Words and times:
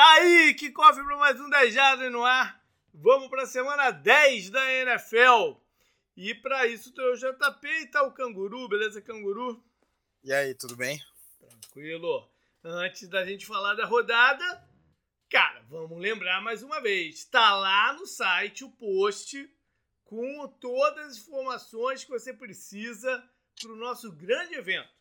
Tá 0.00 0.12
aí, 0.12 0.54
que 0.54 0.70
cofre 0.70 1.04
para 1.04 1.18
mais 1.18 1.38
um 1.38 1.50
10 1.50 1.74
Jardas 1.74 2.10
no 2.10 2.24
ar. 2.24 2.64
Vamos 2.94 3.28
para 3.28 3.42
a 3.42 3.46
semana 3.46 3.90
10 3.90 4.48
da 4.48 4.72
NFL. 4.72 5.60
E 6.16 6.34
para 6.34 6.66
isso 6.66 6.90
tem 6.94 7.04
o 7.04 7.16
JP 7.18 7.68
e 7.68 7.86
tá 7.86 8.02
o 8.04 8.10
Canguru, 8.10 8.66
beleza, 8.66 9.02
Canguru? 9.02 9.62
E 10.24 10.32
aí, 10.32 10.54
tudo 10.54 10.74
bem? 10.74 10.98
Tranquilo. 11.38 12.26
Antes 12.64 13.08
da 13.10 13.26
gente 13.26 13.44
falar 13.44 13.74
da 13.74 13.84
rodada, 13.84 14.66
cara, 15.28 15.60
vamos 15.68 16.00
lembrar 16.00 16.40
mais 16.40 16.62
uma 16.62 16.80
vez. 16.80 17.26
Tá 17.26 17.54
lá 17.56 17.92
no 17.92 18.06
site 18.06 18.64
o 18.64 18.70
post 18.70 19.54
com 20.04 20.48
todas 20.48 21.08
as 21.08 21.18
informações 21.18 22.04
que 22.04 22.10
você 22.10 22.32
precisa 22.32 23.22
para 23.60 23.70
o 23.70 23.76
nosso 23.76 24.10
grande 24.10 24.54
evento 24.54 24.99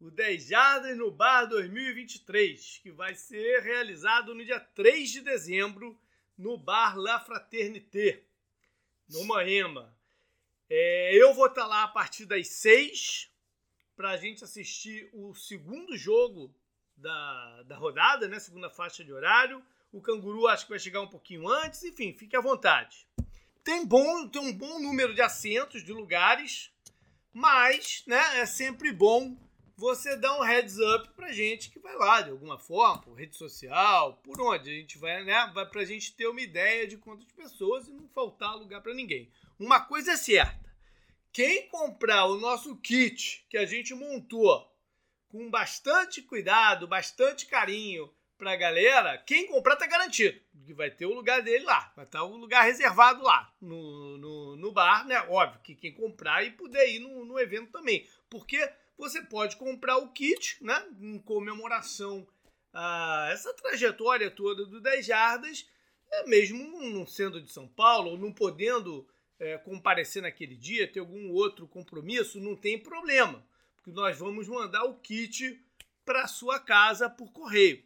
o 0.00 0.10
10 0.10 0.46
Jardas 0.46 0.96
no 0.96 1.10
Bar 1.10 1.46
2023, 1.46 2.80
que 2.82 2.90
vai 2.90 3.14
ser 3.14 3.62
realizado 3.62 4.34
no 4.34 4.44
dia 4.44 4.60
3 4.60 5.10
de 5.10 5.20
dezembro 5.22 5.98
no 6.36 6.58
Bar 6.58 6.96
La 6.96 7.18
Fraternité, 7.18 8.22
no 9.08 9.24
Moema. 9.24 9.96
É, 10.68 11.14
eu 11.14 11.32
vou 11.32 11.46
estar 11.46 11.66
lá 11.66 11.84
a 11.84 11.88
partir 11.88 12.26
das 12.26 12.48
6 12.48 13.30
para 13.96 14.10
a 14.10 14.16
gente 14.16 14.44
assistir 14.44 15.08
o 15.14 15.34
segundo 15.34 15.96
jogo 15.96 16.54
da, 16.96 17.62
da 17.62 17.76
rodada, 17.76 18.28
né? 18.28 18.38
Segunda 18.38 18.68
faixa 18.68 19.02
de 19.02 19.12
horário. 19.12 19.64
O 19.90 20.02
Canguru 20.02 20.46
acho 20.46 20.64
que 20.64 20.70
vai 20.70 20.78
chegar 20.78 21.00
um 21.00 21.08
pouquinho 21.08 21.48
antes. 21.48 21.82
Enfim, 21.84 22.12
fique 22.12 22.36
à 22.36 22.40
vontade. 22.40 23.08
Tem, 23.64 23.86
bom, 23.86 24.28
tem 24.28 24.42
um 24.42 24.52
bom 24.52 24.78
número 24.78 25.14
de 25.14 25.22
assentos, 25.22 25.82
de 25.82 25.92
lugares, 25.92 26.70
mas 27.32 28.04
né, 28.06 28.40
é 28.40 28.46
sempre 28.46 28.92
bom 28.92 29.36
você 29.76 30.16
dá 30.16 30.38
um 30.38 30.42
heads 30.42 30.78
up 30.78 31.10
pra 31.10 31.32
gente 31.32 31.70
que 31.70 31.78
vai 31.78 31.94
lá 31.96 32.22
de 32.22 32.30
alguma 32.30 32.58
forma, 32.58 33.02
por 33.02 33.14
rede 33.14 33.36
social, 33.36 34.14
por 34.24 34.40
onde 34.40 34.70
a 34.70 34.74
gente 34.74 34.96
vai, 34.96 35.22
né? 35.22 35.50
Vai 35.54 35.66
pra 35.66 35.84
gente 35.84 36.14
ter 36.14 36.26
uma 36.26 36.40
ideia 36.40 36.86
de 36.86 36.96
quantas 36.96 37.30
pessoas 37.32 37.86
e 37.86 37.92
não 37.92 38.08
faltar 38.08 38.56
lugar 38.56 38.80
para 38.80 38.94
ninguém. 38.94 39.30
Uma 39.58 39.80
coisa 39.80 40.12
é 40.12 40.16
certa: 40.16 40.74
quem 41.30 41.68
comprar 41.68 42.24
o 42.24 42.38
nosso 42.38 42.74
kit 42.76 43.44
que 43.50 43.58
a 43.58 43.66
gente 43.66 43.94
montou 43.94 44.66
com 45.28 45.50
bastante 45.50 46.22
cuidado, 46.22 46.88
bastante 46.88 47.44
carinho 47.44 48.10
pra 48.38 48.56
galera, 48.56 49.18
quem 49.18 49.46
comprar 49.46 49.76
tá 49.76 49.86
garantido 49.86 50.40
que 50.64 50.74
vai 50.74 50.90
ter 50.90 51.06
o 51.06 51.14
lugar 51.14 51.42
dele 51.42 51.64
lá, 51.64 51.92
vai 51.94 52.04
estar 52.04 52.24
o 52.24 52.36
lugar 52.36 52.64
reservado 52.64 53.22
lá 53.22 53.54
no, 53.60 54.18
no, 54.18 54.56
no 54.56 54.72
bar, 54.72 55.06
né? 55.06 55.20
Óbvio 55.28 55.60
que 55.60 55.74
quem 55.74 55.92
comprar 55.92 56.44
e 56.44 56.50
puder 56.50 56.88
ir 56.88 56.98
no, 56.98 57.24
no 57.24 57.38
evento 57.38 57.70
também, 57.70 58.06
porque 58.28 58.68
você 58.96 59.22
pode 59.22 59.56
comprar 59.56 59.98
o 59.98 60.12
kit, 60.12 60.56
né, 60.62 60.86
em 61.00 61.18
comemoração 61.18 62.26
a 62.72 63.28
essa 63.32 63.54
trajetória 63.54 64.30
toda 64.30 64.66
do 64.66 64.80
10 64.80 65.06
jardas, 65.06 65.66
é, 66.10 66.26
mesmo 66.26 66.80
não 66.90 67.06
sendo 67.06 67.40
de 67.40 67.50
São 67.50 67.66
Paulo, 67.66 68.10
ou 68.10 68.18
não 68.18 68.32
podendo 68.32 69.08
é, 69.38 69.58
comparecer 69.58 70.22
naquele 70.22 70.54
dia, 70.54 70.90
ter 70.90 71.00
algum 71.00 71.30
outro 71.32 71.66
compromisso, 71.66 72.40
não 72.40 72.54
tem 72.54 72.78
problema, 72.78 73.44
porque 73.76 73.90
nós 73.90 74.18
vamos 74.18 74.48
mandar 74.48 74.84
o 74.84 74.98
kit 74.98 75.60
para 76.04 76.28
sua 76.28 76.58
casa 76.58 77.08
por 77.10 77.32
correio. 77.32 77.84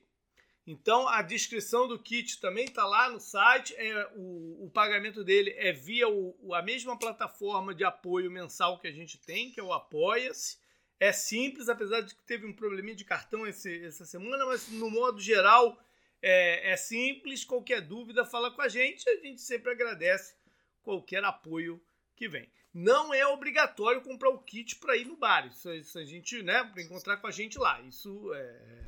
Então 0.67 1.08
a 1.08 1.22
descrição 1.22 1.89
do 1.89 1.98
kit 1.98 2.39
também 2.41 2.67
está 2.67 2.86
lá 2.86 3.11
no 3.11 3.19
site. 3.19 3.74
É, 3.77 4.12
o, 4.14 4.67
o 4.67 4.70
pagamento 4.70 5.24
dele 5.24 5.52
é 5.56 5.72
via 5.72 6.08
o, 6.08 6.55
a 6.55 6.62
mesma 6.62 6.97
plataforma 6.97 7.74
de 7.74 7.83
apoio 7.83 8.30
mensal 8.30 8.78
que 8.78 8.86
a 8.86 8.92
gente 8.92 9.19
tem, 9.19 9.50
que 9.50 9.58
é 9.58 9.62
o 9.62 9.72
Apoia-se. 9.72 10.58
É 11.00 11.12
simples, 11.12 11.70
apesar 11.70 12.02
de 12.02 12.14
que 12.14 12.22
teve 12.22 12.46
um 12.46 12.52
probleminha 12.52 12.94
de 12.94 13.06
cartão 13.06 13.46
esse, 13.46 13.82
essa 13.84 14.04
semana, 14.04 14.44
mas 14.44 14.68
no 14.68 14.90
modo 14.90 15.18
geral 15.18 15.82
é, 16.22 16.72
é, 16.72 16.76
simples. 16.76 17.42
Qualquer 17.42 17.80
dúvida, 17.80 18.24
fala 18.24 18.50
com 18.50 18.60
a 18.60 18.68
gente. 18.68 19.08
A 19.08 19.16
gente 19.16 19.40
sempre 19.40 19.72
agradece 19.72 20.34
qualquer 20.82 21.24
apoio 21.24 21.82
que 22.14 22.28
vem. 22.28 22.50
Não 22.72 23.12
é 23.12 23.26
obrigatório 23.26 24.02
comprar 24.02 24.28
o 24.28 24.38
kit 24.38 24.77
para 24.77 24.96
ir 24.96 25.06
no 25.06 25.16
bar. 25.16 25.46
Isso, 25.46 25.72
isso 25.72 25.98
a 25.98 26.05
gente, 26.05 26.42
né, 26.42 26.62
para 26.64 26.83
encontrar 26.83 27.16
com 27.16 27.27
a 27.27 27.30
gente 27.30 27.58
lá. 27.58 27.80
Isso 27.80 28.33
é, 28.34 28.80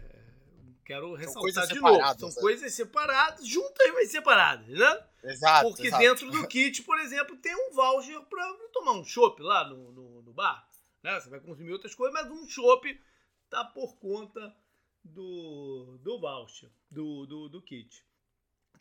quero 0.84 1.14
ressaltar 1.14 1.66
de 1.66 1.80
novo. 1.80 2.18
São 2.18 2.28
né? 2.28 2.34
coisas 2.40 2.74
separadas, 2.74 3.46
juntas, 3.46 3.92
mas 3.94 4.10
separadas, 4.10 4.68
né? 4.68 5.04
Exato. 5.24 5.68
Porque 5.68 5.86
exato. 5.86 6.02
dentro 6.02 6.30
do 6.30 6.46
kit, 6.46 6.82
por 6.82 6.98
exemplo, 7.00 7.36
tem 7.38 7.54
um 7.54 7.72
voucher 7.72 8.20
para 8.22 8.54
tomar 8.72 8.92
um 8.92 9.04
chopp 9.04 9.40
lá 9.42 9.68
no, 9.68 9.92
no, 9.92 10.22
no 10.22 10.32
bar. 10.32 10.68
Né? 11.02 11.18
Você 11.18 11.28
vai 11.28 11.40
consumir 11.40 11.72
outras 11.72 11.94
coisas, 11.94 12.14
mas 12.14 12.30
um 12.30 12.48
chopp 12.48 13.00
tá 13.50 13.64
por 13.64 13.96
conta 13.98 14.54
do, 15.04 15.98
do 16.02 16.18
voucher, 16.18 16.70
do, 16.90 17.26
do, 17.26 17.48
do 17.48 17.62
kit. 17.62 18.04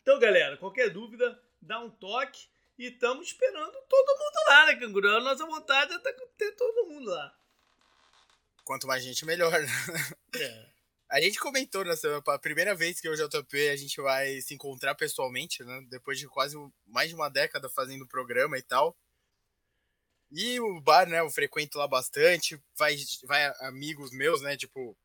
Então, 0.00 0.18
galera, 0.18 0.56
qualquer 0.56 0.90
dúvida, 0.90 1.40
dá 1.60 1.78
um 1.80 1.90
toque. 1.90 2.48
E 2.78 2.86
estamos 2.86 3.28
esperando 3.28 3.72
todo 3.88 4.18
mundo 4.18 4.48
lá, 4.48 4.66
né, 4.66 4.76
Canguru? 4.76 5.08
A 5.08 5.20
nossa 5.20 5.46
vontade 5.46 5.92
é 5.92 5.98
ter 6.38 6.52
todo 6.52 6.88
mundo 6.88 7.10
lá. 7.10 7.38
Quanto 8.64 8.86
mais 8.86 9.04
gente, 9.04 9.24
melhor. 9.24 9.52
Né? 9.52 9.68
É. 10.34 10.72
A 11.10 11.20
gente 11.20 11.38
comentou 11.38 11.84
nessa 11.84 12.22
a 12.26 12.38
primeira 12.38 12.74
vez 12.74 12.98
que 12.98 13.08
o 13.08 13.14
JP 13.14 13.68
a 13.68 13.76
gente 13.76 14.00
vai 14.00 14.40
se 14.40 14.54
encontrar 14.54 14.94
pessoalmente, 14.94 15.62
né? 15.62 15.84
Depois 15.90 16.18
de 16.18 16.26
quase 16.26 16.56
mais 16.86 17.10
de 17.10 17.14
uma 17.14 17.28
década 17.28 17.68
fazendo 17.68 18.02
o 18.02 18.08
programa 18.08 18.56
e 18.56 18.62
tal. 18.62 18.96
E 20.32 20.58
o 20.60 20.80
bar, 20.80 21.06
né, 21.06 21.20
eu 21.20 21.30
frequento 21.30 21.76
lá 21.76 21.86
bastante, 21.86 22.58
vai, 22.76 22.96
vai 23.24 23.44
amigos 23.60 24.10
meus, 24.10 24.40
né, 24.40 24.56
tipo, 24.56 24.96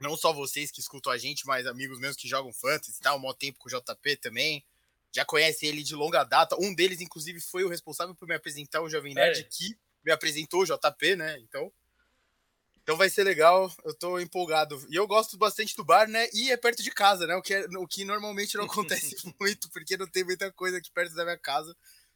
não 0.00 0.16
só 0.16 0.32
vocês 0.32 0.70
que 0.70 0.80
escutam 0.80 1.12
a 1.12 1.18
gente, 1.18 1.46
mas 1.46 1.66
amigos 1.66 2.00
meus 2.00 2.16
que 2.16 2.26
jogam 2.26 2.50
fantasy 2.50 2.96
e 2.98 3.02
tal, 3.02 3.18
maior 3.18 3.34
tempo 3.34 3.58
com 3.58 3.68
o 3.68 3.70
JP 3.70 4.16
também, 4.16 4.64
já 5.12 5.22
conhece 5.22 5.66
ele 5.66 5.82
de 5.82 5.94
longa 5.94 6.24
data, 6.24 6.56
um 6.58 6.74
deles, 6.74 7.02
inclusive, 7.02 7.40
foi 7.40 7.62
o 7.62 7.68
responsável 7.68 8.14
por 8.14 8.26
me 8.26 8.34
apresentar 8.34 8.80
o 8.80 8.88
Jovem 8.88 9.14
Nerd, 9.14 9.40
é. 9.40 9.42
que 9.42 9.76
me 10.02 10.10
apresentou 10.10 10.62
o 10.62 10.66
JP, 10.66 11.16
né, 11.16 11.38
então... 11.40 11.70
Então 12.82 12.98
vai 12.98 13.08
ser 13.08 13.24
legal, 13.24 13.74
eu 13.82 13.94
tô 13.94 14.20
empolgado. 14.20 14.78
E 14.90 14.94
eu 14.94 15.06
gosto 15.06 15.38
bastante 15.38 15.74
do 15.74 15.82
bar, 15.82 16.06
né? 16.06 16.28
E 16.34 16.52
é 16.52 16.56
perto 16.58 16.82
de 16.82 16.90
casa, 16.90 17.26
né? 17.26 17.34
O 17.34 17.40
que, 17.40 17.54
é, 17.54 17.64
o 17.78 17.88
que 17.88 18.04
normalmente 18.04 18.58
não 18.58 18.64
acontece 18.68 19.16
muito, 19.40 19.70
porque 19.70 19.96
não 19.96 20.06
tem 20.06 20.22
muita 20.22 20.52
coisa 20.52 20.76
aqui 20.76 20.90
perto 20.90 21.14
da 21.14 21.24
minha 21.24 21.38
casa. 21.38 21.74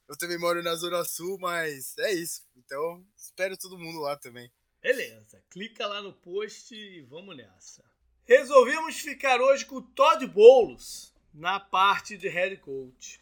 Eu 0.08 0.16
também 0.16 0.38
moro 0.38 0.62
na 0.62 0.74
Zona 0.74 1.04
Sul, 1.04 1.38
mas 1.38 1.96
é 1.98 2.12
isso. 2.12 2.42
Então, 2.56 3.04
espero 3.14 3.58
todo 3.58 3.78
mundo 3.78 4.00
lá 4.00 4.16
também. 4.16 4.50
Beleza, 4.80 5.42
clica 5.50 5.86
lá 5.86 6.00
no 6.00 6.14
post 6.14 6.74
e 6.74 7.02
vamos 7.02 7.36
nessa. 7.36 7.84
Resolvemos 8.24 8.98
ficar 9.00 9.38
hoje 9.40 9.66
com 9.66 9.76
o 9.76 9.82
Todd 9.82 10.26
Bowles 10.26 11.12
na 11.34 11.60
parte 11.60 12.16
de 12.16 12.26
head 12.26 12.56
coach. 12.56 13.20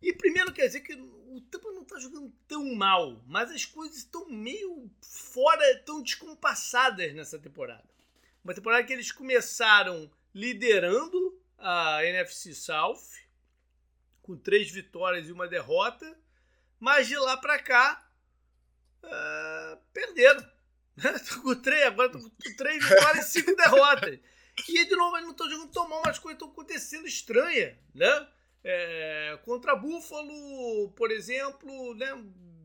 E 0.00 0.12
primeiro 0.12 0.52
quer 0.52 0.66
dizer 0.66 0.80
que 0.80 0.94
o 0.94 1.42
Tampa 1.50 1.72
não 1.72 1.82
está 1.82 1.98
jogando 1.98 2.32
tão 2.46 2.74
mal, 2.74 3.22
mas 3.26 3.50
as 3.50 3.66
coisas 3.66 3.98
estão 3.98 4.28
meio 4.30 4.90
fora, 5.02 5.78
tão 5.84 6.02
descompassadas 6.02 7.12
nessa 7.14 7.38
temporada. 7.38 7.84
Uma 8.42 8.54
temporada 8.54 8.84
que 8.84 8.92
eles 8.94 9.12
começaram 9.12 10.10
liderando 10.34 11.38
a 11.58 12.02
NFC 12.04 12.54
South, 12.54 13.02
com 14.28 14.36
três 14.36 14.70
vitórias 14.70 15.26
e 15.26 15.32
uma 15.32 15.48
derrota, 15.48 16.14
mas 16.78 17.08
de 17.08 17.16
lá 17.16 17.38
para 17.38 17.58
cá 17.58 18.06
uh, 19.02 19.78
perderam. 19.90 20.46
com 21.42 21.54
três, 21.54 21.86
agora 21.86 22.10
com 22.10 22.30
três 22.58 22.86
vitórias 22.86 23.28
e 23.28 23.30
cinco 23.30 23.56
derrotas. 23.56 24.20
E 24.68 24.84
de 24.84 24.96
novo, 24.96 25.18
não 25.22 25.30
estão 25.30 25.48
jogando 25.48 25.72
tão 25.72 25.88
mal, 25.88 26.02
mas 26.04 26.16
as 26.16 26.18
coisas 26.18 26.36
estão 26.36 26.50
acontecendo 26.50 27.06
estranhas, 27.06 27.74
né? 27.94 28.28
É, 28.62 29.38
contra 29.44 29.74
Buffalo, 29.74 30.90
por 30.90 31.10
exemplo, 31.10 31.94
né, 31.94 32.12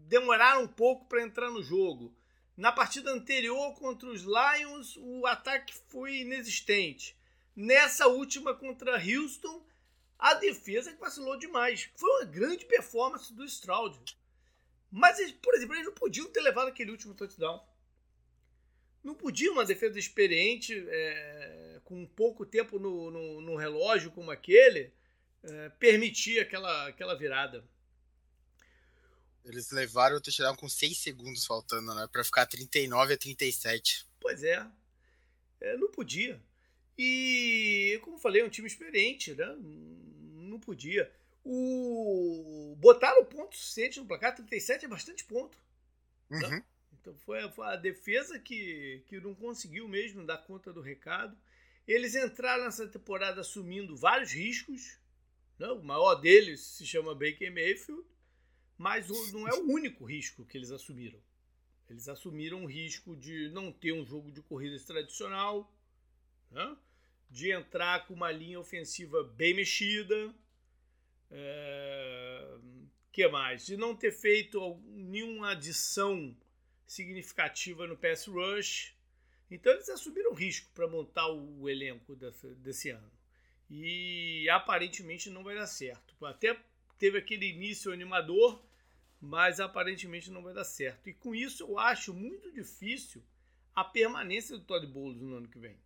demoraram 0.09 0.63
um 0.63 0.67
pouco 0.67 1.05
para 1.05 1.21
entrar 1.21 1.49
no 1.49 1.63
jogo. 1.63 2.13
Na 2.57 2.73
partida 2.73 3.09
anterior 3.11 3.73
contra 3.75 4.09
os 4.09 4.23
Lions, 4.23 4.97
o 4.97 5.25
ataque 5.25 5.73
foi 5.87 6.17
inexistente. 6.17 7.15
Nessa 7.55 8.07
última 8.07 8.53
contra 8.53 8.97
Houston, 8.97 9.63
a 10.23 10.35
defesa 10.35 10.93
que 10.93 11.01
vacilou 11.01 11.37
demais. 11.37 11.89
Foi 11.97 12.09
uma 12.09 12.23
grande 12.23 12.65
performance 12.65 13.33
do 13.33 13.43
Stroud. 13.43 14.17
Mas, 14.89 15.19
por 15.33 15.53
exemplo, 15.53 15.75
eles 15.75 15.85
não 15.85 15.93
podiam 15.93 16.31
ter 16.31 16.39
levado 16.39 16.69
aquele 16.69 16.91
último 16.91 17.13
touchdown. 17.13 17.61
Não 19.03 19.13
podia 19.13 19.51
uma 19.51 19.65
defesa 19.65 19.99
experiente, 19.99 20.81
é, 20.87 21.81
com 21.83 22.05
pouco 22.05 22.45
tempo 22.45 22.79
no, 22.79 23.11
no, 23.11 23.41
no 23.41 23.55
relógio 23.57 24.11
como 24.11 24.31
aquele, 24.31 24.93
é, 25.43 25.69
permitir 25.71 26.39
aquela, 26.39 26.87
aquela 26.87 27.15
virada. 27.15 27.67
Eles 29.43 29.71
levaram 29.71 30.15
o 30.15 30.21
touchdown 30.21 30.55
com 30.55 30.69
6 30.69 30.99
segundos 30.99 31.45
faltando, 31.45 31.93
né? 31.93 32.07
Pra 32.09 32.23
ficar 32.23 32.45
39 32.45 33.15
a 33.15 33.17
37. 33.17 34.05
Pois 34.21 34.41
é. 34.41 34.65
é. 35.59 35.75
Não 35.75 35.91
podia. 35.91 36.41
E, 36.97 37.99
como 38.03 38.17
falei, 38.17 38.41
é 38.41 38.45
um 38.45 38.49
time 38.49 38.67
experiente, 38.67 39.33
né? 39.33 39.53
Não 40.53 40.59
podia. 40.59 41.11
O... 41.43 42.75
Botaram 42.79 43.21
o 43.21 43.25
ponto 43.25 43.55
suficiente 43.55 43.99
no 43.99 44.05
placar, 44.05 44.35
37 44.35 44.85
é 44.85 44.87
bastante 44.87 45.25
ponto. 45.25 45.57
Tá? 46.29 46.47
Uhum. 46.47 46.63
Então 47.01 47.15
foi 47.17 47.41
a, 47.41 47.51
foi 47.51 47.67
a, 47.67 47.75
defesa 47.75 48.39
que, 48.39 49.03
que 49.07 49.19
não 49.19 49.35
conseguiu 49.35 49.87
mesmo 49.87 50.25
dar 50.25 50.37
conta 50.37 50.71
do 50.71 50.81
recado. 50.81 51.37
Eles 51.85 52.15
entraram 52.15 52.63
nessa 52.63 52.87
temporada 52.87 53.41
assumindo 53.41 53.95
vários 53.97 54.31
riscos. 54.31 54.97
Né? 55.59 55.67
O 55.67 55.83
maior 55.83 56.15
deles 56.15 56.61
se 56.61 56.85
chama 56.85 57.13
Baker 57.13 57.51
Mayfield, 57.51 58.05
mas 58.77 59.09
não 59.33 59.47
é 59.47 59.53
o 59.53 59.69
único 59.69 60.05
risco 60.05 60.45
que 60.45 60.57
eles 60.57 60.71
assumiram. 60.71 61.19
Eles 61.89 62.07
assumiram 62.07 62.63
o 62.63 62.67
risco 62.67 63.15
de 63.17 63.49
não 63.49 63.71
ter 63.71 63.91
um 63.91 64.05
jogo 64.05 64.31
de 64.31 64.41
corridas 64.41 64.85
tradicional, 64.85 65.69
né? 66.49 66.77
de 67.29 67.51
entrar 67.51 68.07
com 68.07 68.13
uma 68.13 68.31
linha 68.31 68.59
ofensiva 68.59 69.23
bem 69.23 69.53
mexida. 69.53 70.33
É... 71.35 72.57
que 73.11 73.27
mais? 73.27 73.65
De 73.65 73.75
não 73.75 73.95
ter 73.95 74.11
feito 74.11 74.79
nenhuma 74.85 75.51
adição 75.51 76.35
significativa 76.85 77.87
no 77.87 77.97
pass 77.97 78.27
rush. 78.27 78.95
Então 79.49 79.73
eles 79.73 79.89
assumiram 79.89 80.33
risco 80.33 80.69
para 80.73 80.87
montar 80.87 81.27
o 81.27 81.67
elenco 81.67 82.15
desse, 82.15 82.91
ano. 82.91 83.11
E 83.69 84.47
aparentemente 84.49 85.29
não 85.29 85.43
vai 85.43 85.55
dar 85.55 85.67
certo. 85.67 86.13
Até 86.25 86.59
teve 86.97 87.17
aquele 87.17 87.47
início 87.47 87.91
animador, 87.91 88.63
mas 89.19 89.59
aparentemente 89.59 90.31
não 90.31 90.43
vai 90.43 90.53
dar 90.53 90.63
certo. 90.63 91.09
E 91.09 91.13
com 91.13 91.33
isso 91.33 91.63
eu 91.63 91.79
acho 91.79 92.13
muito 92.13 92.51
difícil 92.51 93.23
a 93.75 93.83
permanência 93.83 94.57
do 94.57 94.63
Todd 94.63 94.85
Bowles 94.85 95.21
no 95.21 95.35
ano 95.35 95.47
que 95.47 95.59
vem. 95.59 95.77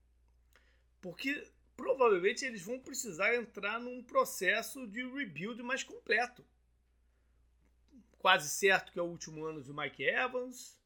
Porque 1.01 1.47
provavelmente 1.77 2.43
eles 2.43 2.63
vão 2.63 2.79
precisar 2.79 3.35
entrar 3.35 3.79
num 3.79 4.03
processo 4.03 4.87
de 4.87 5.03
rebuild 5.07 5.61
mais 5.61 5.83
completo. 5.83 6.43
Quase 8.17 8.49
certo 8.49 8.91
que 8.91 8.99
é 8.99 9.01
o 9.01 9.05
último 9.05 9.45
ano 9.45 9.61
do 9.61 9.73
Mike 9.73 10.03
Evans, 10.03 10.77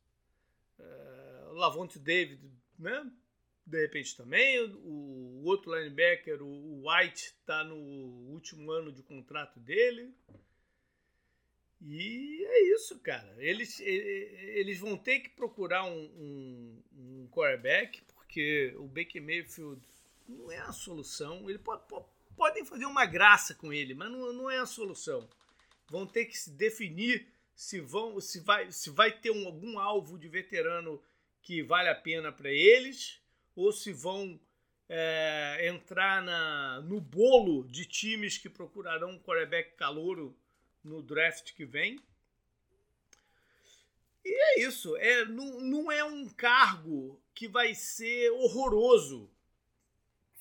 é, 0.78 1.48
Lavonte 1.54 1.98
David, 1.98 2.52
né? 2.78 3.10
De 3.66 3.82
repente 3.82 4.18
também. 4.18 4.60
O, 4.60 5.44
outro 5.46 5.74
linebacker, 5.74 6.42
o, 6.42 6.88
White, 6.88 7.36
está 7.40 7.64
no 7.64 7.76
último 7.76 8.70
ano 8.72 8.92
de 8.92 9.02
contrato 9.02 9.60
dele. 9.60 10.14
E 11.80 12.44
é 12.46 12.74
isso, 12.74 13.00
cara. 13.00 13.34
Eles, 13.40 13.80
eles 13.80 14.78
vão 14.78 14.98
ter 14.98 15.22
que 15.22 15.30
procurar 15.30 15.84
um, 15.86 16.04
um, 16.04 16.84
um 16.94 17.28
quarterback, 17.32 18.02
porque 18.14 18.74
o 18.78 18.88
Baker 18.88 19.22
Mayfield 19.22 19.82
não 20.32 20.52
é 20.52 20.58
a 20.60 20.72
solução. 20.72 21.50
Ele 21.50 21.60
pode, 21.60 21.84
podem 22.36 22.66
fazer 22.66 22.86
uma 22.86 23.06
graça 23.06 23.54
com 23.54 23.72
ele, 23.72 23.94
mas 23.94 24.12
não, 24.12 24.34
não 24.34 24.50
é 24.50 24.60
a 24.60 24.66
solução. 24.66 25.28
Vão 25.90 26.08
ter 26.08 26.26
que 26.26 26.38
se 26.38 26.52
definir 26.52 27.28
se 27.56 27.80
vão, 27.80 28.20
se 28.20 28.40
vai, 28.40 28.72
se 28.72 28.90
vai 28.90 29.12
ter 29.12 29.32
um, 29.32 29.46
algum 29.46 29.78
alvo 29.78 30.18
de 30.18 30.28
veterano 30.28 31.02
que 31.42 31.62
vale 31.62 31.90
a 31.90 31.96
pena 31.96 32.32
para 32.32 32.52
eles, 32.52 33.22
ou 33.56 33.72
se 33.72 33.92
vão 33.92 34.40
é, 34.88 35.68
entrar 35.68 36.22
na, 36.24 36.82
no 36.82 37.00
bolo 37.00 37.68
de 37.68 37.86
times 37.86 38.38
que 38.38 38.50
procurarão 38.50 39.12
um 39.12 39.20
quarterback 39.20 39.76
calouro 39.76 40.36
no 40.84 41.02
draft 41.02 41.54
que 41.54 41.66
vem. 41.66 42.00
E 44.24 44.30
é 44.30 44.62
isso. 44.62 44.96
É, 44.98 45.26
não, 45.26 45.62
não 45.62 45.92
é 45.92 46.04
um 46.04 46.28
cargo 46.30 47.22
que 47.34 47.48
vai 47.48 47.74
ser 47.74 48.32
horroroso 48.32 49.30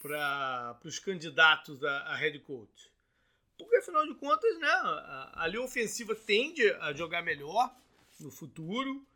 para 0.00 0.80
os 0.84 0.98
candidatos 0.98 1.82
a, 1.84 1.98
a 2.02 2.16
head 2.16 2.38
coach. 2.40 2.90
Porque, 3.56 3.76
afinal 3.76 4.06
de 4.06 4.14
contas, 4.14 4.58
né, 4.58 4.68
a, 4.68 5.44
a 5.44 5.46
linha 5.46 5.62
ofensiva 5.62 6.14
tende 6.14 6.68
a 6.80 6.92
jogar 6.92 7.22
melhor 7.22 7.74
no 8.18 8.30
futuro. 8.30 9.06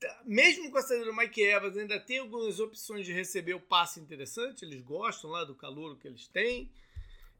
Tá, 0.00 0.22
mesmo 0.24 0.70
com 0.70 0.78
a 0.78 0.82
saída 0.82 1.04
do 1.04 1.16
Mike 1.16 1.40
Evans, 1.40 1.76
ainda 1.76 1.98
tem 1.98 2.18
algumas 2.18 2.58
opções 2.60 3.06
de 3.06 3.12
receber 3.12 3.54
o 3.54 3.60
passe 3.60 4.00
interessante. 4.00 4.64
Eles 4.64 4.82
gostam 4.82 5.30
lá 5.30 5.44
do 5.44 5.54
calor 5.54 5.96
que 5.96 6.08
eles 6.08 6.26
têm. 6.26 6.70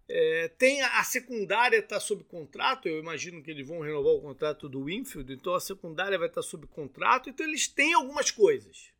É, 0.09 0.49
tem 0.57 0.81
a, 0.81 1.01
a 1.01 1.05
secundária 1.05 1.77
está 1.77 2.01
sob 2.01 2.25
contrato, 2.25 2.89
eu 2.89 2.99
imagino 2.99 3.43
que 3.43 3.51
eles 3.51 3.67
vão 3.67 3.81
renovar 3.81 4.15
o 4.15 4.23
contrato 4.23 4.67
do 4.67 4.85
Winfield, 4.85 5.35
então 5.35 5.55
a 5.55 5.61
secundária 5.61 6.19
vai 6.19 6.29
estar 6.29 6.41
tá 6.41 6.47
sob 6.47 6.67
contrato, 6.67 7.29
então 7.29 7.47
eles 7.47 7.69
têm 7.69 7.93
algumas 7.93 8.31
coisas. 8.31 8.91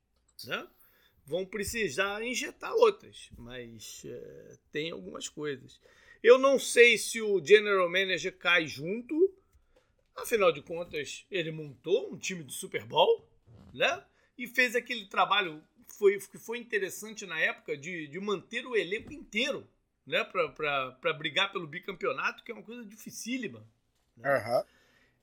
Né? 0.45 0.69
Vão 1.29 1.45
precisar 1.45 2.23
injetar 2.23 2.75
outras, 2.75 3.29
mas 3.37 4.03
é, 4.07 4.57
tem 4.73 4.91
algumas 4.91 5.29
coisas. 5.29 5.79
Eu 6.23 6.39
não 6.39 6.59
sei 6.59 6.97
se 6.97 7.21
o 7.21 7.45
general 7.45 7.89
manager 7.89 8.37
cai 8.37 8.67
junto, 8.67 9.15
afinal 10.17 10.51
de 10.51 10.63
contas, 10.63 11.27
ele 11.31 11.53
montou 11.53 12.13
um 12.13 12.19
time 12.19 12.43
de 12.43 12.53
Super 12.53 12.85
Bowl, 12.85 13.29
né? 13.75 14.03
E 14.39 14.47
fez 14.47 14.75
aquele 14.75 15.05
trabalho 15.05 15.63
foi, 15.87 16.19
que 16.19 16.39
foi 16.39 16.59
interessante 16.59 17.27
na 17.27 17.39
época 17.39 17.77
de, 17.77 18.07
de 18.09 18.19
manter 18.19 18.67
o 18.67 18.75
elenco 18.75 19.13
inteiro, 19.13 19.69
né? 20.07 20.25
Para 20.25 21.13
brigar 21.13 21.53
pelo 21.53 21.67
bicampeonato, 21.67 22.43
que 22.43 22.51
é 22.51 22.55
uma 22.55 22.65
coisa 22.65 22.85
dificílima. 22.85 23.67
Né? 24.17 24.35
Uhum. 24.35 24.65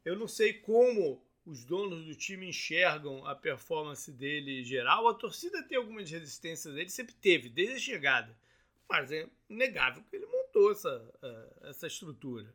Eu 0.05 0.15
não 0.15 0.27
sei 0.27 0.53
como 0.53 1.25
os 1.45 1.63
donos 1.63 2.06
do 2.06 2.15
time 2.15 2.50
enxergam 2.50 3.25
a 3.25 3.36
performance 3.36 4.12
dele 4.12 4.63
geral. 4.63 5.07
A 5.07 5.13
torcida 5.13 5.62
tem 5.63 5.77
algumas 5.77 6.09
resistências 6.09 6.74
dele, 6.74 6.89
sempre 6.89 7.13
teve, 7.13 7.50
desde 7.50 7.75
a 7.75 7.80
chegada. 7.80 8.36
Mas 8.89 9.12
é 9.12 9.27
inegável 9.50 10.03
que 10.09 10.15
ele 10.15 10.25
montou 10.25 10.71
essa, 10.71 11.01
essa 11.63 11.88
estrutura. 11.88 12.51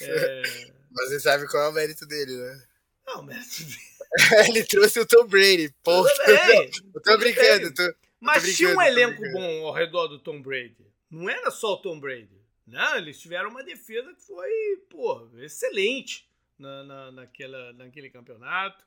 É... 0.00 0.42
Mas 0.90 1.08
você 1.08 1.20
sabe 1.20 1.46
qual 1.48 1.64
é 1.64 1.68
o 1.68 1.72
mérito 1.72 2.06
dele, 2.06 2.36
né? 2.36 2.66
Não, 3.06 3.20
o 3.20 3.22
mérito 3.22 3.62
dele. 3.64 3.96
ele 4.48 4.64
trouxe 4.64 4.98
o 5.00 5.06
Tom 5.06 5.26
Brady. 5.26 5.72
Pô, 5.84 6.06
eu 6.94 7.02
tô 7.02 7.18
brincando. 7.18 7.72
Tô, 7.74 7.94
Mas 8.20 8.44
tô 8.44 8.52
tinha 8.52 8.76
um 8.76 8.82
elenco 8.82 9.22
bom 9.32 9.66
ao 9.66 9.72
redor 9.72 10.08
do 10.08 10.18
Tom 10.18 10.42
Brady. 10.42 10.86
Não 11.10 11.28
era 11.28 11.50
só 11.50 11.74
o 11.74 11.82
Tom 11.82 12.00
Brady. 12.00 12.40
Não, 12.66 12.96
eles 12.96 13.20
tiveram 13.20 13.50
uma 13.50 13.62
defesa 13.62 14.12
que 14.12 14.22
foi, 14.22 14.50
pô, 14.90 15.30
excelente 15.38 16.25
na, 16.58 16.84
na, 16.84 17.12
naquela, 17.12 17.72
naquele 17.74 18.10
campeonato. 18.10 18.84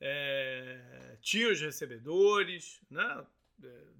É, 0.00 1.16
tinha 1.22 1.50
os 1.50 1.60
recebedores, 1.60 2.80
né? 2.90 3.26
É, 3.64 3.96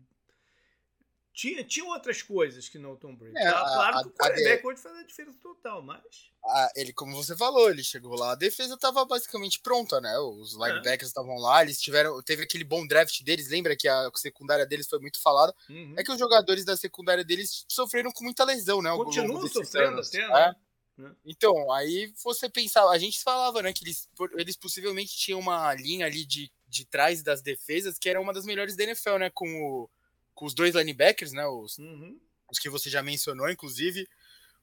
tinha, 1.36 1.62
tinha 1.62 1.84
outras 1.84 2.22
coisas 2.22 2.66
que 2.66 2.78
não 2.78 2.92
o 2.92 2.96
Tom 2.96 3.14
Brady. 3.14 3.36
É, 3.36 3.52
tá? 3.52 3.62
Claro 3.62 3.98
a, 3.98 4.02
que 4.02 4.08
o 4.08 4.12
quarterback 4.12 4.66
hoje 4.66 4.80
faz 4.80 4.96
a 4.96 5.02
diferença 5.02 5.38
total, 5.42 5.82
mas. 5.82 6.02
A, 6.42 6.70
ele, 6.74 6.94
como 6.94 7.14
você 7.14 7.36
falou, 7.36 7.68
ele 7.68 7.84
chegou 7.84 8.14
lá, 8.14 8.32
a 8.32 8.36
defesa 8.36 8.72
estava 8.72 9.04
basicamente 9.04 9.60
pronta, 9.60 10.00
né? 10.00 10.18
Os 10.18 10.54
é. 10.54 10.66
linebackers 10.66 11.08
estavam 11.08 11.36
é. 11.36 11.40
lá, 11.40 11.62
eles 11.62 11.78
tiveram. 11.78 12.22
Teve 12.22 12.44
aquele 12.44 12.64
bom 12.64 12.86
draft 12.86 13.22
deles, 13.22 13.50
lembra 13.50 13.76
que 13.76 13.86
a 13.86 14.10
secundária 14.14 14.64
deles 14.64 14.88
foi 14.88 14.98
muito 14.98 15.20
falada. 15.20 15.54
Uhum. 15.68 15.94
É 15.98 16.02
que 16.02 16.10
os 16.10 16.18
jogadores 16.18 16.64
da 16.64 16.74
secundária 16.74 17.22
deles 17.22 17.66
sofreram 17.68 18.10
com 18.12 18.24
muita 18.24 18.42
lesão, 18.42 18.80
né? 18.80 18.90
Continuam 18.96 19.46
sofrendo 19.46 20.00
até, 20.00 20.26
né? 20.26 20.40
É. 20.48 20.65
Né? 20.96 21.14
Então, 21.24 21.70
aí 21.72 22.12
você 22.22 22.48
pensava, 22.48 22.90
a 22.90 22.98
gente 22.98 23.22
falava, 23.22 23.62
né, 23.62 23.72
que 23.72 23.84
eles, 23.84 24.08
eles 24.36 24.56
possivelmente 24.56 25.16
tinham 25.16 25.40
uma 25.40 25.74
linha 25.74 26.06
ali 26.06 26.24
de, 26.24 26.50
de 26.66 26.84
trás 26.86 27.22
das 27.22 27.42
defesas 27.42 27.98
que 27.98 28.08
era 28.08 28.20
uma 28.20 28.32
das 28.32 28.46
melhores 28.46 28.76
da 28.76 28.84
NFL, 28.84 29.18
né, 29.18 29.30
com, 29.30 29.46
o, 29.46 29.90
com 30.34 30.46
os 30.46 30.54
dois 30.54 30.74
linebackers, 30.74 31.32
né, 31.32 31.46
os, 31.46 31.78
uhum. 31.78 32.18
os 32.50 32.58
que 32.58 32.70
você 32.70 32.88
já 32.88 33.02
mencionou, 33.02 33.50
inclusive, 33.50 34.08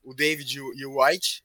o 0.04 0.13
David 0.13 0.58
e 0.58 0.86
o 0.86 1.04
White, 1.04 1.44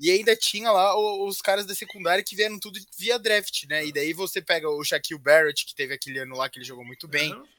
e 0.00 0.10
ainda 0.10 0.36
tinha 0.36 0.70
lá 0.70 0.96
os, 0.96 1.40
caras 1.42 1.66
da 1.66 1.74
secundária 1.74 2.22
que 2.22 2.36
vieram 2.36 2.60
tudo 2.60 2.78
via 2.96 3.18
draft, 3.18 3.64
né, 3.64 3.84
e 3.84 3.92
daí 3.92 4.12
você 4.12 4.40
pega 4.40 4.70
o 4.70 4.84
Shaquille 4.84 5.20
Barrett, 5.20 5.66
que 5.66 5.74
teve 5.74 5.94
aquele 5.94 6.20
ano 6.20 6.36
lá 6.36 6.48
que 6.48 6.58
ele 6.58 6.64
jogou 6.64 6.84
muito 6.84 7.08
bem, 7.08 7.34
uhum 7.34 7.57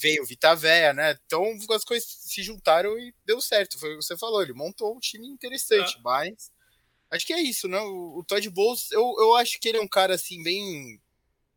veio 0.00 0.22
o 0.22 0.26
Vitavéia, 0.26 0.92
né? 0.92 1.18
Então 1.26 1.44
as 1.70 1.84
coisas 1.84 2.08
se 2.08 2.42
juntaram 2.42 2.98
e 2.98 3.14
deu 3.24 3.40
certo. 3.40 3.78
Foi 3.78 3.94
o 3.94 3.98
que 3.98 4.04
você 4.04 4.16
falou, 4.16 4.42
ele 4.42 4.54
montou 4.54 4.96
um 4.96 4.98
time 4.98 5.28
interessante, 5.28 5.96
é. 5.98 6.00
mas 6.02 6.50
acho 7.10 7.26
que 7.26 7.32
é 7.32 7.40
isso, 7.40 7.68
né? 7.68 7.78
O, 7.80 8.18
o 8.18 8.24
Todd 8.24 8.48
Bowles, 8.50 8.90
eu, 8.92 9.14
eu 9.18 9.34
acho 9.34 9.60
que 9.60 9.68
ele 9.68 9.78
é 9.78 9.82
um 9.82 9.88
cara 9.88 10.14
assim, 10.14 10.42
bem. 10.42 11.00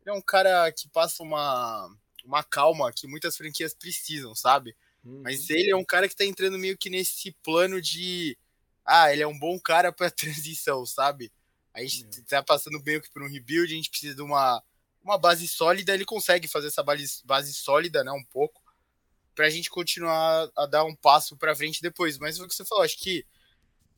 Ele 0.02 0.10
é 0.10 0.12
um 0.12 0.20
cara 0.20 0.70
que 0.72 0.88
passa 0.88 1.22
uma, 1.22 1.90
uma 2.24 2.44
calma 2.44 2.92
que 2.92 3.06
muitas 3.06 3.36
franquias 3.36 3.72
precisam, 3.72 4.34
sabe? 4.34 4.76
Uhum. 5.02 5.22
Mas 5.22 5.48
ele 5.48 5.70
é 5.70 5.76
um 5.76 5.84
cara 5.84 6.08
que 6.08 6.16
tá 6.16 6.24
entrando 6.24 6.58
meio 6.58 6.76
que 6.76 6.90
nesse 6.90 7.32
plano 7.42 7.80
de. 7.80 8.36
Ah, 8.84 9.10
ele 9.10 9.22
é 9.22 9.26
um 9.26 9.38
bom 9.38 9.58
cara 9.58 9.90
pra 9.90 10.10
transição, 10.12 10.84
sabe? 10.84 11.32
A 11.72 11.80
gente 11.80 12.04
uhum. 12.04 12.24
tá 12.28 12.42
passando 12.42 12.82
meio 12.84 13.00
que 13.00 13.10
por 13.10 13.22
um 13.22 13.28
rebuild, 13.28 13.72
a 13.72 13.76
gente 13.76 13.90
precisa 13.90 14.14
de 14.14 14.22
uma 14.22 14.62
uma 15.04 15.18
base 15.18 15.46
sólida, 15.46 15.92
ele 15.92 16.04
consegue 16.04 16.48
fazer 16.48 16.68
essa 16.68 16.82
base, 16.82 17.22
base 17.24 17.52
sólida, 17.52 18.02
né, 18.02 18.10
um 18.10 18.24
pouco, 18.24 18.62
para 19.34 19.46
a 19.46 19.50
gente 19.50 19.68
continuar 19.68 20.50
a 20.56 20.66
dar 20.66 20.84
um 20.84 20.94
passo 20.94 21.36
para 21.36 21.54
frente 21.54 21.82
depois. 21.82 22.18
Mas 22.18 22.40
o 22.40 22.48
que 22.48 22.54
você 22.54 22.64
falou, 22.64 22.84
acho 22.84 22.98
que 22.98 23.24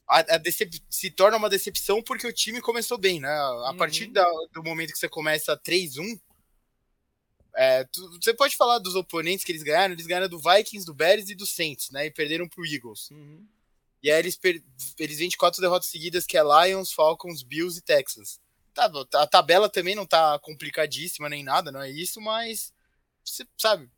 a, 0.08 0.20
a 0.20 0.40
se 0.88 1.10
torna 1.10 1.36
uma 1.36 1.50
decepção 1.50 2.02
porque 2.02 2.26
o 2.26 2.32
time 2.32 2.60
começou 2.60 2.96
bem, 2.96 3.20
né? 3.20 3.28
A 3.28 3.70
uhum. 3.70 3.76
partir 3.76 4.06
da, 4.06 4.24
do 4.52 4.62
momento 4.62 4.92
que 4.92 4.98
você 4.98 5.08
começa 5.08 5.56
3-1, 5.56 6.18
é, 7.54 7.84
tu, 7.84 8.18
você 8.20 8.34
pode 8.34 8.56
falar 8.56 8.78
dos 8.78 8.94
oponentes 8.94 9.44
que 9.44 9.52
eles 9.52 9.62
ganharam, 9.62 9.94
eles 9.94 10.06
ganharam 10.06 10.28
do 10.28 10.38
Vikings, 10.38 10.86
do 10.86 10.94
Bears 10.94 11.28
e 11.28 11.34
do 11.34 11.46
Saints, 11.46 11.90
né? 11.90 12.06
E 12.06 12.10
perderam 12.10 12.48
pro 12.48 12.66
Eagles. 12.66 13.10
Uhum. 13.10 13.46
E 14.02 14.10
aí 14.10 14.18
eles, 14.18 14.38
eles 14.98 15.18
vêm 15.18 15.28
de 15.28 15.36
quatro 15.36 15.60
derrotas 15.60 15.88
seguidas, 15.88 16.26
que 16.26 16.38
é 16.38 16.42
Lions, 16.42 16.92
Falcons, 16.92 17.42
Bills 17.42 17.78
e 17.78 17.82
Texans. 17.82 18.40
Tá, 18.76 18.90
a 19.14 19.26
tabela 19.26 19.70
também 19.70 19.94
não 19.94 20.04
tá 20.04 20.38
complicadíssima 20.38 21.30
nem 21.30 21.42
nada, 21.42 21.72
não 21.72 21.80
é 21.80 21.90
isso, 21.90 22.20
mas 22.20 22.74
você 23.24 23.46
sabe, 23.56 23.90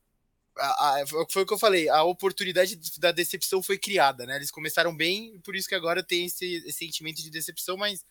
a, 0.57 1.01
a, 1.01 1.07
foi 1.29 1.43
o 1.43 1.47
que 1.47 1.53
eu 1.53 1.59
falei, 1.59 1.89
a 1.89 2.05
oportunidade 2.05 2.79
da 2.97 3.11
decepção 3.11 3.61
foi 3.61 3.77
criada, 3.77 4.25
né? 4.25 4.37
Eles 4.37 4.53
começaram 4.53 4.97
bem, 4.97 5.41
por 5.41 5.57
isso 5.57 5.69
que 5.69 5.75
agora 5.75 6.01
tem 6.01 6.27
esse, 6.27 6.47
esse, 6.65 6.79
sentimento 6.79 7.21
de 7.21 7.29
decepção, 7.29 7.77
mas 7.77 8.07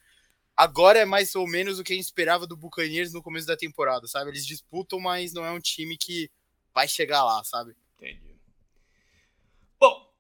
agora 0.58 1.00
é 1.00 1.06
mais 1.06 1.34
ou 1.36 1.48
menos 1.48 1.80
o 1.80 1.86
que 1.86 1.94
a 1.94 1.96
gente 1.96 2.04
esperava 2.04 2.46
do 2.46 2.58
Buccaneers 2.58 3.14
no 3.14 3.24
começo 3.24 3.48
da 3.48 3.56
temporada, 3.56 4.06
sabe? 4.06 4.32
Eles 4.32 4.46
disputam, 4.46 5.00
mas 5.00 5.32
não 5.32 5.46
é 5.46 5.52
um 5.52 5.62
time 5.62 5.96
que 5.98 6.30
vai 6.74 6.86
chegar 6.86 7.24
lá, 7.24 7.42
sabe? 7.46 7.78
Entendi. 7.96 8.38
Bom, 9.80 10.14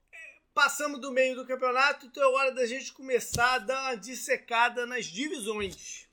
passamos 0.53 1.01
do 1.01 1.11
meio 1.11 1.35
do 1.35 1.45
campeonato, 1.45 2.05
então 2.05 2.23
é 2.23 2.27
hora 2.27 2.51
da 2.53 2.65
gente 2.65 2.93
começar 2.93 3.55
a 3.55 3.59
dar 3.59 3.81
uma 3.81 3.95
dissecada 3.95 4.85
nas 4.85 5.07
divisões. 5.07 6.06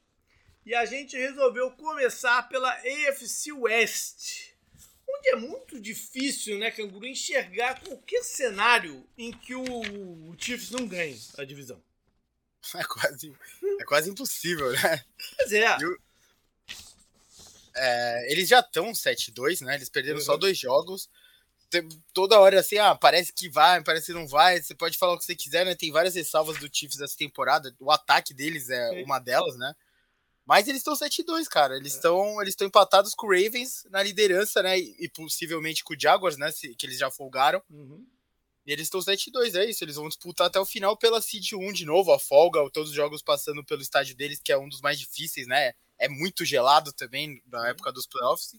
E 0.66 0.74
a 0.74 0.84
gente 0.84 1.16
resolveu 1.16 1.70
começar 1.72 2.48
pela 2.48 2.70
AFC 2.72 3.52
West 3.52 4.54
onde 5.08 5.28
é 5.28 5.36
muito 5.36 5.80
difícil, 5.80 6.58
né, 6.58 6.70
Canguru, 6.70 7.06
enxergar 7.06 7.80
qualquer 7.80 8.22
cenário 8.22 9.06
em 9.16 9.32
que 9.32 9.54
o, 9.54 10.34
Chiefs 10.38 10.70
não 10.70 10.86
ganhe 10.86 11.20
a 11.38 11.44
divisão. 11.44 11.80
É 12.74 12.82
quase, 12.82 13.30
é 13.78 13.84
quase 13.84 14.08
impossível, 14.08 14.72
né? 14.72 15.04
Pois 15.36 15.52
é. 15.52 15.76
é 17.76 18.32
eles 18.32 18.48
já 18.48 18.60
estão 18.60 18.90
7-2, 18.90 19.60
né? 19.60 19.74
Eles 19.74 19.90
perderam 19.90 20.18
uhum. 20.18 20.24
só 20.24 20.34
dois 20.38 20.56
jogos. 20.56 21.10
Toda 22.14 22.40
hora 22.40 22.58
assim, 22.58 22.78
ah, 22.78 22.94
parece 22.94 23.34
que 23.34 23.50
vai, 23.50 23.82
parece 23.82 24.06
que 24.06 24.12
não 24.14 24.26
vai. 24.26 24.62
Você 24.62 24.74
pode 24.74 24.96
falar 24.96 25.12
o 25.12 25.18
que 25.18 25.26
você 25.26 25.36
quiser, 25.36 25.66
né? 25.66 25.74
Tem 25.74 25.92
várias 25.92 26.14
ressalvas 26.14 26.56
do 26.56 26.74
Chiefs 26.74 26.98
essa 27.02 27.18
temporada. 27.18 27.74
O 27.78 27.90
ataque 27.90 28.32
deles 28.32 28.70
é 28.70 29.02
uma 29.04 29.18
delas, 29.18 29.58
né? 29.58 29.74
Mas 30.46 30.68
eles 30.68 30.80
estão 30.80 30.94
7-2, 30.94 31.46
cara. 31.48 31.76
Eles 31.76 31.94
estão 31.94 32.40
é. 32.40 32.44
eles 32.44 32.54
empatados 32.60 33.14
com 33.14 33.26
o 33.26 33.30
Ravens 33.30 33.84
na 33.90 34.02
liderança, 34.02 34.62
né? 34.62 34.78
E, 34.78 35.08
possivelmente 35.08 35.82
com 35.82 35.94
o 35.94 36.00
Jaguars, 36.00 36.36
né? 36.36 36.50
que 36.52 36.86
eles 36.86 36.98
já 36.98 37.10
folgaram. 37.10 37.62
Uhum. 37.70 38.06
E 38.66 38.72
eles 38.72 38.86
estão 38.86 39.00
7-2, 39.00 39.54
é 39.54 39.68
isso. 39.68 39.84
Eles 39.84 39.96
vão 39.96 40.08
disputar 40.08 40.46
até 40.46 40.60
o 40.60 40.66
final 40.66 40.96
pela 40.96 41.20
Seed 41.20 41.52
1 41.52 41.72
de 41.72 41.84
novo, 41.84 42.12
a 42.12 42.18
folga, 42.18 42.58
todos 42.70 42.90
os 42.90 42.96
jogos 42.96 43.22
passando 43.22 43.64
pelo 43.64 43.82
estádio 43.82 44.14
deles, 44.16 44.40
que 44.42 44.52
é 44.52 44.58
um 44.58 44.68
dos 44.68 44.80
mais 44.80 44.98
difíceis, 44.98 45.46
né? 45.46 45.72
É 45.98 46.08
muito 46.08 46.44
gelado 46.44 46.92
também 46.92 47.42
na 47.46 47.68
época 47.68 47.92
dos 47.92 48.06
playoffs. 48.06 48.54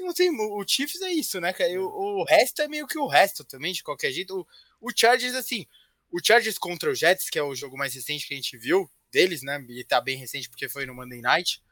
Não 0.00 0.14
tem, 0.14 0.30
o 0.30 0.64
Chiefs 0.66 1.02
é 1.02 1.12
isso, 1.12 1.38
né, 1.38 1.52
cara? 1.52 1.70
O, 1.80 2.20
o 2.20 2.24
resto 2.24 2.62
é 2.62 2.68
meio 2.68 2.86
que 2.86 2.98
o 2.98 3.06
resto 3.06 3.44
também, 3.44 3.72
de 3.72 3.82
qualquer 3.82 4.10
jeito. 4.10 4.46
O, 4.80 4.88
o 4.88 4.92
Chargers, 4.94 5.34
assim, 5.34 5.66
o 6.10 6.18
Chargers 6.22 6.58
contra 6.58 6.90
o 6.90 6.94
Jets, 6.94 7.28
que 7.28 7.38
é 7.38 7.42
o 7.42 7.54
jogo 7.54 7.76
mais 7.76 7.94
recente 7.94 8.26
que 8.26 8.32
a 8.32 8.36
gente 8.36 8.56
viu, 8.56 8.90
deles, 9.12 9.42
né? 9.42 9.64
E 9.68 9.84
tá 9.84 10.00
bem 10.00 10.16
recente 10.16 10.48
porque 10.48 10.68
foi 10.68 10.86
no 10.86 10.94
Monday 10.94 11.20
Night. 11.20 11.62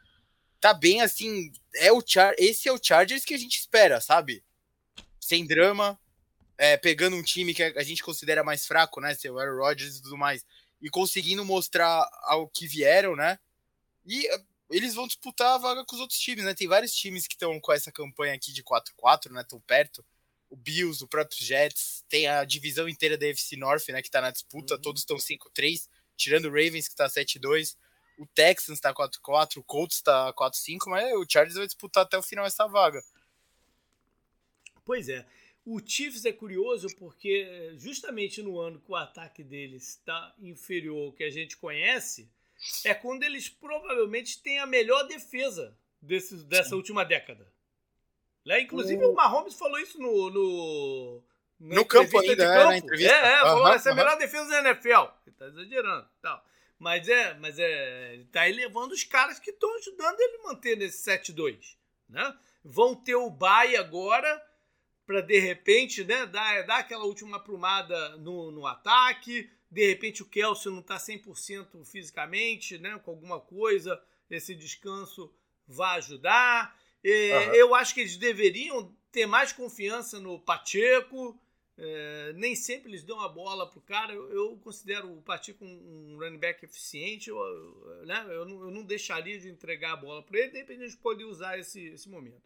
Tá 0.60 0.74
bem 0.74 1.00
assim, 1.00 1.50
é 1.76 1.90
o 1.90 2.02
Char 2.06 2.34
esse 2.38 2.68
é 2.68 2.72
o 2.72 2.78
Chargers 2.80 3.24
que 3.24 3.34
a 3.34 3.38
gente 3.38 3.58
espera, 3.58 4.00
sabe? 4.00 4.44
Sem 5.18 5.46
drama, 5.46 5.98
é, 6.58 6.76
pegando 6.76 7.16
um 7.16 7.22
time 7.22 7.54
que 7.54 7.62
a 7.62 7.82
gente 7.82 8.02
considera 8.02 8.44
mais 8.44 8.66
fraco, 8.66 9.00
né? 9.00 9.14
Seu 9.14 9.38
Aaron 9.38 9.56
Rodgers 9.56 9.96
e 9.96 10.02
tudo 10.02 10.18
mais, 10.18 10.44
e 10.80 10.90
conseguindo 10.90 11.44
mostrar 11.44 12.06
ao 12.24 12.46
que 12.46 12.66
vieram, 12.66 13.16
né? 13.16 13.38
E 14.04 14.26
eh, 14.26 14.44
eles 14.70 14.94
vão 14.94 15.06
disputar 15.06 15.54
a 15.54 15.58
vaga 15.58 15.84
com 15.84 15.94
os 15.94 16.00
outros 16.00 16.18
times, 16.18 16.44
né? 16.44 16.54
Tem 16.54 16.68
vários 16.68 16.92
times 16.92 17.26
que 17.26 17.34
estão 17.34 17.58
com 17.58 17.72
essa 17.72 17.90
campanha 17.90 18.34
aqui 18.34 18.52
de 18.52 18.62
4-4, 18.62 19.30
né? 19.30 19.42
Tão 19.44 19.60
perto. 19.60 20.04
O 20.50 20.56
Bills, 20.56 21.02
o 21.02 21.08
próprio 21.08 21.42
Jets, 21.42 22.04
tem 22.08 22.26
a 22.26 22.44
divisão 22.44 22.88
inteira 22.88 23.16
da 23.16 23.26
FC 23.26 23.56
North, 23.56 23.88
né? 23.88 24.02
Que 24.02 24.10
tá 24.10 24.20
na 24.20 24.30
disputa, 24.30 24.74
uhum. 24.74 24.80
todos 24.80 25.02
estão 25.02 25.16
5-3 25.16 25.88
tirando 26.20 26.44
o 26.44 26.50
Ravens, 26.50 26.86
que 26.86 26.94
tá 26.94 27.06
7-2, 27.06 27.76
o 28.18 28.26
Texans 28.26 28.78
tá 28.78 28.92
4-4, 28.92 29.56
o 29.56 29.62
Colts 29.64 30.02
tá 30.02 30.32
4-5, 30.34 30.80
mas 30.86 31.12
o 31.14 31.26
Chargers 31.26 31.56
vai 31.56 31.66
disputar 31.66 32.04
até 32.04 32.18
o 32.18 32.22
final 32.22 32.44
essa 32.44 32.66
vaga. 32.66 33.02
Pois 34.84 35.08
é. 35.08 35.26
O 35.64 35.80
Chiefs 35.84 36.24
é 36.24 36.32
curioso 36.32 36.88
porque 36.96 37.72
justamente 37.76 38.42
no 38.42 38.58
ano 38.58 38.80
que 38.80 38.90
o 38.90 38.96
ataque 38.96 39.42
deles 39.42 39.88
está 39.88 40.34
inferior 40.38 41.06
ao 41.06 41.12
que 41.12 41.24
a 41.24 41.30
gente 41.30 41.56
conhece, 41.56 42.30
é 42.84 42.92
quando 42.92 43.22
eles 43.22 43.48
provavelmente 43.48 44.42
têm 44.42 44.58
a 44.58 44.66
melhor 44.66 45.04
defesa 45.06 45.76
desse, 46.00 46.36
dessa 46.44 46.70
Sim. 46.70 46.74
última 46.76 47.04
década. 47.04 47.50
Né? 48.44 48.62
Inclusive 48.62 49.02
o... 49.04 49.12
o 49.12 49.14
Mahomes 49.14 49.54
falou 49.54 49.78
isso 49.78 49.98
no, 49.98 50.30
no, 50.30 51.22
no 51.60 51.84
campo 51.84 52.18
ainda, 52.18 52.42
é, 52.42 52.64
na 52.64 52.76
entrevista. 52.78 53.12
É, 53.12 53.32
é, 53.34 53.40
falou, 53.40 53.68
essa 53.68 53.90
é 53.90 53.92
a 53.92 53.94
melhor 53.94 54.16
defesa 54.16 54.48
da 54.48 54.70
NFL. 54.70 55.12
Ele 55.26 55.36
tá 55.36 55.46
exagerando 55.46 56.08
tal. 56.22 56.44
Mas 56.78 57.06
é, 57.08 57.34
mas 57.34 57.58
é, 57.58 58.14
ele 58.14 58.24
tá 58.24 58.48
elevando 58.48 58.94
os 58.94 59.04
caras 59.04 59.38
que 59.38 59.50
estão 59.50 59.76
ajudando 59.76 60.18
ele 60.18 60.38
a 60.38 60.48
manter 60.48 60.76
nesse 60.76 61.08
7-2, 61.08 61.76
né? 62.08 62.34
Vão 62.64 62.94
ter 62.94 63.14
o 63.14 63.28
bye 63.28 63.76
agora 63.76 64.42
para 65.06 65.20
de 65.20 65.38
repente, 65.38 66.04
né, 66.04 66.24
dar, 66.26 66.64
dar 66.66 66.78
aquela 66.78 67.04
última 67.04 67.36
aprumada 67.36 68.16
no, 68.16 68.50
no 68.50 68.66
ataque. 68.66 69.50
De 69.70 69.86
repente 69.86 70.22
o 70.22 70.26
Kelsey 70.26 70.72
não 70.72 70.80
tá 70.80 70.96
100% 70.96 71.84
fisicamente, 71.84 72.78
né, 72.78 72.98
com 73.04 73.10
alguma 73.10 73.40
coisa, 73.40 74.00
esse 74.30 74.54
descanso 74.54 75.30
vai 75.66 75.98
ajudar. 75.98 76.78
É, 77.04 77.48
uhum. 77.48 77.54
Eu 77.54 77.74
acho 77.74 77.92
que 77.92 78.00
eles 78.00 78.16
deveriam 78.16 78.94
ter 79.12 79.26
mais 79.26 79.52
confiança 79.52 80.18
no 80.18 80.38
Pacheco, 80.38 81.38
é, 81.82 82.32
nem 82.34 82.54
sempre 82.54 82.90
eles 82.90 83.02
dão 83.02 83.18
a 83.20 83.28
bola 83.28 83.68
pro 83.68 83.80
cara. 83.80 84.12
Eu, 84.12 84.30
eu 84.30 84.56
considero 84.58 85.10
o 85.10 85.22
Pacheco 85.22 85.64
um, 85.64 86.12
um 86.12 86.18
running 86.18 86.38
back 86.38 86.62
eficiente. 86.62 87.30
Eu, 87.30 88.04
né? 88.04 88.22
eu, 88.28 88.44
não, 88.44 88.64
eu 88.64 88.70
não 88.70 88.84
deixaria 88.84 89.40
de 89.40 89.48
entregar 89.48 89.94
a 89.94 89.96
bola 89.96 90.22
para 90.22 90.38
ele. 90.38 90.50
De 90.50 90.58
repente 90.58 90.82
a 90.82 90.86
gente 90.86 90.98
pode 90.98 91.24
usar 91.24 91.58
esse, 91.58 91.80
esse 91.86 92.06
momento. 92.06 92.42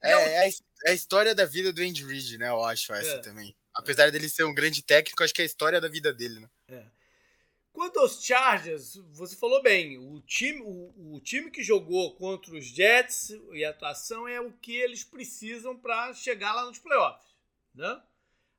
É, 0.00 0.12
é, 0.12 0.48
é, 0.48 0.90
a 0.90 0.92
história 0.92 1.34
da 1.34 1.44
vida 1.44 1.72
do 1.72 1.82
Andy 1.82 2.04
Reid, 2.04 2.38
né? 2.38 2.48
Eu 2.48 2.62
acho 2.62 2.92
essa 2.92 3.16
é, 3.16 3.18
também. 3.18 3.52
Apesar 3.74 4.12
dele 4.12 4.28
ser 4.28 4.44
um 4.44 4.54
grande 4.54 4.80
técnico, 4.80 5.24
acho 5.24 5.34
que 5.34 5.42
é 5.42 5.44
a 5.44 5.46
história 5.46 5.80
da 5.80 5.88
vida 5.88 6.12
dele, 6.12 6.38
né? 6.38 6.50
É. 6.68 6.84
Quanto 7.72 7.98
aos 7.98 8.22
Chargers, 8.22 8.96
você 9.10 9.34
falou 9.34 9.60
bem, 9.62 9.98
o 9.98 10.20
time, 10.20 10.60
o, 10.60 11.14
o, 11.14 11.20
time 11.20 11.50
que 11.50 11.62
jogou 11.64 12.14
contra 12.14 12.54
os 12.54 12.66
Jets 12.66 13.30
e 13.52 13.64
a 13.64 13.70
atuação 13.70 14.28
é 14.28 14.40
o 14.40 14.52
que 14.52 14.76
eles 14.76 15.02
precisam 15.02 15.76
para 15.76 16.12
chegar 16.12 16.52
lá 16.52 16.66
nos 16.66 16.78
playoffs, 16.78 17.34
né? 17.74 18.00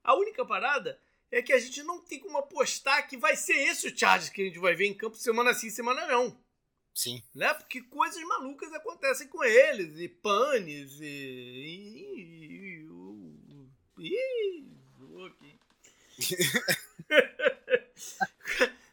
A 0.04 0.16
única 0.16 0.46
parada 0.46 1.00
é 1.32 1.42
que 1.42 1.54
a 1.54 1.60
gente 1.60 1.82
não 1.84 2.00
tem 2.00 2.20
como 2.20 2.38
apostar 2.38 3.08
que 3.08 3.18
vai 3.18 3.36
ser 3.36 3.54
esse 3.54 3.88
o 3.88 3.98
Chargers 3.98 4.30
que 4.30 4.42
a 4.42 4.46
gente 4.46 4.60
vai 4.60 4.76
ver 4.76 4.86
em 4.86 4.94
campo 4.94 5.16
semana 5.16 5.54
sim, 5.54 5.70
semana 5.70 6.06
não. 6.06 6.38
Sim. 6.94 7.24
Né? 7.34 7.52
Porque 7.56 7.82
coisas 7.82 8.22
malucas 8.24 8.72
acontecem 8.74 9.28
com 9.28 9.44
eles, 9.44 10.00
e 10.00 10.08
panes, 10.08 11.00
e. 11.02 12.86
e. 13.98 14.00
e. 14.00 14.64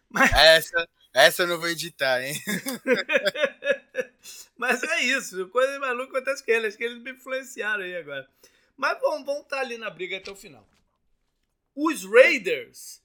Mas... 0.09 0.33
Essa, 0.33 0.88
essa 1.12 1.43
eu 1.43 1.47
não 1.47 1.59
vou 1.59 1.69
editar, 1.69 2.23
hein? 2.23 2.35
Mas 4.57 4.83
é 4.83 5.02
isso, 5.02 5.49
coisas 5.49 5.79
malucas 5.79 6.17
acontecem 6.17 6.45
com 6.45 6.52
eles, 6.52 6.69
acho 6.69 6.79
que 6.79 6.85
eles 6.85 7.02
me 7.02 7.12
influenciaram 7.12 7.85
aí 7.85 7.97
agora. 7.97 8.29
Mas 8.76 8.99
vamos, 9.00 9.26
vamos 9.26 9.43
estar 9.43 9.61
ali 9.61 9.76
na 9.76 9.90
briga 9.90 10.17
até 10.17 10.31
o 10.31 10.37
final. 10.37 10.67
Os 11.82 12.04
Raiders 12.04 13.02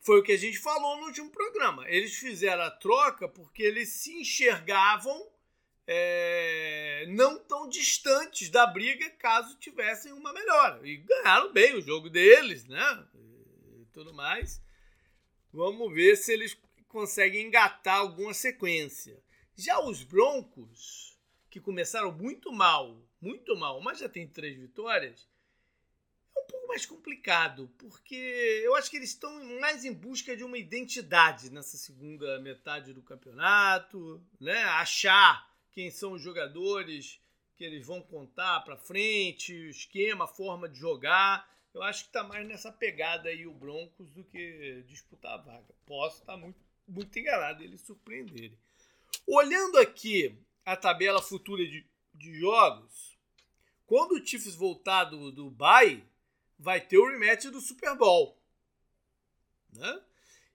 foi 0.00 0.18
o 0.18 0.22
que 0.22 0.32
a 0.32 0.38
gente 0.38 0.58
falou 0.58 0.96
no 0.96 1.08
último 1.08 1.28
programa. 1.28 1.86
Eles 1.90 2.16
fizeram 2.16 2.62
a 2.62 2.70
troca 2.70 3.28
porque 3.28 3.62
eles 3.62 3.90
se 3.90 4.14
enxergavam 4.14 5.30
é, 5.86 7.04
não 7.10 7.38
tão 7.38 7.68
distantes 7.68 8.48
da 8.48 8.66
briga 8.66 9.10
caso 9.10 9.58
tivessem 9.58 10.10
uma 10.14 10.32
melhora. 10.32 10.80
E 10.88 10.96
ganharam 10.96 11.52
bem 11.52 11.74
o 11.74 11.82
jogo 11.82 12.08
deles, 12.08 12.64
né? 12.64 13.06
E 13.14 13.84
tudo 13.92 14.14
mais. 14.14 14.58
Vamos 15.52 15.92
ver 15.92 16.16
se 16.16 16.32
eles 16.32 16.56
conseguem 16.88 17.48
engatar 17.48 17.96
alguma 17.96 18.32
sequência. 18.32 19.22
Já 19.54 19.78
os 19.80 20.02
Broncos, 20.02 21.18
que 21.50 21.60
começaram 21.60 22.10
muito 22.10 22.50
mal, 22.50 22.98
muito 23.20 23.54
mal, 23.54 23.82
mas 23.82 23.98
já 23.98 24.08
tem 24.08 24.26
três 24.26 24.56
vitórias, 24.56 25.28
mais 26.74 26.84
complicado, 26.84 27.70
porque 27.78 28.16
eu 28.64 28.74
acho 28.74 28.90
que 28.90 28.96
eles 28.96 29.10
estão 29.10 29.32
mais 29.60 29.84
em 29.84 29.92
busca 29.92 30.36
de 30.36 30.42
uma 30.42 30.58
identidade 30.58 31.48
nessa 31.48 31.76
segunda 31.76 32.40
metade 32.40 32.92
do 32.92 33.00
campeonato, 33.00 34.20
né? 34.40 34.64
Achar 34.64 35.48
quem 35.70 35.88
são 35.88 36.14
os 36.14 36.22
jogadores 36.22 37.20
que 37.54 37.62
eles 37.62 37.86
vão 37.86 38.02
contar 38.02 38.62
para 38.62 38.76
frente, 38.76 39.54
o 39.54 39.70
esquema, 39.70 40.24
a 40.24 40.28
forma 40.28 40.68
de 40.68 40.76
jogar. 40.76 41.48
Eu 41.72 41.80
acho 41.80 42.02
que 42.02 42.08
está 42.08 42.24
mais 42.24 42.44
nessa 42.44 42.72
pegada 42.72 43.28
aí 43.28 43.46
o 43.46 43.54
Broncos 43.54 44.10
do 44.10 44.24
que 44.24 44.82
disputar 44.88 45.34
a 45.34 45.42
vaga. 45.42 45.74
Posso 45.86 46.22
estar 46.22 46.32
tá 46.32 46.38
muito, 46.38 46.58
muito 46.88 47.16
enganado 47.16 47.62
eles 47.62 47.82
surpreenderem. 47.82 48.58
Olhando 49.28 49.78
aqui 49.78 50.36
a 50.66 50.76
tabela 50.76 51.22
futura 51.22 51.64
de, 51.64 51.86
de 52.12 52.34
jogos, 52.34 53.16
quando 53.86 54.16
o 54.16 54.26
Chiefs 54.26 54.56
voltar 54.56 55.04
do, 55.04 55.30
do 55.30 55.48
bye, 55.52 56.04
vai 56.58 56.80
ter 56.80 56.98
o 56.98 57.08
rematch 57.08 57.46
do 57.46 57.60
Super 57.60 57.96
Bowl. 57.96 58.40
Né? 59.72 60.02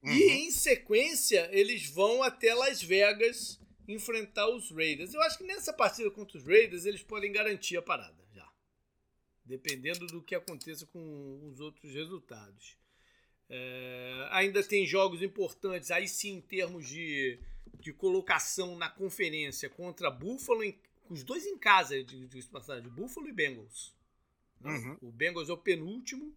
Uhum. 0.03 0.11
E 0.11 0.23
em 0.31 0.51
sequência, 0.51 1.49
eles 1.51 1.89
vão 1.89 2.23
até 2.23 2.53
Las 2.53 2.81
Vegas 2.81 3.59
enfrentar 3.87 4.47
os 4.49 4.71
Raiders. 4.71 5.13
Eu 5.13 5.21
acho 5.21 5.37
que 5.37 5.43
nessa 5.43 5.73
partida 5.73 6.09
contra 6.11 6.37
os 6.37 6.45
Raiders, 6.45 6.85
eles 6.85 7.01
podem 7.01 7.31
garantir 7.31 7.75
a 7.77 7.81
parada 7.81 8.23
já. 8.33 8.47
dependendo 9.43 10.05
do 10.07 10.21
que 10.21 10.35
aconteça 10.35 10.85
com 10.85 11.49
os 11.51 11.59
outros 11.59 11.91
resultados. 11.93 12.77
É, 13.49 14.27
ainda 14.29 14.63
tem 14.63 14.85
jogos 14.85 15.23
importantes, 15.23 15.89
aí 15.89 16.07
sim, 16.07 16.35
em 16.35 16.41
termos 16.41 16.87
de, 16.87 17.39
de 17.79 17.91
colocação 17.91 18.77
na 18.77 18.89
conferência 18.89 19.67
contra 19.69 20.11
Buffalo, 20.11 20.63
em, 20.63 20.79
os 21.09 21.23
dois 21.23 21.47
em 21.47 21.57
casa, 21.57 22.03
de, 22.03 22.27
de 22.27 22.43
passagem, 22.43 22.87
Buffalo 22.89 23.27
e 23.27 23.33
Bengals. 23.33 23.95
Uhum. 24.63 24.97
O 25.01 25.11
Bengals 25.11 25.49
é 25.49 25.53
o 25.53 25.57
penúltimo, 25.57 26.35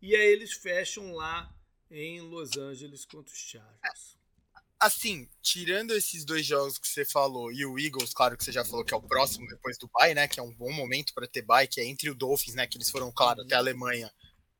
e 0.00 0.16
aí 0.16 0.32
eles 0.32 0.52
fecham 0.52 1.12
lá 1.12 1.54
em 1.90 2.20
Los 2.20 2.56
Angeles 2.56 3.04
contra 3.04 3.32
os 3.32 3.38
Chargers. 3.38 4.16
Assim, 4.80 5.28
tirando 5.40 5.92
esses 5.92 6.24
dois 6.24 6.44
jogos 6.44 6.76
que 6.76 6.88
você 6.88 7.04
falou 7.04 7.52
e 7.52 7.64
o 7.64 7.78
Eagles, 7.78 8.12
claro 8.12 8.36
que 8.36 8.42
você 8.42 8.50
já 8.50 8.64
falou 8.64 8.84
que 8.84 8.92
é 8.92 8.96
o 8.96 9.02
próximo 9.02 9.46
depois 9.46 9.78
do 9.78 9.88
bye, 9.88 10.12
né? 10.12 10.26
Que 10.26 10.40
é 10.40 10.42
um 10.42 10.52
bom 10.52 10.72
momento 10.72 11.14
para 11.14 11.28
ter 11.28 11.42
bye, 11.42 11.68
que 11.68 11.80
é 11.80 11.84
entre 11.84 12.10
o 12.10 12.14
Dolphins, 12.16 12.56
né? 12.56 12.66
Que 12.66 12.78
eles 12.78 12.90
foram, 12.90 13.12
claro, 13.12 13.40
uhum. 13.40 13.46
até 13.46 13.54
a 13.54 13.58
Alemanha 13.58 14.10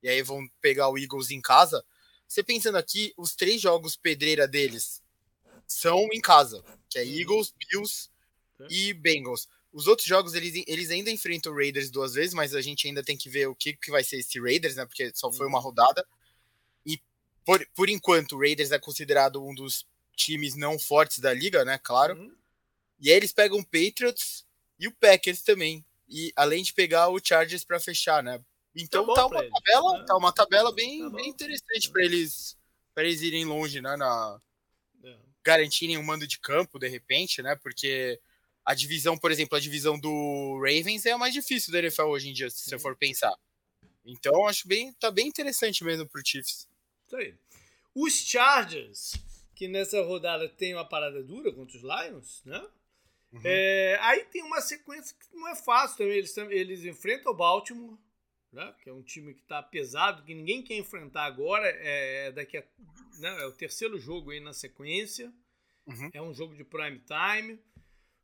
e 0.02 0.08
aí 0.08 0.22
vão 0.22 0.46
pegar 0.60 0.88
o 0.88 0.98
Eagles 0.98 1.30
em 1.30 1.40
casa. 1.40 1.84
Você 2.26 2.42
pensando 2.42 2.76
aqui, 2.76 3.12
os 3.16 3.34
três 3.34 3.60
jogos 3.60 3.94
pedreira 3.94 4.48
deles 4.48 5.02
são 5.66 6.08
em 6.12 6.20
casa, 6.20 6.62
que 6.88 6.98
é 6.98 7.02
uhum. 7.02 7.20
Eagles, 7.20 7.54
Bills 7.58 8.10
e 8.68 8.92
Bengals. 8.92 9.48
Os 9.72 9.86
outros 9.86 10.06
jogos 10.06 10.34
eles, 10.34 10.62
eles 10.66 10.90
ainda 10.90 11.10
enfrentam 11.10 11.52
o 11.52 11.56
Raiders 11.56 11.90
duas 11.90 12.14
vezes, 12.14 12.34
mas 12.34 12.54
a 12.54 12.60
gente 12.60 12.86
ainda 12.86 13.02
tem 13.02 13.16
que 13.16 13.30
ver 13.30 13.46
o 13.46 13.54
que, 13.54 13.72
que 13.74 13.90
vai 13.90 14.04
ser 14.04 14.18
esse 14.18 14.38
Raiders, 14.38 14.76
né? 14.76 14.84
Porque 14.84 15.10
só 15.14 15.32
foi 15.32 15.46
uma 15.46 15.58
uhum. 15.58 15.64
rodada. 15.64 16.06
E 16.84 17.00
por, 17.44 17.66
por 17.74 17.88
enquanto, 17.88 18.36
o 18.36 18.38
Raiders 18.38 18.70
é 18.70 18.78
considerado 18.78 19.42
um 19.42 19.54
dos 19.54 19.86
times 20.14 20.54
não 20.54 20.78
fortes 20.78 21.18
da 21.20 21.32
liga, 21.32 21.64
né? 21.64 21.78
Claro. 21.82 22.14
Uhum. 22.14 22.34
E 23.00 23.10
aí 23.10 23.16
eles 23.16 23.32
pegam 23.32 23.58
o 23.58 23.64
Patriots 23.64 24.44
e 24.78 24.86
o 24.86 24.92
Packers 24.92 25.42
também. 25.42 25.84
E 26.08 26.32
além 26.36 26.62
de 26.62 26.72
pegar 26.72 27.08
o 27.08 27.18
Chargers 27.22 27.64
para 27.64 27.80
fechar, 27.80 28.22
né? 28.22 28.40
Então 28.74 29.06
tá, 29.06 29.14
tá 29.14 29.26
uma 29.26 29.48
tabela, 29.50 29.98
né? 29.98 30.04
tá 30.06 30.16
uma 30.16 30.32
tabela 30.32 30.72
bem, 30.72 31.02
tá 31.02 31.10
bem 31.10 31.28
interessante 31.28 31.90
para 31.90 32.04
eles 32.04 32.56
para 32.94 33.04
eles 33.04 33.22
irem 33.22 33.44
longe, 33.46 33.80
né, 33.80 33.96
na 33.96 34.38
é. 35.02 35.16
garantirem 35.42 35.96
um 35.96 36.02
mando 36.02 36.26
de 36.26 36.38
campo 36.38 36.78
de 36.78 36.88
repente, 36.88 37.42
né? 37.42 37.56
Porque 37.56 38.20
a 38.64 38.74
divisão, 38.74 39.18
por 39.18 39.30
exemplo, 39.30 39.56
a 39.56 39.60
divisão 39.60 39.98
do 39.98 40.58
Ravens 40.58 41.04
é 41.06 41.12
a 41.12 41.18
mais 41.18 41.34
difícil 41.34 41.72
da 41.72 41.78
NFL 41.80 42.02
hoje 42.04 42.30
em 42.30 42.32
dia, 42.32 42.48
se 42.48 42.68
você 42.68 42.78
for 42.78 42.96
pensar. 42.96 43.34
Então, 44.04 44.46
acho 44.46 44.66
bem, 44.66 44.92
tá 44.94 45.10
bem 45.10 45.28
interessante 45.28 45.84
mesmo 45.84 46.06
pro 46.08 46.22
Chiefs. 46.24 46.68
Isso 47.06 47.16
aí. 47.16 47.34
Os 47.94 48.14
Chargers, 48.14 49.14
que 49.54 49.68
nessa 49.68 50.02
rodada 50.02 50.48
tem 50.48 50.74
uma 50.74 50.84
parada 50.84 51.22
dura 51.22 51.52
contra 51.52 51.76
os 51.76 51.82
Lions, 51.82 52.42
né? 52.44 52.64
Uhum. 53.32 53.40
É, 53.44 53.98
aí 54.00 54.24
tem 54.26 54.42
uma 54.42 54.60
sequência 54.60 55.16
que 55.16 55.34
não 55.34 55.48
é 55.48 55.54
fácil 55.54 55.98
também. 55.98 56.18
Eles, 56.18 56.36
eles 56.36 56.84
enfrentam 56.84 57.32
o 57.32 57.36
Baltimore, 57.36 57.96
né? 58.52 58.74
que 58.82 58.90
é 58.90 58.92
um 58.92 59.02
time 59.02 59.34
que 59.34 59.40
está 59.40 59.62
pesado, 59.62 60.22
que 60.22 60.34
ninguém 60.34 60.62
quer 60.62 60.76
enfrentar 60.76 61.24
agora. 61.24 61.66
É, 61.66 62.26
é, 62.26 62.32
daqui 62.32 62.58
a, 62.58 62.64
né? 63.18 63.42
é 63.42 63.46
o 63.46 63.52
terceiro 63.52 63.98
jogo 63.98 64.30
aí 64.30 64.40
na 64.40 64.52
sequência. 64.52 65.32
Uhum. 65.86 66.10
É 66.12 66.22
um 66.22 66.34
jogo 66.34 66.54
de 66.54 66.64
prime 66.64 67.00
time. 67.00 67.58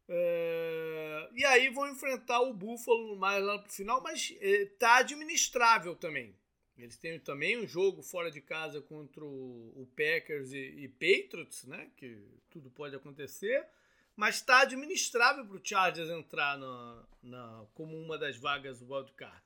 É, 0.08 1.28
e 1.34 1.44
aí 1.44 1.68
vão 1.68 1.88
enfrentar 1.88 2.40
o 2.40 2.54
Buffalo 2.54 3.14
mais 3.16 3.44
lá 3.44 3.58
pro 3.58 3.72
final, 3.72 4.02
mas 4.02 4.34
é, 4.40 4.64
tá 4.78 4.96
administrável 4.96 5.94
também. 5.94 6.34
Eles 6.78 6.96
têm 6.96 7.18
também 7.18 7.58
um 7.58 7.66
jogo 7.66 8.02
fora 8.02 8.30
de 8.30 8.40
casa 8.40 8.80
contra 8.80 9.24
o, 9.24 9.72
o 9.76 9.86
Packers 9.96 10.52
e, 10.52 10.58
e, 10.58 10.88
Patriots, 10.88 11.64
né? 11.64 11.90
Que 11.96 12.22
tudo 12.50 12.70
pode 12.70 12.94
acontecer. 12.94 13.66
Mas 14.14 14.36
está 14.36 14.60
administrável 14.60 15.44
para 15.44 15.56
o 15.56 15.60
Chargers 15.62 16.08
entrar 16.08 16.56
na, 16.56 17.04
na, 17.22 17.66
como 17.74 17.96
uma 17.96 18.16
das 18.16 18.36
vagas 18.36 18.78
do 18.78 18.92
wildcard. 18.92 19.42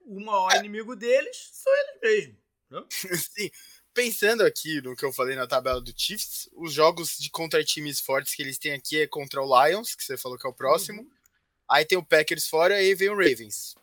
O 0.00 0.20
maior 0.20 0.56
inimigo 0.56 0.94
deles 0.94 1.50
são 1.52 1.72
eles 1.72 2.00
mesmos. 2.02 2.38
Né? 2.70 2.84
Sim 3.16 3.50
pensando 3.94 4.42
aqui 4.44 4.82
no 4.82 4.96
que 4.96 5.04
eu 5.04 5.12
falei 5.12 5.36
na 5.36 5.46
tabela 5.46 5.80
do 5.80 5.94
Chiefs, 5.96 6.50
os 6.52 6.72
jogos 6.72 7.16
de 7.16 7.30
contra 7.30 7.64
times 7.64 8.00
fortes 8.00 8.34
que 8.34 8.42
eles 8.42 8.58
têm 8.58 8.72
aqui 8.72 9.00
é 9.00 9.06
contra 9.06 9.40
o 9.40 9.66
Lions, 9.66 9.94
que 9.94 10.04
você 10.04 10.18
falou 10.18 10.36
que 10.36 10.46
é 10.46 10.50
o 10.50 10.54
próximo. 10.54 11.02
Uhum. 11.02 11.10
Aí 11.68 11.84
tem 11.84 11.96
o 11.96 12.04
Packers 12.04 12.48
fora 12.48 12.82
e 12.82 12.94
vem 12.94 13.08
o 13.08 13.16
Ravens, 13.16 13.74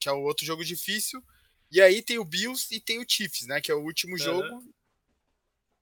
que 0.00 0.08
é 0.08 0.12
o 0.12 0.20
outro 0.22 0.44
jogo 0.44 0.64
difícil. 0.64 1.22
E 1.70 1.80
aí 1.80 2.02
tem 2.02 2.18
o 2.18 2.24
Bills 2.24 2.74
e 2.74 2.80
tem 2.80 3.00
o 3.00 3.06
Chiefs, 3.08 3.46
né, 3.46 3.60
que 3.60 3.70
é 3.70 3.74
o 3.74 3.82
último 3.82 4.12
uhum. 4.12 4.18
jogo. 4.18 4.74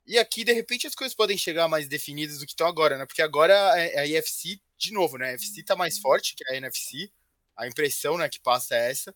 E 0.07 0.19
aqui, 0.19 0.45
de 0.45 0.53
repente, 0.53 0.87
as 0.87 0.95
coisas 0.95 1.15
podem 1.15 1.39
chegar 1.39 1.67
mais 1.67 1.89
definidas 1.89 2.39
do 2.39 2.45
que 2.45 2.53
estão 2.53 2.67
agora, 2.67 2.99
né? 2.99 3.07
Porque 3.07 3.23
agora 3.23 3.55
é, 3.75 3.95
é 3.95 4.01
a 4.01 4.07
IFC, 4.07 4.61
de 4.77 4.93
novo, 4.93 5.17
né? 5.17 5.31
A 5.31 5.33
FC 5.33 5.63
tá 5.63 5.75
mais 5.75 5.99
forte 5.99 6.35
que 6.37 6.45
a 6.47 6.57
NFC. 6.57 7.11
A 7.57 7.67
impressão, 7.67 8.19
né, 8.19 8.29
que 8.29 8.39
passa 8.39 8.75
é 8.75 8.91
essa 8.91 9.15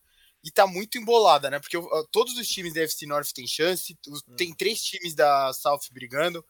e 0.48 0.50
tá 0.50 0.66
muito 0.66 0.96
embolada, 0.96 1.50
né? 1.50 1.58
Porque 1.58 1.76
uh, 1.76 2.08
todos 2.10 2.38
os 2.38 2.48
times 2.48 2.72
da 2.72 2.80
FC 2.80 3.04
North 3.04 3.32
têm 3.32 3.46
chance, 3.46 3.96
hum. 4.08 4.34
tem 4.34 4.54
três 4.54 4.82
times 4.82 5.14
da 5.14 5.52
South 5.52 5.82
brigando, 5.92 6.42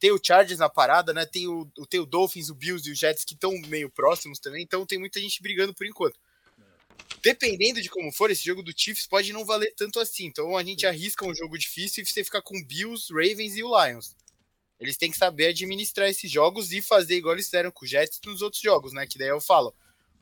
tem 0.00 0.10
o 0.10 0.20
Chargers 0.20 0.58
na 0.58 0.68
parada, 0.68 1.12
né? 1.12 1.24
Tem 1.24 1.46
o, 1.46 1.64
tem 1.88 2.00
o 2.00 2.06
Dolphins, 2.06 2.50
o 2.50 2.54
Bills 2.54 2.88
e 2.88 2.92
o 2.92 2.96
Jets 2.96 3.24
que 3.24 3.34
estão 3.34 3.52
meio 3.68 3.88
próximos 3.90 4.40
também, 4.40 4.64
então 4.64 4.84
tem 4.84 4.98
muita 4.98 5.20
gente 5.20 5.40
brigando 5.40 5.72
por 5.72 5.86
enquanto. 5.86 6.18
Dependendo 7.22 7.80
de 7.80 7.88
como 7.88 8.10
for, 8.12 8.28
esse 8.28 8.44
jogo 8.44 8.60
do 8.60 8.72
Chiefs 8.76 9.06
pode 9.06 9.32
não 9.32 9.44
valer 9.44 9.72
tanto 9.76 10.00
assim. 10.00 10.26
Então 10.26 10.56
a 10.56 10.64
gente 10.64 10.84
arrisca 10.84 11.24
um 11.24 11.34
jogo 11.34 11.56
difícil 11.56 12.02
e 12.02 12.06
você 12.06 12.24
fica 12.24 12.42
com 12.42 12.60
Bills, 12.64 13.12
Ravens 13.12 13.56
e 13.56 13.62
o 13.62 13.84
Lions. 13.84 14.16
Eles 14.80 14.96
têm 14.96 15.12
que 15.12 15.16
saber 15.16 15.46
administrar 15.46 16.08
esses 16.08 16.30
jogos 16.30 16.72
e 16.72 16.82
fazer 16.82 17.16
igual 17.16 17.34
eles 17.34 17.46
fizeram 17.46 17.70
com 17.70 17.84
o 17.84 17.88
Jets 17.88 18.20
nos 18.24 18.42
outros 18.42 18.60
jogos, 18.60 18.92
né? 18.92 19.06
Que 19.06 19.16
daí 19.16 19.28
eu 19.28 19.40
falo 19.40 19.72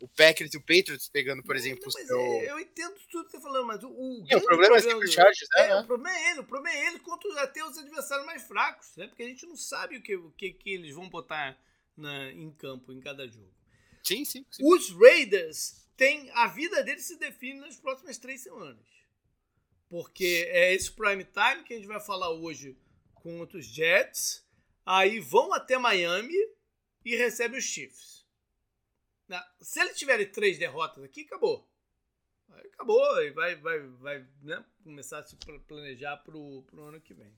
o 0.00 0.08
Packers 0.08 0.52
e 0.54 0.56
o 0.56 0.60
Patriots 0.60 1.08
pegando, 1.08 1.42
por 1.42 1.56
exemplo, 1.56 1.82
não, 1.82 1.88
o 1.88 1.92
seu... 1.92 2.20
É, 2.20 2.50
eu 2.50 2.58
entendo 2.58 2.94
tudo 3.10 3.24
que 3.24 3.30
você 3.30 3.36
tá 3.36 3.42
falando, 3.42 3.66
mas 3.66 3.82
o, 3.82 3.88
o, 3.88 4.24
é, 4.28 4.36
o 4.36 4.42
problema 4.42 4.76
é 4.76 4.80
sempre 4.80 5.06
o 5.06 5.10
Chargers, 5.10 5.48
né? 5.54 5.68
É, 5.68 5.80
o 5.80 5.86
problema 5.86 6.16
é 6.16 6.30
ele, 6.30 6.40
o 6.40 6.44
problema 6.44 6.76
é 6.76 6.86
ele 6.88 6.98
contra 7.00 7.42
até 7.42 7.64
os 7.64 7.78
adversários 7.78 8.26
mais 8.26 8.42
fracos, 8.42 8.96
né? 8.96 9.06
Porque 9.06 9.22
a 9.22 9.26
gente 9.26 9.46
não 9.46 9.56
sabe 9.56 9.96
o 9.96 10.02
que, 10.02 10.16
o 10.16 10.30
que, 10.32 10.52
que 10.52 10.70
eles 10.70 10.94
vão 10.94 11.08
botar 11.08 11.58
na, 11.96 12.30
em 12.32 12.50
campo 12.52 12.92
em 12.92 13.00
cada 13.00 13.26
jogo. 13.26 13.52
Sim, 14.02 14.24
sim, 14.24 14.44
sim. 14.50 14.62
Os 14.64 14.90
Raiders 14.90 15.84
têm. 15.96 16.30
A 16.32 16.46
vida 16.46 16.82
deles 16.84 17.04
se 17.04 17.18
define 17.18 17.60
nas 17.60 17.76
próximas 17.76 18.18
três 18.18 18.40
semanas. 18.42 18.86
Porque 19.88 20.46
é 20.48 20.74
esse 20.74 20.90
prime 20.92 21.24
time 21.24 21.64
que 21.64 21.74
a 21.74 21.76
gente 21.76 21.88
vai 21.88 22.00
falar 22.00 22.30
hoje 22.30 22.76
contra 23.14 23.58
os 23.58 23.66
Jets. 23.66 24.44
Aí 24.84 25.18
vão 25.18 25.52
até 25.52 25.76
Miami 25.78 26.36
e 27.04 27.16
recebem 27.16 27.58
os 27.58 27.64
Chiefs. 27.64 28.15
Se 29.60 29.80
eles 29.80 29.96
tiverem 29.96 30.30
três 30.30 30.58
derrotas 30.58 31.02
aqui, 31.02 31.22
acabou. 31.22 31.68
Acabou 32.72 33.22
e 33.22 33.30
vai, 33.30 33.56
vai, 33.56 33.80
vai 33.80 34.26
né, 34.42 34.64
começar 34.82 35.18
a 35.18 35.22
se 35.22 35.36
planejar 35.66 36.16
para 36.18 36.36
o 36.36 36.64
ano 36.78 37.00
que 37.00 37.14
vem. 37.14 37.32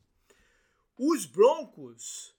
Os 0.98 1.24
Broncos 1.26 2.34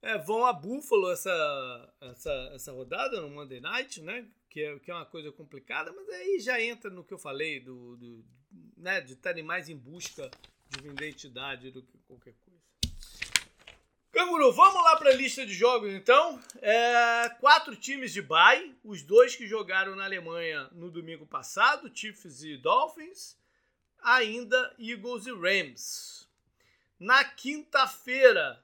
é, 0.00 0.16
vão 0.16 0.46
a 0.46 0.52
Buffalo 0.52 1.10
essa, 1.10 1.94
essa, 2.00 2.50
essa 2.54 2.72
rodada 2.72 3.20
no 3.20 3.30
Monday 3.30 3.60
Night, 3.60 4.00
né? 4.00 4.26
Que 4.48 4.62
é, 4.62 4.78
que 4.78 4.90
é 4.90 4.94
uma 4.94 5.06
coisa 5.06 5.30
complicada, 5.30 5.92
mas 5.92 6.08
aí 6.08 6.40
já 6.40 6.60
entra 6.60 6.90
no 6.90 7.04
que 7.04 7.14
eu 7.14 7.18
falei 7.18 7.60
do, 7.60 7.96
do 7.96 8.24
né, 8.76 9.00
de 9.00 9.12
estarem 9.12 9.44
mais 9.44 9.68
em 9.68 9.76
busca 9.76 10.30
de 10.68 10.80
uma 10.80 10.92
identidade 10.92 11.70
do 11.70 11.82
que 11.82 11.98
qualquer 11.98 12.34
coisa. 12.34 12.59
Canguru, 14.20 14.52
vamos 14.52 14.84
lá 14.84 14.96
para 14.96 15.10
a 15.10 15.14
lista 15.14 15.46
de 15.46 15.54
jogos 15.54 15.94
então. 15.94 16.38
É, 16.60 17.30
quatro 17.40 17.74
times 17.74 18.12
de 18.12 18.20
bye, 18.20 18.76
os 18.84 19.02
dois 19.02 19.34
que 19.34 19.46
jogaram 19.46 19.96
na 19.96 20.04
Alemanha 20.04 20.68
no 20.72 20.90
domingo 20.90 21.24
passado, 21.24 21.90
Chiefs 21.94 22.42
e 22.42 22.58
Dolphins, 22.58 23.34
ainda 24.02 24.74
Eagles 24.78 25.26
e 25.26 25.32
Rams. 25.32 26.28
Na 26.98 27.24
quinta-feira 27.24 28.62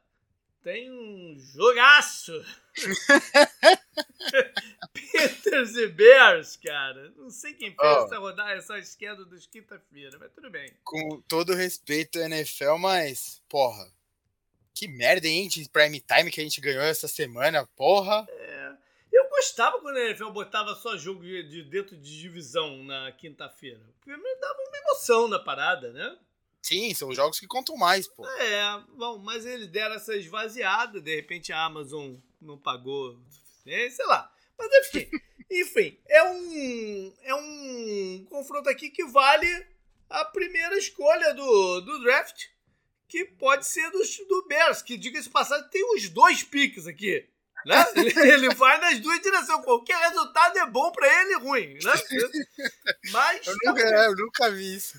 tem 0.62 0.90
um 0.92 1.38
jogaço. 1.38 2.34
Panthers 4.92 5.74
e 5.76 5.86
Bears, 5.86 6.56
cara. 6.56 7.14
Não 7.16 7.30
sei 7.30 7.54
quem 7.54 7.74
fez 7.74 7.96
oh. 7.96 8.04
essa 8.04 8.18
rodada, 8.18 8.52
essa 8.52 8.78
esquerda 8.78 9.24
dos 9.24 9.46
quinta-feira, 9.46 10.18
mas 10.18 10.30
tudo 10.34 10.50
bem. 10.50 10.70
Com 10.84 11.22
todo 11.22 11.54
respeito 11.54 12.18
à 12.18 12.26
NFL, 12.26 12.76
mas, 12.78 13.40
porra, 13.48 13.95
que 14.76 14.86
merda, 14.86 15.26
hein, 15.26 15.48
de 15.48 15.66
prime 15.70 16.00
time 16.00 16.30
que 16.30 16.38
a 16.38 16.44
gente 16.44 16.60
ganhou 16.60 16.82
essa 16.82 17.08
semana, 17.08 17.66
porra. 17.74 18.26
É. 18.28 18.72
Eu 19.10 19.26
gostava 19.30 19.80
quando 19.80 19.96
a 19.96 20.04
NFL 20.04 20.28
botava 20.28 20.74
só 20.74 20.98
jogo 20.98 21.22
de 21.22 21.62
dentro 21.62 21.96
de 21.96 22.20
divisão 22.20 22.84
na 22.84 23.10
quinta-feira. 23.12 23.80
Porque 23.98 24.14
me 24.14 24.36
dava 24.38 24.58
uma 24.68 24.76
emoção 24.76 25.28
na 25.28 25.38
parada, 25.38 25.90
né? 25.94 26.18
Sim, 26.60 26.92
são 26.92 27.14
jogos 27.14 27.40
que 27.40 27.46
contam 27.46 27.74
mais, 27.78 28.06
pô. 28.06 28.28
É, 28.28 28.82
bom, 28.90 29.18
mas 29.18 29.46
eles 29.46 29.68
deram 29.68 29.94
essa 29.94 30.14
esvaziada, 30.14 31.00
de 31.00 31.16
repente 31.16 31.54
a 31.54 31.64
Amazon 31.64 32.16
não 32.38 32.58
pagou, 32.58 33.18
sei 33.64 34.06
lá. 34.06 34.30
Mas 34.58 34.68
enfim, 34.80 35.08
enfim, 35.50 35.98
é 36.06 36.22
um 36.22 37.14
é 37.22 37.34
um 37.34 38.26
confronto 38.28 38.68
aqui 38.68 38.90
que 38.90 39.04
vale 39.06 39.66
a 40.10 40.22
primeira 40.26 40.76
escolha 40.76 41.32
do, 41.32 41.80
do 41.80 42.02
draft 42.02 42.48
que 43.08 43.24
pode 43.24 43.66
ser 43.66 43.90
do, 43.90 44.00
do 44.28 44.46
Bears, 44.48 44.82
que 44.82 44.96
diga-se 44.96 45.30
passagem, 45.30 45.68
tem 45.70 45.84
uns 45.94 46.08
dois 46.08 46.42
piques 46.42 46.86
aqui. 46.86 47.28
Né? 47.66 47.84
Ele 48.32 48.54
vai 48.54 48.78
nas 48.80 49.00
duas 49.00 49.20
direções. 49.20 49.64
Qualquer 49.64 49.96
resultado 50.08 50.56
é 50.56 50.66
bom 50.66 50.92
pra 50.92 51.22
ele 51.22 51.32
e 51.32 51.38
ruim. 51.38 51.74
Né? 51.74 51.80
Mas. 53.10 53.44
Eu 53.44 53.56
nunca, 53.64 53.82
eu 53.82 54.16
nunca 54.16 54.50
vi 54.52 54.76
isso. 54.76 54.96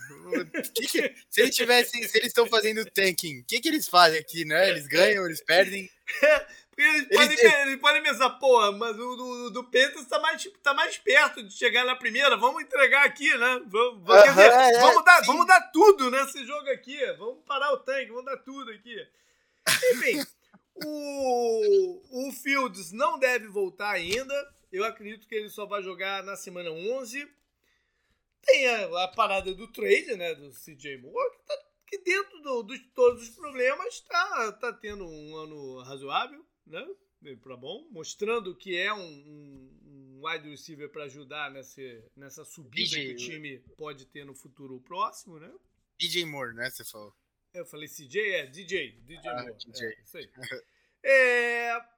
Que 0.75 0.85
que, 0.85 1.15
se 1.29 1.41
eles 1.41 1.55
tivessem, 1.55 2.03
se 2.05 2.17
eles 2.17 2.27
estão 2.27 2.45
fazendo 2.47 2.83
tanking, 2.91 3.39
o 3.39 3.45
que, 3.45 3.61
que 3.61 3.69
eles 3.69 3.87
fazem 3.87 4.19
aqui, 4.19 4.43
né? 4.43 4.69
Eles 4.69 4.85
ganham, 4.85 5.25
eles 5.25 5.41
perdem. 5.41 5.89
Eles, 6.77 7.07
podem, 7.07 7.39
eles, 7.39 7.53
eles 7.61 7.81
podem 7.81 8.03
pensar, 8.03 8.29
pô, 8.31 8.71
mas 8.73 8.91
o 8.99 9.15
do, 9.15 9.49
do 9.49 9.63
Panthers 9.63 10.05
tá 10.05 10.19
mais, 10.19 10.47
tá 10.61 10.75
mais 10.75 10.95
perto 10.95 11.41
de 11.41 11.51
chegar 11.51 11.83
na 11.83 11.95
primeira, 11.95 12.37
vamos 12.37 12.61
entregar 12.61 13.03
aqui, 13.03 13.35
né? 13.35 13.63
Vamos, 13.65 14.03
uh 14.03 14.05
-huh, 14.05 14.29
dizer, 14.29 14.51
é, 14.51 14.79
vamos, 14.79 15.03
dar, 15.03 15.21
vamos 15.25 15.47
dar 15.47 15.61
tudo 15.71 16.11
nesse 16.11 16.45
jogo 16.45 16.69
aqui, 16.69 17.03
vamos 17.13 17.43
parar 17.47 17.73
o 17.73 17.79
tanque, 17.79 18.11
vamos 18.11 18.25
dar 18.25 18.37
tudo 18.37 18.69
aqui. 18.69 18.95
Enfim, 19.91 20.23
o, 20.85 22.27
o 22.27 22.31
Fields 22.31 22.91
não 22.91 23.17
deve 23.17 23.47
voltar 23.47 23.89
ainda, 23.89 24.35
eu 24.71 24.85
acredito 24.85 25.27
que 25.27 25.33
ele 25.33 25.49
só 25.49 25.65
vai 25.65 25.81
jogar 25.81 26.21
na 26.21 26.35
semana 26.35 26.69
11. 26.69 27.27
Tem 28.45 28.67
a, 28.67 29.03
a 29.03 29.07
parada 29.07 29.51
do 29.51 29.67
trade, 29.71 30.15
né, 30.15 30.35
do 30.35 30.51
CJ 30.51 30.99
Moore, 30.99 31.31
que, 31.31 31.43
tá, 31.47 31.57
que 31.87 31.97
dentro 31.97 32.39
do, 32.43 32.63
de 32.63 32.77
todos 32.93 33.23
os 33.23 33.29
problemas 33.29 33.99
tá, 34.01 34.51
tá 34.51 34.73
tendo 34.73 35.07
um 35.07 35.35
ano 35.35 35.81
razoável 35.81 36.45
né? 36.67 36.87
Para 37.41 37.57
bom, 37.57 37.87
mostrando 37.89 38.55
que 38.55 38.77
é 38.77 38.93
um, 38.93 38.99
um, 38.99 40.19
um 40.21 40.27
wide 40.27 40.49
receiver 40.49 40.89
para 40.89 41.05
ajudar 41.05 41.51
nessa, 41.51 41.81
nessa 42.15 42.45
subida 42.45 42.75
DJ, 42.75 43.07
que 43.07 43.13
o 43.13 43.17
time 43.17 43.59
pode 43.75 44.05
ter 44.05 44.23
no 44.23 44.35
futuro 44.35 44.79
próximo, 44.81 45.39
né? 45.39 45.51
DJ 45.97 46.25
Moore, 46.25 46.53
né? 46.53 46.69
Você 46.69 46.85
falou. 46.85 47.15
Eu 47.53 47.65
falei 47.65 47.87
CJ, 47.87 48.19
é 48.19 48.45
DJ, 48.45 48.91
DJ 49.01 49.29
ah, 49.29 49.41
Moore. 49.41 49.55
DJ. 49.55 49.87
É, 49.87 50.01
isso 50.01 50.17
aí. 50.17 50.29
é... 51.03 51.97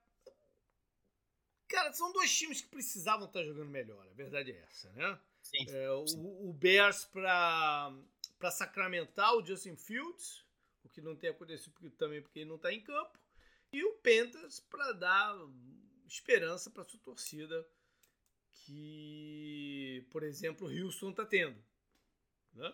Cara, 1.68 1.94
são 1.94 2.12
dois 2.14 2.36
times 2.36 2.62
que 2.62 2.70
precisavam 2.70 3.28
estar 3.28 3.44
jogando 3.44 3.70
melhor, 3.70 4.08
a 4.08 4.14
verdade 4.14 4.52
é 4.52 4.60
essa, 4.70 4.90
né? 4.94 5.20
Sim, 5.44 5.66
é, 5.70 5.92
o, 5.92 6.50
o 6.50 6.54
Bears 6.54 7.06
para 7.06 7.94
sacramentar 8.52 9.36
o 9.36 9.46
Justin 9.46 9.76
Fields, 9.76 10.44
o 10.84 10.90
que 10.90 11.02
não 11.02 11.16
tem 11.16 11.30
acontecido 11.30 11.74
também 11.92 12.22
porque 12.22 12.40
ele 12.40 12.50
não 12.50 12.56
está 12.56 12.74
em 12.74 12.82
campo. 12.82 13.20
E 13.72 13.84
o 13.84 13.94
Pentas 13.98 14.60
para 14.60 14.92
dar 14.94 15.36
esperança 16.08 16.70
para 16.70 16.86
sua 16.86 17.00
torcida 17.00 17.66
que, 18.52 20.06
por 20.12 20.24
exemplo, 20.24 20.68
o 20.68 20.72
Houston 20.72 21.12
está 21.12 21.26
tendo. 21.26 21.64
Né? 22.54 22.74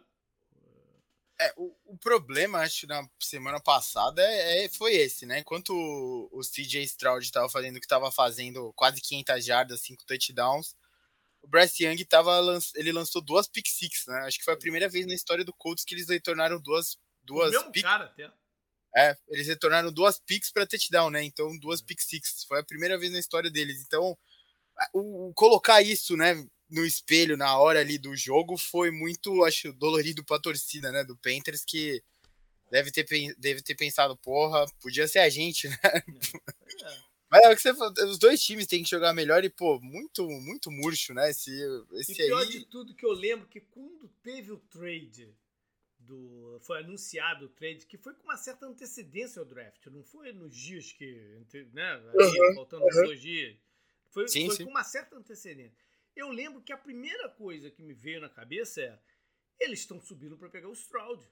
É, 1.40 1.54
o, 1.58 1.76
o, 1.86 1.98
problema, 1.98 2.60
acho, 2.60 2.88
na 2.88 3.08
semana 3.20 3.60
passada 3.60 4.22
é, 4.22 4.66
é 4.66 4.70
foi 4.70 4.94
esse, 4.94 5.26
né? 5.26 5.40
Enquanto 5.40 5.72
o, 5.72 6.30
o 6.32 6.42
CJ 6.42 6.82
Stroud 6.84 7.26
estava 7.26 7.50
fazendo 7.50 7.76
o 7.76 7.80
que 7.80 7.86
estava 7.86 8.10
fazendo, 8.10 8.72
quase 8.74 9.02
500 9.02 9.46
jardas, 9.46 9.82
5 9.82 10.06
touchdowns, 10.06 10.76
o 11.46 11.48
Bryce 11.48 11.84
Young 11.84 12.04
tava, 12.06 12.42
ele 12.76 12.92
lançou 12.92 13.22
duas 13.22 13.48
pick 13.48 13.68
six, 13.68 14.08
né? 14.08 14.18
Acho 14.22 14.40
que 14.40 14.44
foi 14.44 14.56
a 14.56 14.58
primeira 14.58 14.90
vez 14.90 15.06
na 15.06 15.14
história 15.14 15.46
do 15.46 15.54
Colts 15.54 15.86
que 15.86 15.94
eles 15.94 16.10
retornaram 16.10 16.60
duas, 16.60 16.98
duas 17.24 17.50
o 17.50 17.52
mesmo 17.52 17.72
pick... 17.72 17.84
cara 17.84 18.06
até. 18.06 18.32
É, 18.98 19.16
eles 19.28 19.48
retornaram 19.48 19.92
duas 19.92 20.20
picks 20.20 20.52
para 20.52 20.66
touchdown, 20.66 21.10
né? 21.10 21.22
Então, 21.24 21.58
duas 21.60 21.82
pick 21.82 22.00
six. 22.02 22.46
Foi 22.48 22.60
a 22.60 22.64
primeira 22.64 22.98
vez 22.98 23.12
na 23.12 23.20
história 23.20 23.52
deles. 23.52 23.82
Então, 23.82 24.18
o, 24.94 25.28
o, 25.28 25.34
colocar 25.34 25.82
isso, 25.82 26.16
né, 26.16 26.34
no 26.70 26.86
espelho 26.86 27.36
na 27.36 27.58
hora 27.58 27.82
ali 27.82 27.98
do 27.98 28.16
jogo 28.16 28.58
foi 28.58 28.92
muito, 28.92 29.44
acho, 29.44 29.74
dolorido 29.74 30.24
pra 30.24 30.40
torcida, 30.40 30.92
né, 30.92 31.04
do 31.04 31.18
Panthers, 31.18 31.66
que 31.66 32.02
deve 32.72 32.90
ter, 32.90 33.06
deve 33.38 33.62
ter 33.62 33.76
pensado, 33.76 34.16
porra, 34.18 34.66
podia 34.82 35.08
ser 35.08 35.20
a 35.20 35.30
gente, 35.30 35.68
né? 35.70 35.78
É. 35.84 37.16
Mas 37.30 37.44
é 37.44 37.52
o 37.52 37.56
que 37.56 37.62
você 37.62 37.74
falou, 37.74 37.94
os 38.08 38.18
dois 38.18 38.42
times 38.42 38.68
têm 38.68 38.84
que 38.84 38.90
jogar 38.90 39.14
melhor 39.14 39.44
e, 39.44 39.50
pô, 39.50 39.80
muito, 39.82 40.26
muito 40.30 40.72
murcho, 40.72 41.14
né? 41.14 41.30
Esse, 41.32 41.52
esse 41.94 42.14
e 42.14 42.16
pior 42.16 42.44
aí... 42.44 42.50
de 42.50 42.66
tudo 42.66 42.96
que 42.96 43.06
eu 43.06 43.12
lembro 43.12 43.48
que 43.48 43.60
quando 43.60 44.08
teve 44.24 44.52
o 44.52 44.58
trade 44.58 45.36
do 46.06 46.60
foi 46.62 46.80
anunciado 46.80 47.46
o 47.46 47.50
trade 47.50 47.86
que 47.86 47.98
foi 47.98 48.14
com 48.14 48.24
uma 48.24 48.38
certa 48.38 48.66
antecedência 48.66 49.40
ao 49.40 49.46
draft, 49.46 49.86
não 49.88 50.04
foi 50.04 50.32
nos 50.32 50.56
dias 50.56 50.92
que, 50.92 51.46
né, 51.74 51.98
uhum, 51.98 52.56
faltando 52.56 52.84
uhum. 52.84 53.04
dois 53.06 53.22
dias. 53.22 53.58
Foi, 54.10 54.28
sim, 54.28 54.46
foi 54.48 54.56
sim. 54.56 54.64
com 54.64 54.72
uma 54.72 54.84
certa 54.84 55.16
antecedência. 55.16 55.86
Eu 56.16 56.30
lembro 56.30 56.62
que 56.62 56.72
a 56.72 56.78
primeira 56.78 57.28
coisa 57.30 57.70
que 57.70 57.84
me 57.84 57.94
veio 57.94 58.22
na 58.22 58.30
cabeça 58.30 58.82
é 58.82 59.00
eles 59.60 59.80
estão 59.80 60.00
subindo 60.00 60.38
para 60.38 60.50
pegar 60.50 60.70
o 60.70 60.74
Stroud. 60.74 61.24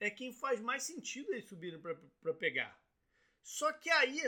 É 0.00 0.10
quem 0.10 0.32
faz 0.32 0.60
mais 0.60 0.82
sentido 0.82 1.32
eles 1.32 1.48
subirem 1.48 1.80
para 1.80 2.34
pegar. 2.34 2.78
Só 3.42 3.72
que 3.72 3.90
aí 3.90 4.20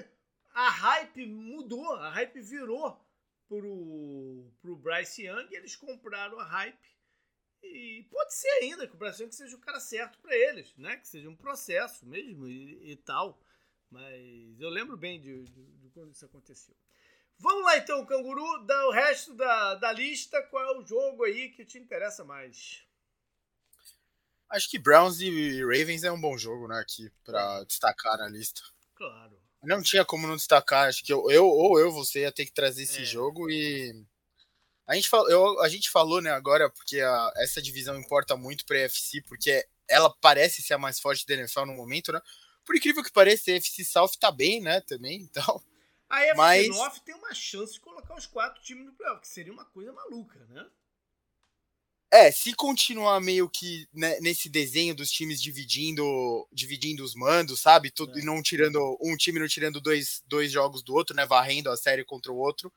a 0.52 0.70
hype 0.70 1.26
mudou, 1.26 1.94
a 1.94 2.10
hype 2.10 2.40
virou 2.40 2.98
pro, 3.46 4.50
pro 4.60 4.76
Bryce 4.76 5.26
Young, 5.26 5.48
eles 5.52 5.76
compraram 5.76 6.38
a 6.38 6.44
hype 6.44 6.99
e 7.62 8.06
pode 8.10 8.34
ser 8.34 8.48
ainda 8.62 8.86
que 8.86 8.94
o 8.94 8.98
Brasil 8.98 9.30
seja 9.30 9.56
o 9.56 9.60
cara 9.60 9.80
certo 9.80 10.18
para 10.18 10.34
eles, 10.34 10.74
né? 10.76 10.96
Que 10.96 11.08
seja 11.08 11.28
um 11.28 11.36
processo 11.36 12.06
mesmo 12.06 12.46
e, 12.46 12.92
e 12.92 12.96
tal. 12.96 13.40
Mas 13.90 14.60
eu 14.60 14.70
lembro 14.70 14.96
bem 14.96 15.20
de, 15.20 15.44
de, 15.44 15.64
de, 15.78 15.88
quando 15.90 16.12
isso 16.12 16.24
aconteceu. 16.24 16.74
Vamos 17.38 17.64
lá 17.64 17.78
então, 17.78 18.04
Canguru, 18.06 18.64
dar 18.64 18.86
o 18.86 18.92
resto 18.92 19.34
da, 19.34 19.74
da 19.74 19.92
lista. 19.92 20.42
Qual 20.44 20.62
é 20.62 20.78
o 20.78 20.86
jogo 20.86 21.24
aí 21.24 21.50
que 21.50 21.64
te 21.64 21.78
interessa 21.78 22.24
mais? 22.24 22.84
Acho 24.48 24.68
que 24.68 24.78
Browns 24.78 25.20
e 25.20 25.62
Ravens 25.62 26.02
é 26.04 26.12
um 26.12 26.20
bom 26.20 26.36
jogo, 26.36 26.68
né? 26.68 26.78
Aqui, 26.80 27.10
para 27.24 27.64
destacar 27.64 28.18
na 28.18 28.28
lista. 28.28 28.60
Claro. 28.94 29.40
Não 29.62 29.82
tinha 29.82 30.04
como 30.04 30.26
não 30.26 30.36
destacar. 30.36 30.88
Acho 30.88 31.04
que 31.04 31.12
eu, 31.12 31.30
eu 31.30 31.46
ou 31.46 31.78
eu, 31.78 31.90
você 31.90 32.20
ia 32.20 32.32
ter 32.32 32.46
que 32.46 32.52
trazer 32.52 32.82
esse 32.82 33.02
é. 33.02 33.04
jogo 33.04 33.50
e 33.50 34.04
a 34.90 34.96
gente, 34.96 35.08
falou, 35.08 35.30
eu, 35.30 35.60
a 35.60 35.68
gente 35.68 35.88
falou, 35.88 36.20
né, 36.20 36.32
agora, 36.32 36.68
porque 36.68 37.00
a, 37.00 37.32
essa 37.36 37.62
divisão 37.62 37.96
importa 37.96 38.36
muito 38.36 38.66
para 38.66 38.76
a 38.76 38.80
UFC, 38.80 39.22
porque 39.22 39.64
ela 39.88 40.12
parece 40.20 40.62
ser 40.62 40.74
a 40.74 40.78
mais 40.78 40.98
forte 40.98 41.24
da 41.24 41.34
NFL 41.34 41.66
no 41.66 41.74
momento, 41.74 42.10
né? 42.10 42.20
Por 42.64 42.74
incrível 42.74 43.04
que 43.04 43.12
pareça, 43.12 43.52
a 43.52 43.54
UFC 43.54 43.84
South 43.84 44.10
tá 44.18 44.32
bem, 44.32 44.60
né, 44.60 44.80
também, 44.80 45.20
então... 45.22 45.62
A 46.08 46.22
UFC 46.22 46.34
mas... 46.34 46.68
North 46.70 46.98
tem 47.04 47.14
uma 47.14 47.32
chance 47.32 47.74
de 47.74 47.78
colocar 47.78 48.16
os 48.16 48.26
quatro 48.26 48.60
times 48.64 48.84
no 48.84 48.92
playoff, 48.92 49.20
que 49.20 49.28
seria 49.28 49.52
uma 49.52 49.64
coisa 49.64 49.92
maluca, 49.92 50.44
né? 50.48 50.66
É, 52.12 52.32
se 52.32 52.52
continuar 52.54 53.20
meio 53.20 53.48
que 53.48 53.86
né, 53.94 54.18
nesse 54.18 54.48
desenho 54.48 54.92
dos 54.92 55.12
times 55.12 55.40
dividindo 55.40 56.04
dividindo 56.50 57.04
os 57.04 57.14
mandos, 57.14 57.60
sabe? 57.60 57.92
Tudo, 57.92 58.18
é. 58.18 58.22
E 58.22 58.24
não 58.24 58.42
tirando 58.42 58.98
um 59.00 59.16
time 59.16 59.38
não 59.38 59.46
tirando 59.46 59.80
dois, 59.80 60.20
dois 60.26 60.50
jogos 60.50 60.82
do 60.82 60.92
outro, 60.92 61.14
né? 61.14 61.24
Varrendo 61.24 61.70
a 61.70 61.76
série 61.76 62.04
contra 62.04 62.32
o 62.32 62.36
outro 62.36 62.72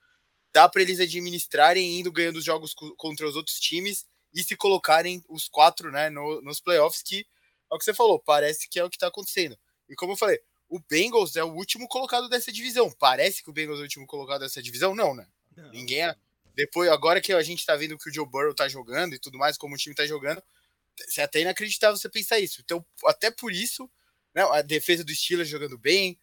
dá 0.54 0.70
para 0.70 0.82
eles 0.82 1.00
administrarem 1.00 2.00
indo 2.00 2.12
ganhando 2.12 2.38
os 2.38 2.46
jogos 2.46 2.74
contra 2.98 3.28
os 3.28 3.36
outros 3.36 3.60
times 3.60 4.06
e 4.34 4.44
se 4.44 4.56
colocarem 4.56 5.24
os 5.28 5.48
quatro 5.48 5.92
né, 5.92 6.10
no, 6.10 6.42
nos 6.42 6.60
playoffs, 6.60 7.02
que 7.02 7.26
é 7.72 7.76
o 7.76 7.78
que 7.78 7.86
você 7.86 7.94
falou, 7.94 8.20
parece 8.20 8.70
que 8.70 8.80
é 8.80 8.84
o 8.84 8.90
que 8.90 8.96
está 8.96 9.08
acontecendo. 9.08 9.58
E 9.90 9.96
como 9.96 10.14
eu 10.14 10.18
falei, 10.18 10.40
o 10.70 10.80
Bengals 10.80 11.36
é 11.36 11.44
o 11.44 11.54
último 11.54 11.88
colocado 11.88 12.30
dessa 12.30 12.52
divisão. 12.52 12.92
Parece 12.92 13.44
que 13.44 13.50
o 13.50 13.54
Bengals 13.54 13.80
é 13.80 13.82
o 13.82 13.84
último 13.84 14.08
colocado 14.08 14.42
dessa 14.42 14.62
divisão? 14.62 14.96
Não, 14.96 15.16
né? 15.16 15.28
Não. 15.56 15.72
Ninguém 15.72 16.04
é. 16.04 16.16
Depois, 16.56 16.90
agora 16.90 17.20
que 17.20 17.34
a 17.34 17.42
gente 17.42 17.66
tá 17.66 17.76
vendo 17.76 17.98
que 17.98 18.10
o 18.10 18.14
Joe 18.14 18.28
Burrow 18.28 18.54
tá 18.54 18.68
jogando 18.68 19.16
e 19.16 19.20
tudo 19.20 19.38
mais, 19.38 19.58
como 19.58 19.74
o 19.74 19.78
time 19.78 19.96
tá 19.96 20.06
jogando, 20.06 20.42
é 21.18 21.24
até 21.24 21.42
inacreditável 21.42 21.98
você 21.98 22.10
pensar 22.10 22.40
isso. 22.40 22.62
Então, 22.64 22.86
até 23.06 23.32
por 23.32 23.52
isso, 23.52 23.90
né, 24.36 24.44
a 24.44 24.62
defesa 24.62 25.04
do 25.04 25.14
Steelers 25.14 25.50
jogando 25.50 25.78
bem, 25.78 26.18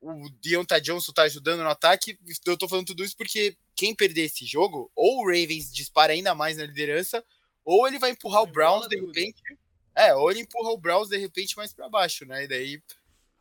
o 0.00 0.28
Deontay 0.40 0.80
Johnson 0.80 1.12
tá 1.12 1.22
ajudando 1.22 1.60
no 1.60 1.68
ataque. 1.68 2.18
Eu 2.44 2.56
tô 2.56 2.68
falando 2.68 2.86
tudo 2.86 3.04
isso 3.04 3.16
porque 3.16 3.56
quem 3.74 3.94
perder 3.94 4.24
esse 4.24 4.44
jogo, 4.44 4.90
ou 4.94 5.20
o 5.20 5.26
Ravens 5.26 5.72
dispara 5.72 6.12
ainda 6.12 6.34
mais 6.34 6.56
na 6.56 6.64
liderança, 6.64 7.24
ou 7.64 7.86
ele 7.86 7.98
vai 7.98 8.10
empurrar 8.10 8.42
o 8.42 8.46
Browns 8.46 8.88
de 8.88 9.00
repente. 9.00 9.42
É, 9.94 10.14
ou 10.14 10.30
ele 10.30 10.40
empurra 10.40 10.70
o 10.70 10.78
Browns 10.78 11.08
de 11.08 11.18
repente 11.18 11.56
mais 11.56 11.72
para 11.72 11.88
baixo, 11.88 12.24
né? 12.24 12.44
E 12.44 12.48
daí, 12.48 12.82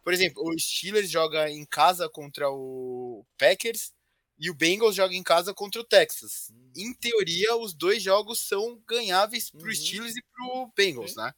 por 0.03 0.13
exemplo, 0.13 0.43
o 0.43 0.59
Steelers 0.59 1.09
joga 1.09 1.49
em 1.49 1.65
casa 1.65 2.09
contra 2.09 2.49
o 2.49 3.25
Packers 3.37 3.93
e 4.37 4.49
o 4.49 4.53
Bengals 4.53 4.95
joga 4.95 5.13
em 5.13 5.23
casa 5.23 5.53
contra 5.53 5.79
o 5.79 5.83
Texas. 5.85 6.49
Uhum. 6.49 6.71
Em 6.75 6.93
teoria, 6.93 7.55
os 7.55 7.73
dois 7.73 8.01
jogos 8.01 8.39
são 8.39 8.81
ganháveis 8.87 9.49
pro 9.49 9.67
uhum. 9.67 9.75
Steelers 9.75 10.15
e 10.17 10.23
pro 10.33 10.71
Bengals, 10.75 11.15
né? 11.15 11.33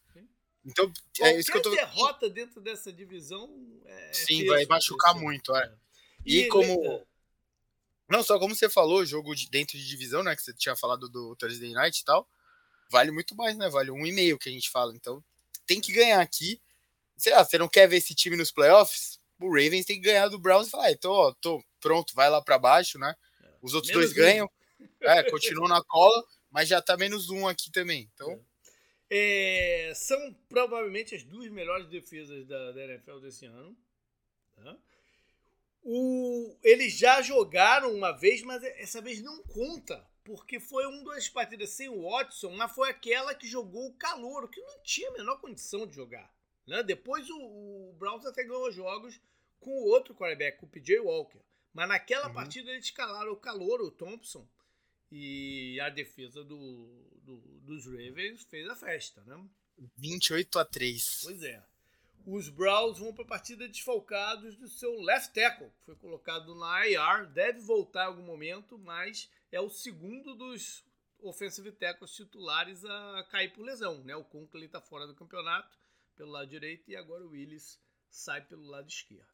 Então, 0.65 0.91
Qualquer 1.17 1.36
é 1.36 1.39
isso 1.39 1.51
que 1.51 1.58
eu 1.58 1.62
tô 1.62 1.71
derrota 1.71 2.29
dentro 2.29 2.62
dessa 2.62 2.91
divisão 2.91 3.49
é 3.86 4.13
Sim, 4.13 4.45
vai 4.45 4.65
machucar 4.65 5.13
muito, 5.13 5.53
é. 5.53 5.75
E, 6.25 6.39
e 6.39 6.47
como 6.47 7.06
não, 8.13 8.21
só 8.21 8.38
como 8.38 8.54
você 8.54 8.69
falou, 8.69 9.04
jogo 9.04 9.34
de, 9.34 9.49
dentro 9.49 9.76
de 9.76 9.88
divisão, 9.88 10.21
né? 10.21 10.36
Que 10.36 10.43
você 10.43 10.54
tinha 10.54 10.76
falado 10.76 11.10
do 11.10 11.36
Thursday 11.36 11.73
Night 11.73 11.99
e 11.99 12.06
tal. 12.06 12.30
Vale 12.88 13.10
muito 13.10 13.36
mais, 13.36 13.58
né? 13.58 13.67
Vale 13.69 13.89
um 13.89 14.06
e 14.06 14.12
meio 14.12 14.38
que 14.38 14.49
a 14.49 14.52
gente 14.52 14.69
fala. 14.69 14.93
Então 14.93 15.23
tem 15.65 15.82
que 15.82 15.91
ganhar 15.91 16.21
aqui. 16.21 16.62
Sei 17.17 17.34
lá, 17.34 17.43
você 17.43 17.58
não 17.58 17.67
quer 17.67 17.88
ver 17.88 17.97
esse 17.97 18.13
time 18.13 18.38
nos 18.38 18.52
playoffs? 18.52 19.19
O 19.39 19.47
Ravens 19.47 19.88
tem 19.88 19.95
que 19.95 20.08
ganhar 20.08 20.28
do 20.28 20.38
Browns 20.38 20.67
e 20.67 20.69
falar, 20.69 20.86
ah, 20.86 20.91
então, 20.91 21.12
ó, 21.12 21.34
tô 21.41 21.63
pronto, 21.82 22.13
vai 22.13 22.30
lá 22.30 22.39
para 22.39 22.60
baixo, 22.60 22.99
né? 22.99 23.15
Os 23.63 23.73
outros 23.73 23.91
menos 23.91 24.13
dois 24.13 24.15
um. 24.15 24.21
ganham. 24.21 24.52
É, 25.02 25.23
continuam 25.32 25.67
na 25.67 25.84
cola, 25.84 26.23
mas 26.52 26.69
já 26.69 26.82
tá 26.84 26.95
menos 26.95 27.32
um 27.32 27.47
aqui 27.47 27.71
também. 27.71 28.08
Então. 28.13 28.39
É, 29.10 29.91
são 29.95 30.36
provavelmente 30.47 31.15
as 31.15 31.23
duas 31.23 31.49
melhores 31.49 31.88
defesas 31.88 32.45
da, 32.45 32.73
da 32.73 32.84
NFL 32.84 33.19
desse 33.19 33.47
ano. 33.47 33.76
Tá? 34.56 34.78
O, 35.84 36.58
eles 36.63 36.98
já 36.98 37.22
jogaram 37.22 37.93
uma 37.93 38.12
vez, 38.12 38.41
mas 38.41 38.63
essa 38.63 39.02
vez 39.02 39.22
não 39.22 39.43
conta, 39.43 40.08
porque 40.24 40.60
foi 40.60 40.86
uma 40.86 41.13
das 41.13 41.28
partidas 41.28 41.72
sem 41.72 41.89
o 41.89 42.10
Watson, 42.10 42.52
mas 42.52 42.74
foi 42.74 42.89
aquela 42.89 43.36
que 43.36 43.48
jogou 43.48 43.88
o 43.88 43.93
Calouro, 43.96 44.48
que 44.48 44.62
não 44.62 44.82
tinha 44.82 45.10
a 45.10 45.13
menor 45.13 45.41
condição 45.41 45.86
de 45.86 45.96
jogar. 45.96 46.34
Né? 46.65 46.82
Depois 46.84 47.30
o, 47.30 47.38
o 47.38 47.96
Browns 48.00 48.26
até 48.26 48.43
ganhou 48.43 48.72
jogos 48.72 49.19
com 49.60 49.72
o 49.72 49.88
outro 49.88 50.15
quarterback, 50.15 50.58
com 50.58 50.65
o 50.65 50.69
PJ 50.69 51.00
Walker. 51.00 51.41
Mas 51.74 51.89
naquela 51.89 52.28
uhum. 52.28 52.34
partida 52.34 52.72
eles 52.72 52.86
escalaram 52.86 53.32
o 53.32 53.38
Calouro, 53.38 53.88
o 53.88 53.91
Thompson, 53.91 54.48
e 55.12 55.80
a 55.82 55.89
defesa 55.89 56.43
do, 56.43 57.19
do, 57.22 57.38
dos 57.62 57.86
Ravens 57.86 58.43
fez 58.43 58.67
a 58.69 58.76
festa, 58.76 59.22
né? 59.26 59.43
28 59.98 60.60
a 60.60 60.65
3. 60.65 61.19
Pois 61.24 61.43
é. 61.43 61.63
Os 62.25 62.47
Browns 62.47 62.99
vão 62.99 63.13
para 63.13 63.25
a 63.25 63.27
partida 63.27 63.67
desfalcados 63.67 64.55
do 64.55 64.67
seu 64.67 65.01
left 65.01 65.33
tackle, 65.33 65.69
que 65.71 65.86
foi 65.86 65.95
colocado 65.95 66.55
na 66.55 66.88
IR, 66.88 67.27
deve 67.27 67.59
voltar 67.59 68.05
em 68.05 68.07
algum 68.07 68.23
momento, 68.23 68.77
mas 68.77 69.29
é 69.51 69.59
o 69.59 69.69
segundo 69.69 70.33
dos 70.33 70.86
offensive 71.19 71.71
tackles 71.73 72.15
titulares 72.15 72.83
a 72.86 73.27
cair 73.29 73.51
por 73.53 73.63
lesão, 73.63 74.03
né? 74.03 74.15
O 74.15 74.23
Conklin 74.23 74.65
está 74.65 74.79
fora 74.79 75.05
do 75.05 75.15
campeonato 75.15 75.77
pelo 76.15 76.31
lado 76.31 76.47
direito 76.47 76.89
e 76.89 76.95
agora 76.95 77.25
o 77.25 77.29
Willis 77.29 77.79
sai 78.09 78.41
pelo 78.45 78.63
lado 78.67 78.88
esquerdo. 78.88 79.33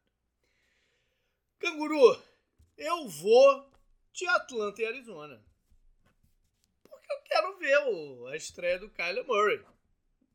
Canguru, 1.58 2.20
eu 2.76 3.08
vou 3.08 3.70
de 4.12 4.26
Atlanta 4.26 4.82
e 4.82 4.86
Arizona. 4.86 5.44
Porque 6.82 7.12
eu 7.12 7.22
quero 7.22 7.58
ver 7.58 8.30
a 8.32 8.36
estreia 8.36 8.78
do 8.78 8.90
Kyler 8.90 9.26
Murray. 9.26 9.64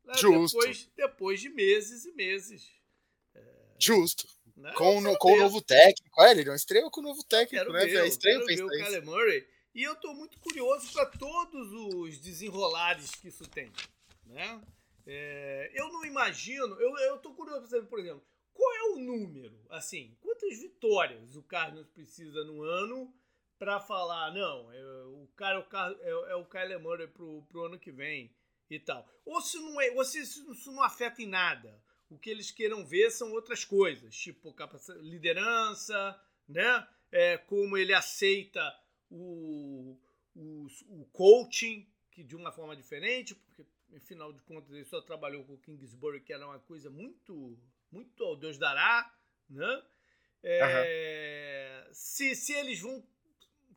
Né? 0.06 0.14
Justo. 0.14 0.58
Depois, 0.58 0.88
depois 0.96 1.40
de 1.40 1.48
meses 1.48 2.04
e 2.04 2.12
meses. 2.12 2.70
É, 3.34 3.40
Justo. 3.78 4.26
Né? 4.56 4.72
Com, 4.72 5.00
no, 5.00 5.18
com 5.18 5.32
o 5.32 5.36
novo 5.36 5.60
técnico. 5.60 6.22
É, 6.22 6.30
ele 6.30 6.44
não 6.44 6.54
estreou 6.54 6.90
com 6.90 7.00
o 7.00 7.04
novo 7.04 7.22
técnico, 7.24 7.64
quero 7.64 7.72
né? 7.72 7.84
Ver, 7.84 8.04
é 8.04 8.06
estranho 8.06 8.46
quero 8.46 8.68
ver 8.68 8.76
o 8.76 8.84
Kyler 8.84 9.04
Murray. 9.04 9.46
E 9.74 9.82
eu 9.82 9.92
estou 9.92 10.14
muito 10.14 10.38
curioso 10.38 10.90
para 10.92 11.06
todos 11.06 11.72
os 11.72 12.18
desenrolares 12.18 13.10
que 13.16 13.28
isso 13.28 13.46
tem. 13.50 13.70
Né? 14.24 14.62
É, 15.06 15.70
eu 15.74 15.92
não 15.92 16.04
imagino, 16.04 16.74
eu, 16.80 16.96
eu 16.96 17.18
tô 17.18 17.34
curioso 17.34 17.60
para 17.60 17.70
saber, 17.70 17.86
por 17.86 18.00
exemplo, 18.00 18.24
qual 18.54 18.74
é 18.74 18.82
o 18.94 18.98
número? 18.98 19.60
Assim, 19.68 20.16
quantas 20.20 20.58
vitórias 20.58 21.36
o 21.36 21.42
Cardinals 21.42 21.88
precisa 21.88 22.42
no 22.44 22.62
ano 22.62 23.14
para 23.58 23.78
falar, 23.78 24.32
não, 24.32 24.72
é, 24.72 25.04
o 25.04 25.28
cara 25.36 25.66
é, 26.00 26.10
é, 26.10 26.34
o 26.34 26.44
Kyler 26.46 26.80
Murray 26.80 27.06
pro, 27.06 27.42
pro 27.42 27.64
ano 27.64 27.78
que 27.78 27.92
vem 27.92 28.34
e 28.70 28.78
tal. 28.78 29.08
Ou 29.24 29.40
se 29.40 29.58
não 29.58 29.80
é, 29.80 29.90
ou 29.92 30.04
se 30.04 30.20
isso 30.20 30.72
não 30.72 30.82
afeta 30.82 31.22
em 31.22 31.26
nada. 31.26 31.82
O 32.08 32.18
que 32.18 32.30
eles 32.30 32.50
queiram 32.50 32.86
ver 32.86 33.10
são 33.10 33.32
outras 33.32 33.64
coisas, 33.64 34.14
tipo 34.14 34.54
liderança, 35.00 36.20
né? 36.48 36.86
É, 37.10 37.36
como 37.36 37.76
ele 37.76 37.92
aceita 37.92 38.62
o, 39.10 39.98
o, 40.34 40.66
o 40.88 41.04
coaching, 41.12 41.88
que 42.10 42.22
de 42.22 42.36
uma 42.36 42.52
forma 42.52 42.76
diferente, 42.76 43.34
porque 43.34 43.66
afinal 43.96 44.32
de 44.32 44.42
contas 44.42 44.70
ele 44.72 44.84
só 44.84 45.00
trabalhou 45.00 45.44
com 45.44 45.54
o 45.54 45.58
Kingsbury, 45.58 46.20
que 46.20 46.32
era 46.32 46.46
uma 46.46 46.60
coisa 46.60 46.90
muito, 46.90 47.58
muito 47.90 48.22
ao 48.24 48.36
Deus 48.36 48.56
dará, 48.56 49.12
né? 49.48 49.82
É, 50.42 51.84
uhum. 51.86 51.94
se, 51.94 52.36
se 52.36 52.52
eles 52.52 52.80
vão 52.80 53.04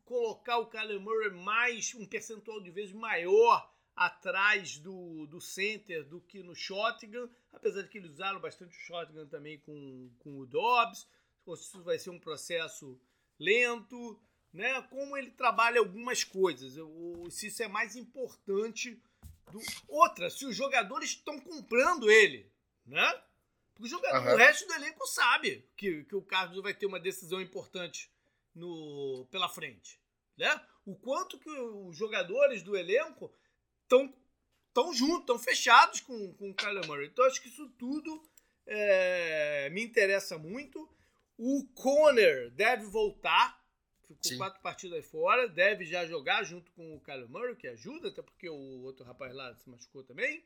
colocar 0.06 0.58
o 0.58 0.68
Kyler 0.68 1.00
Murray 1.00 1.32
mais, 1.32 1.96
um 1.96 2.06
percentual 2.06 2.62
de 2.62 2.70
vezes 2.70 2.94
maior 2.94 3.74
atrás 4.00 4.78
do, 4.78 5.28
do 5.28 5.42
center 5.42 6.06
do 6.06 6.22
que 6.22 6.42
no 6.42 6.56
shotgun, 6.56 7.28
apesar 7.52 7.82
de 7.82 7.90
que 7.90 7.98
eles 7.98 8.12
usaram 8.12 8.40
bastante 8.40 8.74
o 8.74 8.80
shotgun 8.80 9.28
também 9.28 9.60
com, 9.60 10.10
com 10.20 10.40
o 10.40 10.46
Dobbs, 10.46 11.06
ou 11.46 11.58
se 11.58 11.66
isso 11.66 11.84
vai 11.84 12.00
ser 12.00 12.10
um 12.10 12.20
processo 12.20 12.98
lento, 13.38 14.18
né? 14.54 14.82
Como 14.84 15.18
ele 15.18 15.32
trabalha 15.32 15.80
algumas 15.80 16.24
coisas, 16.24 16.78
ou 16.78 17.30
se 17.30 17.48
isso 17.48 17.62
é 17.62 17.68
mais 17.68 17.98
importante 17.98 18.98
do... 19.52 19.60
Outra, 19.90 20.30
se 20.30 20.46
os 20.46 20.56
jogadores 20.56 21.10
estão 21.10 21.38
comprando 21.38 22.10
ele, 22.10 22.50
né? 22.86 23.22
O, 23.82 23.86
jogador, 23.86 24.28
uhum. 24.28 24.34
o 24.34 24.38
resto 24.38 24.66
do 24.66 24.76
elenco 24.76 25.06
sabe 25.08 25.68
que, 25.76 26.06
que 26.06 26.16
o 26.16 26.22
Carlos 26.22 26.64
vai 26.64 26.74
ter 26.74 26.86
uma 26.86 27.02
decisão 27.02 27.42
importante 27.42 28.10
no, 28.56 29.28
pela 29.30 29.50
frente. 29.50 30.00
Né? 30.38 30.50
O 30.86 30.96
quanto 30.96 31.38
que 31.38 31.50
os 31.50 31.98
jogadores 31.98 32.64
do 32.64 32.78
elenco 32.78 33.30
estão 33.90 34.14
tão 34.74 34.94
juntos, 34.94 35.22
estão 35.22 35.40
fechados 35.40 36.02
com, 36.02 36.34
com 36.34 36.52
o 36.52 36.54
Kyler 36.54 36.86
Murray. 36.86 37.08
Então 37.08 37.26
acho 37.26 37.42
que 37.42 37.50
isso 37.50 37.68
tudo 37.78 38.24
é, 38.66 39.70
me 39.72 39.84
interessa 39.84 40.38
muito. 40.38 40.88
O 41.38 41.66
Conner 41.74 42.52
deve 42.52 42.86
voltar 42.86 43.60
ficou 44.10 44.18
Sim. 44.24 44.38
quatro 44.38 44.62
partidas 44.62 44.98
aí 44.98 45.04
fora, 45.04 45.48
deve 45.48 45.86
já 45.86 46.06
jogar 46.06 46.44
junto 46.44 46.72
com 46.72 46.96
o 46.96 47.00
Kyler 47.02 47.30
Murray, 47.30 47.56
que 47.56 47.68
ajuda, 47.68 48.10
até 48.10 48.22
porque 48.22 48.50
o 48.50 48.82
outro 48.82 49.06
rapaz 49.06 49.34
lá 49.34 49.54
se 49.56 49.70
machucou 49.70 50.04
também. 50.04 50.44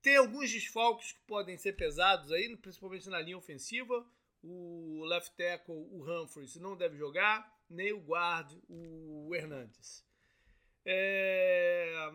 Tem 0.00 0.16
alguns 0.16 0.50
desfalques 0.50 1.12
que 1.12 1.20
podem 1.20 1.56
ser 1.56 1.74
pesados 1.74 2.32
aí, 2.32 2.56
principalmente 2.56 3.08
na 3.08 3.20
linha 3.20 3.36
ofensiva. 3.36 4.04
O 4.42 5.04
left 5.04 5.36
tackle, 5.36 5.74
o 5.74 6.02
Humphries, 6.02 6.56
não 6.56 6.76
deve 6.76 6.96
jogar, 6.96 7.48
nem 7.70 7.92
o 7.92 8.00
guard, 8.00 8.52
o 8.68 9.32
Hernandes. 9.34 10.04
É... 10.84 12.12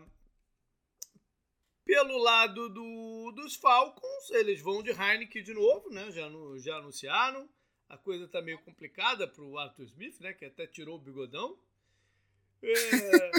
Pelo 1.88 2.18
lado 2.18 2.68
do, 2.68 3.32
dos 3.32 3.56
Falcons, 3.56 4.30
eles 4.32 4.60
vão 4.60 4.82
de 4.82 4.90
Heineken 4.90 5.42
de 5.42 5.54
novo, 5.54 5.88
né? 5.88 6.12
Já, 6.12 6.28
no, 6.28 6.58
já 6.58 6.76
anunciaram 6.76 7.48
a 7.88 7.96
coisa 7.96 8.28
tá 8.28 8.42
meio 8.42 8.58
complicada 8.58 9.26
pro 9.26 9.56
Arthur 9.56 9.84
Smith, 9.84 10.20
né? 10.20 10.34
Que 10.34 10.44
até 10.44 10.66
tirou 10.66 10.96
o 10.96 11.00
bigodão. 11.00 11.58
É, 12.62 13.30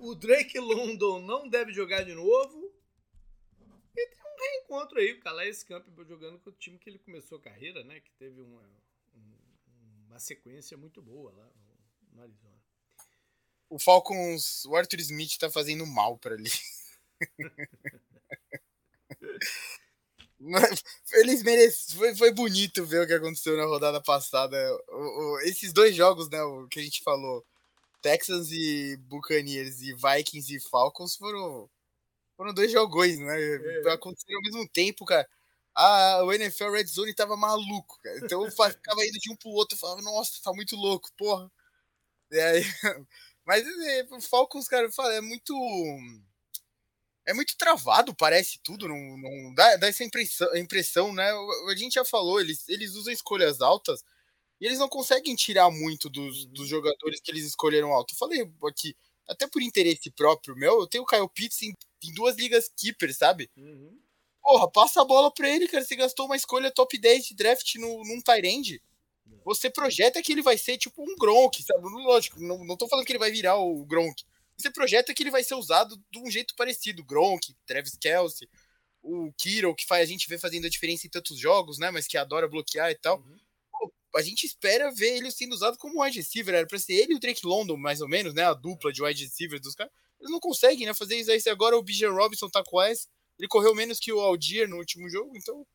o, 0.00 0.10
o, 0.10 0.14
Drake 0.16 0.58
London 0.58 1.20
não 1.20 1.48
deve 1.48 1.72
jogar 1.72 2.02
de 2.02 2.12
novo. 2.12 2.74
E 3.96 4.06
tem 4.08 4.20
um 4.20 4.36
reencontro 4.36 4.98
aí, 4.98 5.12
o 5.12 5.20
Calais 5.20 5.62
Campbell 5.62 6.04
jogando 6.04 6.40
com 6.40 6.50
o 6.50 6.54
time 6.54 6.76
que 6.76 6.90
ele 6.90 6.98
começou 6.98 7.38
a 7.38 7.42
carreira, 7.42 7.84
né? 7.84 8.00
Que 8.00 8.10
teve 8.14 8.40
uma, 8.40 8.68
uma 10.08 10.18
sequência 10.18 10.76
muito 10.76 11.00
boa 11.00 11.30
lá 11.30 11.44
no, 11.54 12.16
no 12.16 12.22
Arizona. 12.22 12.60
O 13.68 13.78
Falcons, 13.78 14.64
o 14.64 14.74
Arthur 14.74 14.98
Smith 14.98 15.38
tá 15.38 15.48
fazendo 15.48 15.86
mal 15.86 16.18
para 16.18 16.36
ali. 20.40 20.80
Eles 21.14 21.42
mereciam. 21.42 21.98
Foi, 21.98 22.14
foi 22.14 22.32
bonito 22.32 22.84
ver 22.84 23.02
o 23.02 23.06
que 23.06 23.14
aconteceu 23.14 23.56
na 23.56 23.64
rodada 23.64 24.00
passada. 24.02 24.56
O, 24.88 25.34
o, 25.34 25.40
esses 25.40 25.72
dois 25.72 25.94
jogos, 25.94 26.28
né? 26.28 26.42
O 26.42 26.68
que 26.68 26.80
a 26.80 26.82
gente 26.82 27.02
falou. 27.02 27.44
Texans 28.02 28.50
e 28.52 28.96
Buccaneers 28.98 29.80
e 29.82 29.94
Vikings 29.94 30.54
e 30.54 30.60
Falcons 30.60 31.16
foram, 31.16 31.68
foram 32.36 32.54
dois 32.54 32.70
jogões, 32.70 33.18
né? 33.18 33.36
É. 33.40 33.90
Aconteceram 33.90 34.38
ao 34.38 34.42
mesmo 34.42 34.68
tempo, 34.68 35.04
cara. 35.04 35.28
A, 35.74 36.22
o 36.24 36.32
NFL 36.32 36.70
Red 36.70 36.86
Zone 36.86 37.14
tava 37.14 37.36
maluco, 37.36 37.98
cara. 38.02 38.18
Então 38.18 38.44
eu 38.44 38.50
ficava 38.50 39.04
indo 39.04 39.18
de 39.18 39.32
um 39.32 39.36
pro 39.36 39.50
outro, 39.50 39.76
falava, 39.76 40.02
nossa, 40.02 40.40
tá 40.42 40.52
muito 40.52 40.76
louco, 40.76 41.10
porra. 41.18 41.50
E 42.30 42.40
aí, 42.40 42.62
mas 43.44 43.66
é, 43.66 44.06
o 44.10 44.20
Falcons, 44.20 44.68
cara, 44.68 44.88
é 45.14 45.20
muito 45.20 45.54
é 47.26 47.34
muito 47.34 47.56
travado, 47.56 48.14
parece 48.14 48.60
tudo, 48.62 48.86
não, 48.86 49.18
não 49.18 49.52
dá, 49.52 49.76
dá 49.76 49.88
essa 49.88 50.04
impressão, 50.04 50.56
impressão, 50.56 51.12
né? 51.12 51.28
A 51.68 51.74
gente 51.74 51.94
já 51.94 52.04
falou, 52.04 52.40
eles, 52.40 52.68
eles 52.68 52.94
usam 52.94 53.12
escolhas 53.12 53.60
altas 53.60 54.04
e 54.60 54.66
eles 54.66 54.78
não 54.78 54.88
conseguem 54.88 55.34
tirar 55.34 55.68
muito 55.70 56.08
dos, 56.08 56.44
uhum. 56.44 56.52
dos 56.52 56.68
jogadores 56.68 57.20
que 57.20 57.30
eles 57.32 57.44
escolheram 57.44 57.92
alto. 57.92 58.14
Eu 58.14 58.18
falei 58.18 58.48
aqui, 58.68 58.96
até 59.28 59.46
por 59.48 59.60
interesse 59.60 60.08
próprio 60.10 60.54
meu, 60.54 60.80
eu 60.80 60.86
tenho 60.86 61.02
o 61.02 61.06
Kyle 61.06 61.28
Pitts 61.28 61.62
em, 61.62 61.74
em 62.04 62.14
duas 62.14 62.36
ligas 62.36 62.70
keeper, 62.76 63.12
sabe? 63.12 63.50
Uhum. 63.56 63.98
Porra, 64.40 64.70
passa 64.70 65.02
a 65.02 65.04
bola 65.04 65.32
pra 65.34 65.48
ele, 65.48 65.66
cara. 65.66 65.84
Você 65.84 65.96
gastou 65.96 66.26
uma 66.26 66.36
escolha 66.36 66.70
top 66.70 66.96
10 66.96 67.26
de 67.26 67.34
draft 67.34 67.74
no, 67.74 68.04
num 68.04 68.20
Tyrande. 68.20 68.80
Você 69.44 69.68
projeta 69.68 70.22
que 70.22 70.30
ele 70.30 70.42
vai 70.42 70.56
ser 70.56 70.78
tipo 70.78 71.02
um 71.02 71.16
Gronk, 71.16 71.60
sabe? 71.64 71.82
Lógico, 71.82 72.40
não, 72.40 72.64
não 72.64 72.76
tô 72.76 72.86
falando 72.86 73.04
que 73.04 73.10
ele 73.10 73.18
vai 73.18 73.32
virar 73.32 73.56
o 73.56 73.84
Gronk 73.84 74.24
você 74.56 74.70
projeta 74.70 75.12
que 75.14 75.22
ele 75.22 75.30
vai 75.30 75.44
ser 75.44 75.54
usado 75.54 75.96
de 76.10 76.18
um 76.18 76.30
jeito 76.30 76.54
parecido. 76.56 77.04
Gronk, 77.04 77.54
Travis 77.66 77.96
Kelsey, 77.96 78.48
o 79.02 79.32
Kiro, 79.32 79.74
que 79.74 79.86
faz, 79.86 80.02
a 80.02 80.10
gente 80.10 80.28
vê 80.28 80.38
fazendo 80.38 80.66
a 80.66 80.70
diferença 80.70 81.06
em 81.06 81.10
tantos 81.10 81.38
jogos, 81.38 81.78
né? 81.78 81.90
Mas 81.90 82.06
que 82.06 82.16
adora 82.16 82.48
bloquear 82.48 82.90
e 82.90 82.94
tal. 82.94 83.18
Uhum. 83.18 83.38
Pô, 83.70 83.92
a 84.16 84.22
gente 84.22 84.44
espera 84.44 84.90
ver 84.90 85.16
ele 85.16 85.30
sendo 85.30 85.52
usado 85.52 85.78
como 85.78 86.02
wide 86.02 86.18
receiver. 86.18 86.54
Era 86.54 86.66
pra 86.66 86.78
ser 86.78 86.94
ele 86.94 87.12
e 87.12 87.16
o 87.16 87.20
Drake 87.20 87.46
London, 87.46 87.76
mais 87.76 88.00
ou 88.00 88.08
menos, 88.08 88.34
né? 88.34 88.44
A 88.44 88.54
dupla 88.54 88.92
de 88.92 89.02
wide 89.02 89.24
receiver 89.24 89.60
dos 89.60 89.74
caras. 89.74 89.92
Eles 90.18 90.32
não 90.32 90.40
conseguem, 90.40 90.86
né? 90.86 90.94
Fazer 90.94 91.16
isso 91.16 91.30
aí. 91.30 91.40
Agora 91.52 91.76
o 91.76 91.82
Bijan 91.82 92.12
Robinson 92.12 92.48
tá 92.48 92.62
essa. 92.84 93.08
Ele 93.38 93.48
correu 93.48 93.74
menos 93.74 93.98
que 93.98 94.12
o 94.12 94.20
Aldir 94.20 94.68
no 94.68 94.76
último 94.76 95.08
jogo, 95.08 95.36
então. 95.36 95.66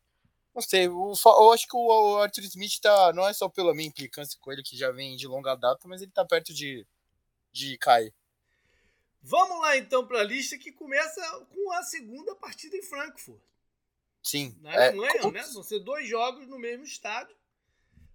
Não 0.54 0.60
sei, 0.60 0.86
o, 0.86 1.14
eu 1.14 1.52
acho 1.52 1.66
que 1.66 1.74
o 1.74 2.18
Arthur 2.18 2.44
Smith 2.44 2.78
tá. 2.80 3.12
Não 3.14 3.26
é 3.26 3.32
só 3.32 3.48
pela 3.48 3.74
minha 3.74 3.88
implicância 3.88 4.38
com 4.40 4.52
ele, 4.52 4.62
que 4.62 4.76
já 4.76 4.90
vem 4.90 5.16
de 5.16 5.26
longa 5.26 5.54
data, 5.54 5.88
mas 5.88 6.02
ele 6.02 6.10
tá 6.10 6.24
perto 6.24 6.52
de, 6.52 6.86
de 7.52 7.78
cair. 7.78 8.12
Vamos 9.22 9.60
lá 9.60 9.76
então 9.76 10.06
para 10.06 10.20
a 10.20 10.24
lista 10.24 10.58
que 10.58 10.72
começa 10.72 11.20
com 11.46 11.72
a 11.72 11.82
segunda 11.82 12.34
partida 12.34 12.76
em 12.76 12.82
Frankfurt. 12.82 13.40
Sim. 14.22 14.56
Na 14.60 14.72
Alemanha, 14.72 15.20
é, 15.22 15.30
né? 15.30 15.42
Vão 15.52 15.62
ser 15.62 15.80
dois 15.80 16.08
jogos 16.08 16.46
no 16.48 16.58
mesmo 16.58 16.84
estádio. 16.84 17.36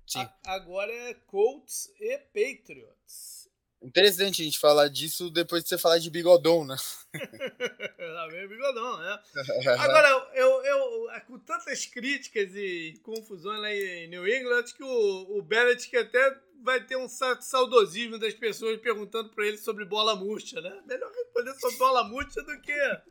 Sim. 0.06 0.20
A, 0.20 0.54
agora 0.56 0.92
é 0.92 1.14
Colts 1.14 1.92
e 2.00 2.18
Patriots. 2.18 3.47
Interessante 3.82 4.42
a 4.42 4.46
gente 4.46 4.58
falar 4.58 4.88
disso 4.88 5.30
depois 5.30 5.64
de 5.64 5.70
você 5.70 5.78
falar 5.78 6.00
de 6.00 6.10
bigodão, 6.10 6.66
né? 6.66 6.76
Lá 8.00 8.28
vem 8.28 8.46
o 8.46 8.50
bigodão, 8.50 8.98
né? 8.98 9.20
Agora, 9.80 10.32
eu, 10.34 10.66
eu, 10.66 11.08
com 11.28 11.38
tantas 11.40 11.86
críticas 11.86 12.56
e 12.56 13.00
confusões 13.04 13.60
lá 13.62 13.72
em 13.72 14.08
New 14.08 14.28
England, 14.28 14.64
acho 14.64 14.76
que 14.76 14.84
o, 14.84 15.38
o 15.38 15.42
Bennett 15.44 15.90
que 15.90 15.98
até 15.98 16.40
vai 16.64 16.84
ter 16.84 16.98
um 16.98 17.08
certo 17.08 17.42
saudosismo 17.42 18.18
das 18.18 18.34
pessoas 18.34 18.80
perguntando 18.80 19.30
para 19.30 19.46
ele 19.46 19.58
sobre 19.58 19.86
bola 19.86 20.16
murcha, 20.16 20.60
né? 20.60 20.82
Melhor 20.88 21.12
responder 21.12 21.54
sobre 21.60 21.78
bola 21.78 22.04
murcha 22.04 22.42
do 22.42 22.60
que, 22.60 23.02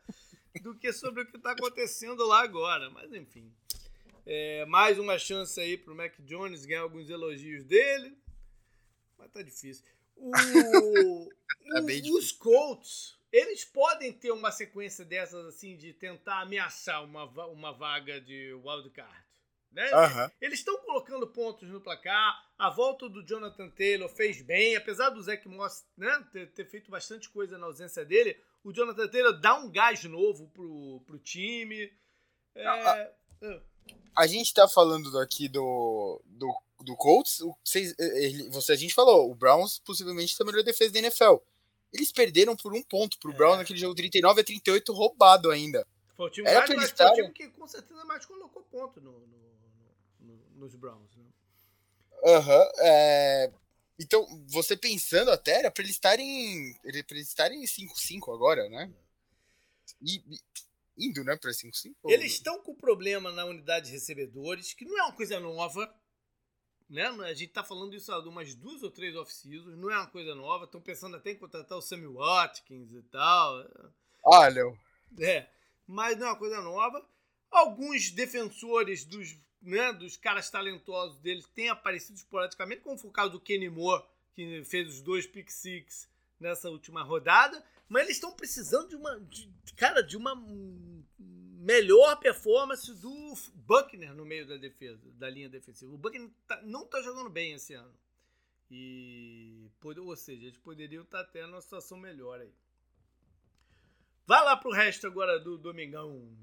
do 0.61 0.75
que 0.75 0.91
sobre 0.91 1.23
o 1.23 1.25
que 1.25 1.37
está 1.37 1.51
acontecendo 1.51 2.25
lá 2.25 2.41
agora. 2.41 2.89
Mas, 2.89 3.13
enfim. 3.13 3.49
É, 4.25 4.65
mais 4.65 4.99
uma 4.99 5.17
chance 5.17 5.57
aí 5.61 5.77
pro 5.77 5.95
Mac 5.95 6.13
Jones 6.19 6.65
ganhar 6.65 6.81
alguns 6.81 7.09
elogios 7.09 7.63
dele. 7.63 8.17
Mas 9.17 9.31
tá 9.31 9.41
difícil. 9.41 9.85
O, 10.17 10.31
tá 11.69 11.81
o, 11.81 12.17
os 12.17 12.31
Colts, 12.31 13.17
eles 13.31 13.65
podem 13.65 14.11
ter 14.11 14.31
uma 14.31 14.51
sequência 14.51 15.03
dessas 15.05 15.45
assim 15.45 15.77
de 15.77 15.93
tentar 15.93 16.41
ameaçar 16.41 17.03
uma, 17.03 17.25
uma 17.47 17.71
vaga 17.71 18.19
de 18.19 18.53
wildcard. 18.53 19.27
Né? 19.71 19.89
Uhum. 19.93 20.31
Eles 20.41 20.59
estão 20.59 20.77
colocando 20.79 21.27
pontos 21.27 21.69
no 21.69 21.81
placar. 21.81 22.43
A 22.57 22.69
volta 22.69 23.07
do 23.07 23.23
Jonathan 23.23 23.69
Taylor 23.69 24.09
fez 24.09 24.41
bem, 24.41 24.75
apesar 24.75 25.09
do 25.09 25.21
Zach 25.21 25.47
Moss 25.47 25.85
né, 25.95 26.25
ter, 26.31 26.51
ter, 26.51 26.65
feito 26.65 26.89
bastante 26.89 27.29
coisa 27.29 27.57
na 27.57 27.67
ausência 27.67 28.03
dele. 28.03 28.41
O 28.63 28.73
Jonathan 28.73 29.07
Taylor 29.07 29.39
dá 29.39 29.55
um 29.55 29.69
gás 29.69 30.03
novo 30.05 30.49
pro, 30.49 31.03
pro 31.05 31.19
time. 31.19 31.93
É, 32.55 32.65
a, 32.65 33.11
a, 34.15 34.27
gente 34.27 34.53
tá 34.53 34.67
falando 34.67 35.17
aqui 35.19 35.47
do, 35.47 36.21
do, 36.25 36.55
do 36.81 36.95
Colts. 36.95 37.39
Vocês, 37.63 37.95
ele, 37.97 38.49
você, 38.49 38.73
a 38.73 38.75
gente 38.75 38.93
falou, 38.93 39.29
o 39.29 39.35
Browns 39.35 39.79
possivelmente 39.79 40.37
tem 40.37 40.45
a 40.45 40.51
melhor 40.51 40.63
defesa 40.63 40.93
da 40.93 40.99
NFL. 40.99 41.35
Eles 41.93 42.11
perderam 42.11 42.55
por 42.55 42.73
um 42.73 42.83
ponto 42.83 43.17
pro 43.19 43.31
é. 43.31 43.35
Browns 43.35 43.57
naquele 43.57 43.79
jogo 43.79 43.95
39 43.95 44.41
a 44.41 44.43
38, 44.43 44.93
roubado 44.93 45.51
ainda. 45.51 45.85
Foi 46.15 46.27
o 46.27 46.29
time, 46.29 46.47
Era 46.47 46.59
mais, 46.59 46.75
mais, 46.75 46.91
foi 46.91 47.07
o 47.07 47.13
time 47.13 47.31
que 47.31 47.47
com 47.49 47.67
certeza 47.67 48.03
mais 48.05 48.25
colocou 48.25 48.63
ponto 48.63 48.99
no, 49.01 49.11
no 49.11 49.37
nos 50.57 50.75
Browns, 50.75 51.15
né? 51.15 51.25
Aham. 52.25 52.59
Uhum, 52.59 52.71
é... 52.79 53.51
Então, 53.99 54.27
você 54.47 54.77
pensando 54.77 55.31
até, 55.31 55.59
era 55.59 55.71
pra 55.71 55.83
eles 55.83 55.95
estarem. 55.95 56.75
Pra 56.83 56.91
eles 56.91 57.27
estarem 57.29 57.63
5-5 57.63 58.33
agora, 58.33 58.69
né? 58.69 58.91
E, 60.01 60.21
indo, 60.97 61.23
né, 61.23 61.35
pra 61.35 61.51
5-5. 61.51 61.93
Eles 62.05 62.33
estão 62.33 62.61
com 62.61 62.73
problema 62.75 63.31
na 63.31 63.45
unidade 63.45 63.87
de 63.87 63.91
recebedores, 63.91 64.73
que 64.73 64.85
não 64.85 64.97
é 64.97 65.03
uma 65.03 65.13
coisa 65.13 65.39
nova. 65.39 65.93
Né? 66.89 67.05
A 67.05 67.33
gente 67.33 67.51
tá 67.51 67.63
falando 67.63 67.95
isso 67.95 68.11
há 68.11 68.19
umas 68.19 68.55
duas 68.55 68.81
ou 68.81 68.89
três 68.89 69.15
off-seasons, 69.15 69.77
não 69.77 69.91
é 69.91 69.97
uma 69.97 70.07
coisa 70.07 70.33
nova. 70.33 70.65
Estão 70.65 70.81
pensando 70.81 71.15
até 71.15 71.31
em 71.31 71.37
contratar 71.37 71.77
o 71.77 71.81
Sammy 71.81 72.07
Watkins 72.07 72.91
e 72.93 73.01
tal. 73.03 73.65
Olha. 74.23 74.61
É, 75.19 75.47
mas 75.85 76.17
não 76.17 76.27
é 76.27 76.29
uma 76.29 76.37
coisa 76.37 76.61
nova. 76.61 77.05
Alguns 77.51 78.11
defensores 78.11 79.05
dos 79.05 79.37
né, 79.61 79.91
dos 79.93 80.15
caras 80.15 80.49
talentosos 80.49 81.19
deles 81.19 81.47
têm 81.47 81.69
aparecido 81.69 82.17
esporadicamente, 82.17 82.81
como 82.81 82.97
foi 82.97 83.09
o 83.09 83.13
caso 83.13 83.31
do 83.31 83.39
Kenny 83.39 83.69
Moore, 83.69 84.03
que 84.33 84.63
fez 84.63 84.87
os 84.87 85.01
dois 85.01 85.25
pick 85.25 85.49
six 85.49 86.09
nessa 86.39 86.69
última 86.69 87.03
rodada, 87.03 87.63
mas 87.89 88.03
eles 88.03 88.17
estão 88.17 88.31
precisando 88.31 88.89
de 88.89 88.95
uma, 88.95 89.19
de, 89.21 89.49
cara, 89.75 90.01
de 90.01 90.17
uma 90.17 90.35
melhor 91.67 92.17
performance 92.19 92.93
do 92.93 93.33
Buckner 93.55 94.13
no 94.13 94.25
meio 94.25 94.47
da 94.47 94.57
defesa, 94.57 95.01
da 95.13 95.29
linha 95.29 95.49
defensiva. 95.49 95.91
O 95.93 95.97
Buckner 95.97 96.29
tá, 96.47 96.61
não 96.63 96.83
está 96.83 97.01
jogando 97.01 97.29
bem 97.29 97.53
esse 97.53 97.73
ano. 97.73 97.93
E, 98.69 99.69
ou 99.83 100.15
seja, 100.15 100.45
eles 100.45 100.57
poderiam 100.57 101.03
estar 101.03 101.23
tá 101.23 101.23
até 101.23 101.45
numa 101.45 101.61
situação 101.61 101.97
melhor 101.97 102.41
aí. 102.41 102.53
Vai 104.25 104.43
lá 104.43 104.57
pro 104.57 104.71
resto 104.71 105.07
agora 105.07 105.39
do 105.39 105.57
Domingão. 105.57 106.37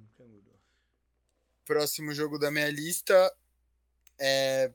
Próximo 1.67 2.13
jogo 2.13 2.39
da 2.39 2.51
minha 2.51 2.71
lista 2.71 3.35
é 4.19 4.73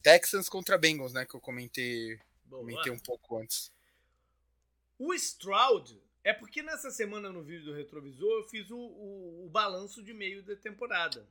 Texans 0.00 0.48
contra 0.48 0.78
Bengals, 0.78 1.12
né? 1.12 1.26
Que 1.26 1.34
eu 1.34 1.40
comentei, 1.40 2.20
comentei 2.48 2.92
um 2.92 2.98
pouco 2.98 3.38
antes. 3.38 3.72
O 4.98 5.12
Stroud 5.14 6.00
é 6.24 6.32
porque 6.32 6.62
nessa 6.62 6.90
semana 6.90 7.32
no 7.32 7.42
vídeo 7.42 7.66
do 7.66 7.74
retrovisor 7.74 8.30
eu 8.32 8.48
fiz 8.48 8.70
o, 8.70 8.76
o, 8.76 9.46
o 9.46 9.50
balanço 9.50 10.02
de 10.02 10.12
meio 10.12 10.42
da 10.42 10.54
temporada. 10.54 11.28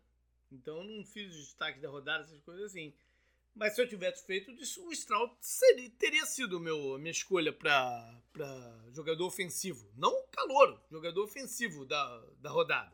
Então 0.51 0.77
eu 0.77 0.83
não 0.83 1.05
fiz 1.05 1.33
os 1.33 1.45
destaques 1.45 1.81
da 1.81 1.89
rodada, 1.89 2.23
essas 2.23 2.41
coisas 2.41 2.65
assim. 2.65 2.93
Mas 3.53 3.75
se 3.75 3.81
eu 3.81 3.87
tivesse 3.87 4.25
feito 4.25 4.51
isso, 4.51 4.85
o 4.85 4.91
Stroud 4.91 5.33
seria, 5.39 5.89
teria 5.91 6.25
sido 6.25 6.59
meu, 6.59 6.97
minha 6.97 7.11
escolha 7.11 7.51
para 7.51 8.21
jogador 8.93 9.25
ofensivo. 9.25 9.89
Não 9.95 10.25
calor, 10.27 10.81
jogador 10.89 11.23
ofensivo 11.23 11.85
da, 11.85 12.25
da 12.39 12.49
rodada. 12.49 12.93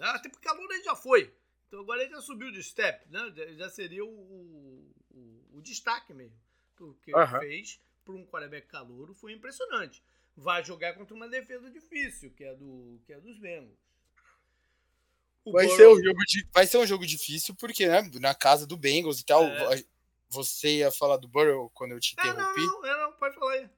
Ah, 0.00 0.14
até 0.16 0.28
porque 0.28 0.48
a 0.48 0.52
Luna 0.52 0.82
já 0.82 0.94
foi. 0.94 1.32
Então 1.66 1.80
agora 1.80 2.02
ele 2.02 2.10
já 2.10 2.20
subiu 2.20 2.50
de 2.50 2.62
step, 2.62 3.08
né? 3.10 3.32
Já 3.56 3.68
seria 3.68 4.04
o, 4.04 4.08
o, 4.08 5.48
o 5.54 5.60
destaque 5.60 6.12
mesmo. 6.12 6.38
Porque 6.76 7.12
uhum. 7.14 7.20
ele 7.20 7.38
fez 7.40 7.80
para 8.04 8.14
um 8.14 8.26
quarterback 8.26 8.68
calouro 8.68 9.14
foi 9.14 9.32
impressionante. 9.32 10.02
Vai 10.36 10.64
jogar 10.64 10.94
contra 10.94 11.14
uma 11.14 11.28
defesa 11.28 11.70
difícil, 11.70 12.30
que 12.32 12.44
é, 12.44 12.54
do, 12.54 13.00
que 13.06 13.12
é 13.12 13.20
dos 13.20 13.38
Bengals. 13.38 13.78
vai, 15.46 15.66
Burrow... 15.66 15.76
ser 15.76 15.88
um 15.88 16.02
jogo 16.02 16.20
de, 16.26 16.48
vai 16.52 16.66
ser 16.66 16.78
um 16.78 16.86
jogo 16.86 17.06
difícil, 17.06 17.54
porque, 17.54 17.86
né? 17.86 18.02
Na 18.14 18.34
casa 18.34 18.66
do 18.66 18.76
Bengals 18.76 19.20
e 19.20 19.24
tal. 19.24 19.44
É. 19.44 19.84
Você 20.30 20.78
ia 20.78 20.90
falar 20.90 21.16
do 21.16 21.28
Burrow 21.28 21.70
quando 21.70 21.92
eu 21.92 22.00
te 22.00 22.14
interrompi? 22.14 22.60
É, 22.60 22.66
não, 22.66 22.82
não, 22.82 23.00
não, 23.02 23.12
pode 23.12 23.36
falar 23.36 23.52
aí. 23.52 23.70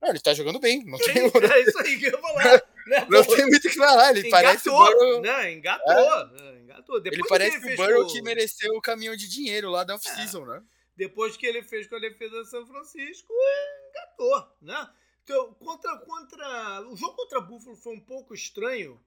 Não, 0.00 0.08
ele 0.10 0.20
tá 0.20 0.34
jogando 0.34 0.58
bem, 0.58 0.84
não 0.84 0.98
tem. 1.00 1.16
É 1.16 1.60
isso 1.62 1.78
aí 1.78 1.98
que 1.98 2.06
eu 2.06 2.12
ia 2.12 2.18
falar. 2.18 2.62
Né? 2.84 3.06
Não 3.08 3.22
tem 3.22 3.46
muito 3.46 3.64
o 3.64 3.70
que 3.70 3.76
falar, 3.76 4.10
ele 4.10 4.26
engatou, 4.26 4.42
parece 4.42 4.68
o 4.68 4.72
Burrow. 4.72 5.20
Né? 5.20 5.52
Engatou, 5.52 5.92
é. 5.92 6.58
engatou. 6.58 7.00
Depois 7.00 7.20
ele 7.20 7.28
parece 7.28 7.60
que 7.60 7.66
ele 7.66 7.74
o 7.74 7.76
Burrow 7.76 8.06
que 8.08 8.20
mereceu 8.22 8.72
o 8.74 8.80
caminhão 8.80 9.14
de 9.14 9.28
dinheiro 9.28 9.70
lá 9.70 9.84
da 9.84 9.94
off-season, 9.94 10.42
é. 10.42 10.46
né? 10.46 10.62
Depois 10.96 11.36
que 11.36 11.46
ele 11.46 11.62
fez 11.62 11.86
com 11.86 11.94
a 11.94 12.00
defesa 12.00 12.42
de 12.42 12.50
São 12.50 12.66
Francisco, 12.66 13.32
engatou, 13.88 14.52
né? 14.60 14.90
Então, 15.24 15.54
contra, 15.54 15.96
contra... 15.98 16.88
O 16.88 16.96
jogo 16.96 17.14
contra 17.14 17.40
Buffalo 17.40 17.76
foi 17.76 17.94
um 17.94 18.00
pouco 18.00 18.34
estranho, 18.34 19.00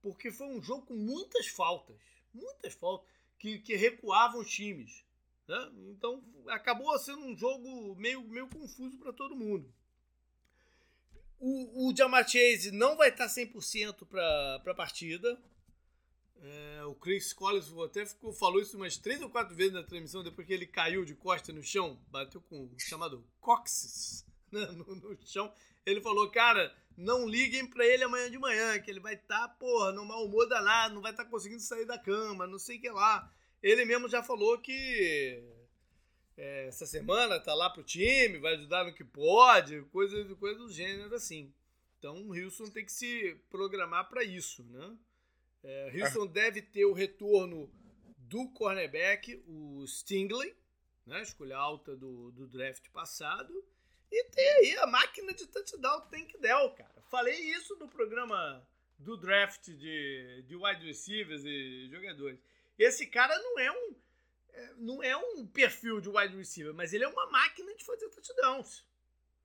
porque 0.00 0.30
foi 0.30 0.46
um 0.48 0.60
jogo 0.60 0.86
com 0.86 0.94
muitas 0.94 1.46
faltas. 1.46 1.96
Muitas 2.34 2.74
faltas. 2.74 3.08
Que, 3.38 3.58
que 3.58 3.76
recuavam 3.76 4.40
os 4.40 4.50
times. 4.50 5.04
Né? 5.46 5.72
Então, 5.90 6.22
acabou 6.48 6.96
sendo 6.98 7.24
um 7.24 7.36
jogo 7.36 7.94
meio, 7.96 8.22
meio 8.24 8.48
confuso 8.48 8.98
para 8.98 9.12
todo 9.12 9.36
mundo. 9.36 9.72
O, 11.38 11.88
o 11.88 11.96
Jamar 11.96 12.28
Chase 12.28 12.70
não 12.70 12.96
vai 12.96 13.08
estar 13.08 13.26
100% 13.26 14.06
para 14.06 14.62
a 14.64 14.74
partida. 14.74 15.40
É, 16.40 16.84
o 16.84 16.94
Chris 16.94 17.32
Collins 17.32 17.72
até 17.84 18.04
ficou, 18.04 18.32
falou 18.32 18.60
isso 18.60 18.76
umas 18.76 18.96
três 18.96 19.20
ou 19.22 19.30
quatro 19.30 19.54
vezes 19.54 19.72
na 19.72 19.82
transmissão, 19.82 20.24
depois 20.24 20.46
que 20.46 20.52
ele 20.52 20.66
caiu 20.66 21.04
de 21.04 21.14
costa 21.14 21.52
no 21.52 21.62
chão, 21.62 22.00
bateu 22.08 22.40
com 22.40 22.64
o 22.64 22.78
chamado 22.78 23.18
né, 23.18 24.24
no, 24.76 24.94
no, 24.94 25.18
chão. 25.24 25.52
Ele 25.84 26.00
falou, 26.00 26.30
cara, 26.30 26.74
não 26.96 27.28
liguem 27.28 27.66
para 27.66 27.86
ele 27.86 28.04
amanhã 28.04 28.30
de 28.30 28.38
manhã, 28.38 28.78
que 28.78 28.90
ele 28.90 29.00
vai 29.00 29.14
estar, 29.14 29.48
tá, 29.48 29.48
porra, 29.48 29.92
no 29.92 30.04
mau 30.04 30.24
humor 30.24 30.46
danado, 30.46 30.94
não 30.94 31.02
vai 31.02 31.10
estar 31.10 31.24
tá 31.24 31.30
conseguindo 31.30 31.60
sair 31.60 31.86
da 31.86 31.98
cama, 31.98 32.46
não 32.46 32.58
sei 32.58 32.76
o 32.76 32.80
que 32.80 32.90
lá. 32.90 33.32
Ele 33.62 33.84
mesmo 33.84 34.08
já 34.08 34.22
falou 34.22 34.58
que 34.58 35.42
é, 36.36 36.66
essa 36.66 36.86
semana 36.86 37.40
tá 37.40 37.54
lá 37.54 37.70
pro 37.70 37.82
time, 37.82 38.38
vai 38.38 38.54
ajudar 38.54 38.84
no 38.84 38.94
que 38.94 39.04
pode, 39.04 39.82
coisa, 39.92 40.22
coisa 40.36 40.58
do 40.58 40.70
gênero 40.70 41.14
assim. 41.14 41.52
Então 41.98 42.16
o 42.22 42.30
Wilson 42.30 42.66
tem 42.66 42.84
que 42.84 42.92
se 42.92 43.36
programar 43.48 44.08
para 44.08 44.24
isso, 44.24 44.64
né? 44.64 44.96
É, 45.62 45.92
Wilson 45.94 46.26
deve 46.26 46.60
ter 46.60 46.84
o 46.84 46.92
retorno 46.92 47.70
do 48.18 48.48
cornerback, 48.50 49.42
o 49.46 49.86
Stingley, 49.86 50.56
né? 51.06 51.22
Escolha 51.22 51.56
alta 51.56 51.96
do, 51.96 52.32
do 52.32 52.48
draft 52.48 52.88
passado. 52.90 53.52
E 54.12 54.24
tem 54.24 54.48
aí 54.48 54.76
a 54.76 54.86
máquina 54.86 55.32
de 55.32 55.46
touchdown 55.46 56.02
Tank 56.02 56.36
Dell, 56.38 56.70
cara. 56.70 57.02
Falei 57.08 57.34
isso 57.34 57.74
no 57.76 57.88
programa 57.88 58.62
do 58.98 59.16
draft 59.16 59.70
de, 59.70 60.44
de 60.46 60.54
wide 60.54 60.86
receivers 60.86 61.42
e 61.44 61.88
jogadores. 61.90 62.38
Esse 62.78 63.06
cara 63.06 63.36
não 63.38 63.58
é 63.58 63.72
um 63.72 63.96
é, 64.52 64.74
não 64.76 65.02
é 65.02 65.16
um 65.16 65.46
perfil 65.46 65.98
de 65.98 66.10
wide 66.10 66.36
receiver, 66.36 66.74
mas 66.74 66.92
ele 66.92 67.04
é 67.04 67.08
uma 67.08 67.26
máquina 67.30 67.74
de 67.74 67.84
fazer 67.84 68.08
touchdowns. 68.10 68.84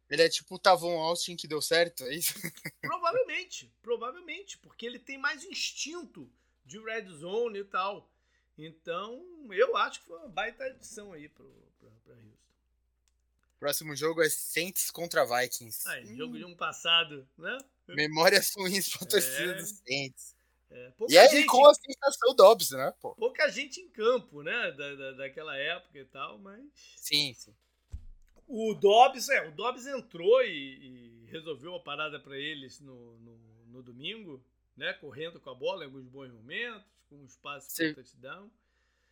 Ele 0.09 0.22
é 0.22 0.30
tipo 0.30 0.55
o 0.55 0.59
Tavon 0.59 0.99
Austin 0.99 1.36
que 1.36 1.47
deu 1.47 1.61
certo, 1.61 2.03
é 2.03 2.15
isso? 2.15 2.34
Provavelmente, 2.82 3.72
provavelmente, 3.82 4.57
porque 4.57 4.86
ele 4.86 4.99
tem 4.99 5.18
mais 5.18 5.43
instinto 5.45 6.30
de 6.65 6.78
red 6.80 7.07
zone 7.09 7.59
e 7.59 7.63
tal. 7.63 8.09
Então, 8.57 9.47
eu 9.51 9.78
acho 9.78 9.99
que 9.99 10.07
foi 10.07 10.18
uma 10.18 10.28
baita 10.28 10.65
adição 10.65 11.13
aí 11.13 11.30
pro. 11.30 11.66
Próximo 13.60 13.95
jogo 13.95 14.22
é 14.22 14.30
Saints 14.30 14.91
contra 14.91 15.26
Vikings. 15.26 15.88
Ah, 15.88 15.99
hum. 16.05 16.16
jogo 16.16 16.38
de 16.38 16.45
um 16.45 16.55
passado, 16.55 17.28
né? 17.38 17.58
Memórias 17.88 18.51
ruins 18.55 18.89
pra 18.89 19.08
torcida 19.08 19.51
é... 19.51 19.55
dos 19.55 19.70
Saints. 19.70 20.38
É, 20.70 20.91
e 21.08 21.18
aí, 21.18 21.30
gente, 21.30 21.45
com 21.45 21.66
a 21.66 21.74
sensação 21.74 22.36
Dobbs, 22.36 22.72
né? 22.72 22.93
Pô. 22.99 23.16
Pouca 23.16 23.47
gente 23.49 23.80
em 23.80 23.89
campo, 23.89 24.43
né? 24.43 24.72
Da, 24.74 24.95
da, 24.95 25.12
daquela 25.14 25.55
época 25.55 25.97
e 25.97 26.05
tal, 26.05 26.38
mas. 26.39 26.62
Sim, 26.97 27.34
sim. 27.34 27.55
O 28.47 28.74
Dobbs, 28.74 29.30
é, 29.30 29.47
o 29.47 29.51
Dobbs 29.51 29.88
entrou 29.88 30.41
e, 30.43 31.24
e 31.24 31.26
resolveu 31.28 31.76
a 31.76 31.80
parada 31.80 32.20
para 32.20 32.38
eles 32.38 32.80
no, 32.80 33.18
no, 33.20 33.38
no, 33.68 33.84
domingo, 33.84 34.43
né? 34.76 34.93
Correndo 34.93 35.39
com 35.39 35.49
a 35.49 35.55
bola 35.55 35.84
em 35.84 35.86
alguns 35.86 36.08
bons 36.08 36.32
momentos, 36.32 36.86
com 37.10 37.16
um 37.16 37.26
espaço 37.26 37.74
para 37.76 37.93
touchdown. 37.95 38.51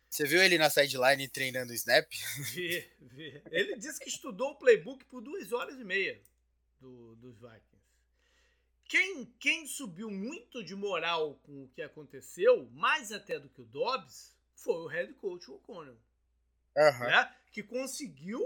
Você 0.08 0.24
viu 0.24 0.42
ele 0.42 0.56
na 0.56 0.70
sideline 0.70 1.28
treinando 1.28 1.74
snap? 1.74 2.10
Vi, 2.54 2.88
vi. 3.00 3.42
Ele 3.50 3.76
disse 3.76 4.00
que 4.00 4.08
estudou 4.08 4.52
o 4.52 4.54
playbook 4.56 5.04
por 5.06 5.20
duas 5.20 5.52
horas 5.52 5.78
e 5.78 5.84
meia 5.84 6.20
do, 6.80 7.16
dos 7.16 7.36
Vikings. 7.36 7.76
Quem, 8.88 9.24
quem 9.38 9.66
subiu 9.66 10.10
muito 10.10 10.62
de 10.62 10.74
moral 10.74 11.40
com 11.42 11.64
o 11.64 11.68
que 11.68 11.82
aconteceu, 11.82 12.68
mais 12.72 13.10
até 13.10 13.38
do 13.38 13.48
que 13.48 13.60
o 13.60 13.64
Dobbs, 13.64 14.32
foi 14.54 14.74
o 14.74 14.86
head 14.86 15.12
coach 15.14 15.50
O'Connell. 15.50 15.98
Uhum. 16.76 16.98
Né? 17.00 17.34
Que 17.52 17.62
conseguiu 17.62 18.40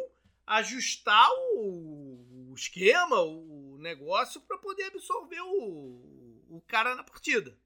ajustar 0.47 1.31
o, 1.55 2.51
o 2.51 2.55
esquema, 2.55 3.21
o 3.21 3.77
negócio, 3.79 4.41
para 4.41 4.59
poder 4.59 4.85
absorver 4.85 5.41
o, 5.41 6.47
o 6.49 6.63
cara 6.67 6.95
na 6.95 7.05
partida. 7.05 7.57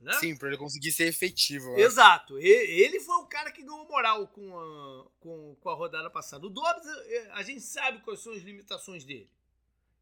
Né? 0.00 0.12
Sim, 0.20 0.36
para 0.36 0.48
ele 0.48 0.58
conseguir 0.58 0.92
ser 0.92 1.06
efetivo. 1.06 1.72
Né? 1.72 1.80
Exato. 1.80 2.38
Ele 2.38 3.00
foi 3.00 3.16
o 3.16 3.26
cara 3.26 3.50
que 3.50 3.62
ganhou 3.62 3.88
moral 3.88 4.28
com 4.28 4.58
a, 4.58 5.06
com, 5.20 5.56
com 5.60 5.68
a 5.70 5.74
rodada 5.74 6.10
passada. 6.10 6.46
O 6.46 6.50
Dobbs, 6.50 6.86
é, 6.86 7.30
a 7.32 7.42
gente 7.42 7.62
sabe 7.62 8.00
quais 8.00 8.20
são 8.20 8.32
as 8.32 8.42
limitações 8.42 9.04
dele. 9.04 9.30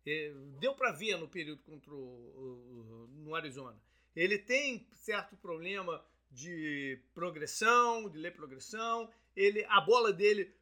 É, 0.06 0.32
deu 0.58 0.74
para 0.74 0.92
ver 0.92 1.16
no 1.16 1.28
período 1.28 1.62
contra 1.62 1.94
o, 1.94 3.08
no 3.24 3.34
Arizona. 3.34 3.80
Ele 4.14 4.36
tem 4.36 4.86
certo 4.92 5.36
problema 5.36 6.04
de 6.30 7.00
progressão, 7.14 8.08
de 8.08 8.18
ler 8.18 8.34
progressão. 8.34 9.08
Ele, 9.34 9.64
a 9.68 9.80
bola 9.80 10.12
dele 10.12 10.52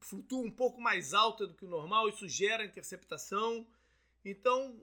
flutua 0.00 0.44
um 0.44 0.50
pouco 0.50 0.80
mais 0.80 1.12
alta 1.12 1.46
do 1.46 1.54
que 1.54 1.64
o 1.64 1.68
normal, 1.68 2.08
isso 2.08 2.28
gera 2.28 2.64
interceptação. 2.64 3.66
Então, 4.24 4.80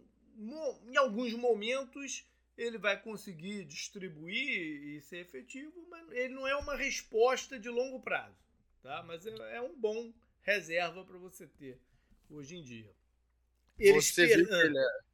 em 0.88 0.97
alguns 0.97 1.34
momentos, 1.34 2.26
ele 2.57 2.77
vai 2.77 3.01
conseguir 3.01 3.65
distribuir 3.65 4.95
e 4.95 5.01
ser 5.01 5.17
efetivo, 5.17 5.85
mas 5.89 6.11
ele 6.11 6.33
não 6.33 6.47
é 6.47 6.55
uma 6.55 6.75
resposta 6.75 7.59
de 7.59 7.69
longo 7.69 7.99
prazo, 8.01 8.37
tá? 8.81 9.03
Mas 9.03 9.25
é, 9.25 9.55
é 9.55 9.61
um 9.61 9.79
bom 9.79 10.13
reserva 10.41 11.03
para 11.03 11.17
você 11.17 11.47
ter 11.47 11.79
hoje 12.29 12.55
em 12.55 12.63
dia. 12.63 12.93
Ele 13.79 14.01
você 14.01 14.23
ele 14.31 14.77
é... 14.77 15.13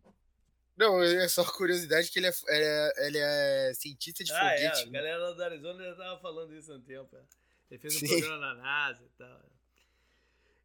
Não, 0.76 1.02
é 1.02 1.28
só 1.28 1.44
curiosidade 1.44 2.10
que 2.10 2.20
ele 2.20 2.28
é, 2.28 2.32
é, 2.48 3.08
ele 3.08 3.18
é 3.18 3.74
cientista 3.74 4.24
de 4.24 4.32
ah, 4.32 4.40
foguete. 4.40 4.80
É, 4.80 4.84
a 4.84 4.86
né? 4.86 4.92
galera 4.92 5.34
do 5.34 5.44
Arizona 5.44 5.84
já 5.84 5.96
tava 5.96 6.22
falando 6.22 6.56
isso 6.56 6.72
há 6.72 6.76
um 6.76 6.82
tempo. 6.82 7.18
É. 7.18 7.22
Ele 7.70 7.80
fez 7.80 7.96
um 7.96 8.00
Sim. 8.00 8.08
programa 8.08 8.38
na 8.40 8.56
NASA 8.56 9.04
e 9.04 9.10
tal. 9.18 9.59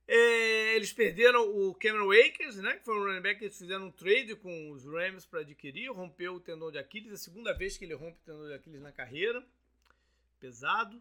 É, 0.07 0.77
eles 0.77 0.93
perderam 0.93 1.49
o 1.49 1.75
Cameron 1.75 2.11
Akers, 2.13 2.57
né? 2.57 2.75
Que 2.77 2.85
foi 2.85 2.95
um 2.95 3.05
running 3.05 3.23
back 3.23 3.39
que 3.39 3.47
eles 3.47 3.57
fizeram 3.57 3.87
um 3.87 3.91
trade 3.91 4.37
com 4.37 4.71
os 4.71 4.85
Rams 4.85 5.25
para 5.25 5.41
adquirir. 5.41 5.91
Rompeu 5.91 6.35
o 6.35 6.41
tendão 6.41 6.71
de 6.71 6.79
Aquiles, 6.79 7.13
a 7.13 7.17
segunda 7.17 7.53
vez 7.55 7.79
que 7.79 7.85
ele 7.85 7.95
rompe 7.95 8.19
o 8.21 8.25
tendão 8.25 8.47
de 8.47 8.53
Aquiles 8.53 8.83
na 8.83 8.93
carreira. 8.93 9.45
Pesado. 10.39 11.01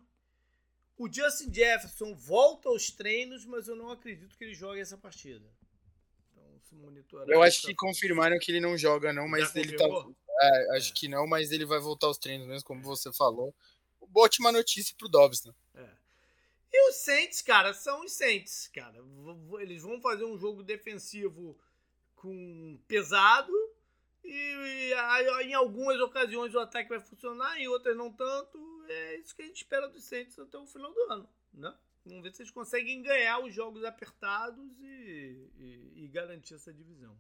O 0.98 1.12
Justin 1.12 1.54
Jefferson 1.54 2.16
volta 2.16 2.70
aos 2.70 2.92
treinos, 2.92 3.46
mas 3.46 3.68
eu 3.68 3.76
não 3.76 3.92
acredito 3.92 4.38
que 4.38 4.44
ele 4.44 4.54
jogue 4.54 4.80
essa 4.80 4.98
partida. 4.98 5.46
Então, 6.32 6.60
se 6.62 6.76
monitorar. 6.76 7.28
Eu 7.30 7.42
acho 7.42 7.64
que 7.64 7.76
confirmaram 7.76 8.38
que 8.40 8.52
ele 8.52 8.62
não 8.62 8.78
joga, 8.78 9.12
não, 9.12 9.28
mas 9.28 9.52
Já 9.52 9.60
ele 9.60 9.76
tá. 9.76 9.86
É, 10.42 10.78
acho 10.78 10.92
é. 10.92 10.94
que 10.96 11.08
não, 11.08 11.28
mas 11.28 11.52
ele 11.52 11.66
vai 11.66 11.80
voltar 11.80 12.08
aos 12.08 12.18
treinos 12.18 12.48
mesmo, 12.48 12.64
como 12.64 12.82
você 12.82 13.12
falou. 13.12 13.54
Ótima 14.16 14.52
notícia 14.52 14.96
pro 14.98 15.10
Dobbs, 15.10 15.44
né? 15.44 15.54
É. 15.76 16.03
E 16.74 16.90
os 16.90 16.96
Saints, 16.96 17.42
cara, 17.44 17.72
são 17.72 18.04
os 18.04 18.14
Saints, 18.14 18.68
cara. 18.74 18.98
Eles 19.60 19.84
vão 19.84 20.02
fazer 20.02 20.26
um 20.26 20.38
jogo 20.40 20.64
defensivo 20.64 21.56
com 22.16 22.80
pesado 22.88 23.54
e, 24.24 24.92
e 24.92 25.44
em 25.44 25.54
algumas 25.54 26.00
ocasiões 26.00 26.56
o 26.56 26.60
ataque 26.60 26.90
vai 26.90 27.00
funcionar, 27.00 27.60
em 27.60 27.68
outras 27.68 27.96
não 27.96 28.12
tanto. 28.12 28.58
É 28.88 29.18
isso 29.18 29.36
que 29.36 29.44
a 29.44 29.46
gente 29.46 29.58
espera 29.58 29.88
dos 29.88 30.04
Saints 30.04 30.40
até 30.40 30.58
o 30.58 30.66
final 30.66 30.92
do 30.92 31.00
ano, 31.12 31.30
né? 31.54 31.76
Vamos 32.06 32.24
ver 32.24 32.34
se 32.34 32.42
eles 32.42 32.52
conseguem 32.52 33.02
ganhar 33.02 33.40
os 33.40 33.54
jogos 33.54 33.84
apertados 33.84 34.80
e, 34.82 35.50
e, 35.58 36.04
e 36.04 36.08
garantir 36.08 36.56
essa 36.56 36.74
divisão. 36.74 37.16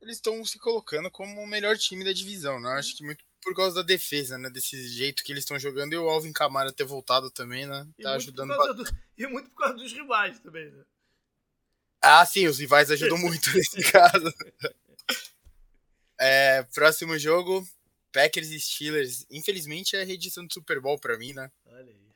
Eles 0.00 0.16
estão 0.16 0.44
se 0.44 0.58
colocando 0.58 1.10
como 1.10 1.40
o 1.40 1.46
melhor 1.46 1.76
time 1.76 2.04
da 2.04 2.12
divisão, 2.12 2.60
né? 2.60 2.70
Acho 2.72 2.96
que 2.96 3.02
muito 3.02 3.24
por 3.42 3.54
causa 3.54 3.76
da 3.76 3.82
defesa, 3.82 4.36
né? 4.38 4.50
Desse 4.50 4.88
jeito 4.88 5.22
que 5.22 5.32
eles 5.32 5.42
estão 5.42 5.58
jogando 5.58 5.92
e 5.92 5.96
o 5.96 6.08
Alvin 6.08 6.32
Kamara 6.32 6.72
ter 6.72 6.84
voltado 6.84 7.30
também, 7.30 7.66
né? 7.66 7.86
Tá 8.02 8.12
ajudando 8.14 8.48
do, 8.74 8.84
E 9.16 9.26
muito 9.26 9.50
por 9.50 9.58
causa 9.58 9.74
dos 9.74 9.92
rivais 9.92 10.38
também, 10.40 10.70
né? 10.70 10.84
Ah, 12.00 12.24
sim, 12.24 12.46
os 12.46 12.58
rivais 12.58 12.90
ajudam 12.90 13.18
muito 13.18 13.52
nesse 13.52 13.82
caso. 13.90 14.32
É, 16.18 16.62
próximo 16.74 17.18
jogo, 17.18 17.66
Packers 18.12 18.50
e 18.50 18.60
Steelers. 18.60 19.26
Infelizmente 19.30 19.96
é 19.96 20.02
a 20.02 20.04
reedição 20.04 20.46
do 20.46 20.52
Super 20.52 20.80
Bowl 20.80 20.98
pra 20.98 21.18
mim, 21.18 21.32
né? 21.32 21.50
Olha 21.66 21.92
aí. 21.92 22.07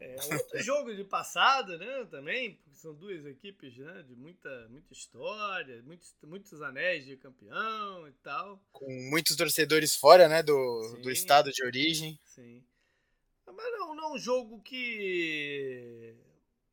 É 0.00 0.16
outro 0.32 0.58
jogo 0.62 0.94
de 0.94 1.04
passado, 1.04 1.76
né? 1.76 2.04
Também, 2.04 2.54
porque 2.54 2.76
são 2.76 2.94
duas 2.94 3.26
equipes 3.26 3.76
né, 3.76 4.04
de 4.04 4.14
muita, 4.14 4.68
muita 4.68 4.92
história, 4.92 5.82
muitos, 5.82 6.14
muitos 6.22 6.62
anéis 6.62 7.04
de 7.04 7.16
campeão 7.16 8.06
e 8.06 8.12
tal. 8.22 8.62
Com 8.72 8.90
muitos 9.10 9.34
torcedores 9.34 9.96
fora, 9.96 10.28
né? 10.28 10.42
Do, 10.42 10.82
sim, 10.84 11.02
do 11.02 11.10
estado 11.10 11.50
de 11.50 11.64
origem. 11.64 12.18
Sim. 12.24 12.64
Mas 13.46 13.72
não, 13.72 13.94
não 13.94 14.04
é 14.04 14.14
um 14.14 14.18
jogo 14.18 14.60
que 14.62 16.14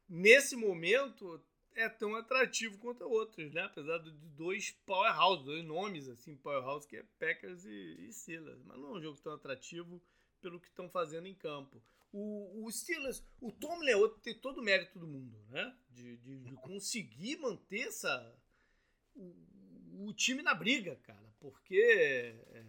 nesse 0.08 0.56
momento 0.56 1.42
é 1.74 1.90
tão 1.90 2.16
atrativo 2.16 2.78
quanto 2.78 3.06
outros, 3.06 3.52
né? 3.52 3.64
Apesar 3.64 3.98
de 3.98 4.12
dois 4.12 4.72
powerhouse, 4.86 5.44
dois 5.44 5.66
nomes 5.66 6.08
assim, 6.08 6.36
powerhouse 6.36 6.88
que 6.88 6.98
é 6.98 7.04
Packers 7.20 7.66
e, 7.66 8.08
e 8.08 8.14
Steelers. 8.14 8.62
Mas 8.66 8.78
não 8.78 8.96
é 8.96 8.98
um 9.00 9.02
jogo 9.02 9.20
tão 9.20 9.34
atrativo 9.34 10.00
pelo 10.42 10.60
que 10.60 10.68
estão 10.68 10.88
fazendo 10.88 11.28
em 11.28 11.34
campo 11.34 11.82
o, 12.18 12.66
o 12.66 12.72
Steelers, 12.72 13.22
o 13.42 13.52
Tom 13.52 13.78
Leoto 13.80 14.22
tem 14.22 14.34
todo 14.34 14.62
o 14.62 14.64
mérito 14.64 14.98
do 14.98 15.06
mundo, 15.06 15.38
né? 15.50 15.76
De, 15.90 16.16
de, 16.16 16.40
de 16.40 16.56
conseguir 16.56 17.36
manter 17.36 17.90
essa, 17.90 18.34
o, 19.14 19.36
o, 20.08 20.14
time 20.14 20.42
na 20.42 20.54
briga, 20.54 20.96
cara. 21.04 21.36
Porque 21.42 21.76
é, 21.78 22.66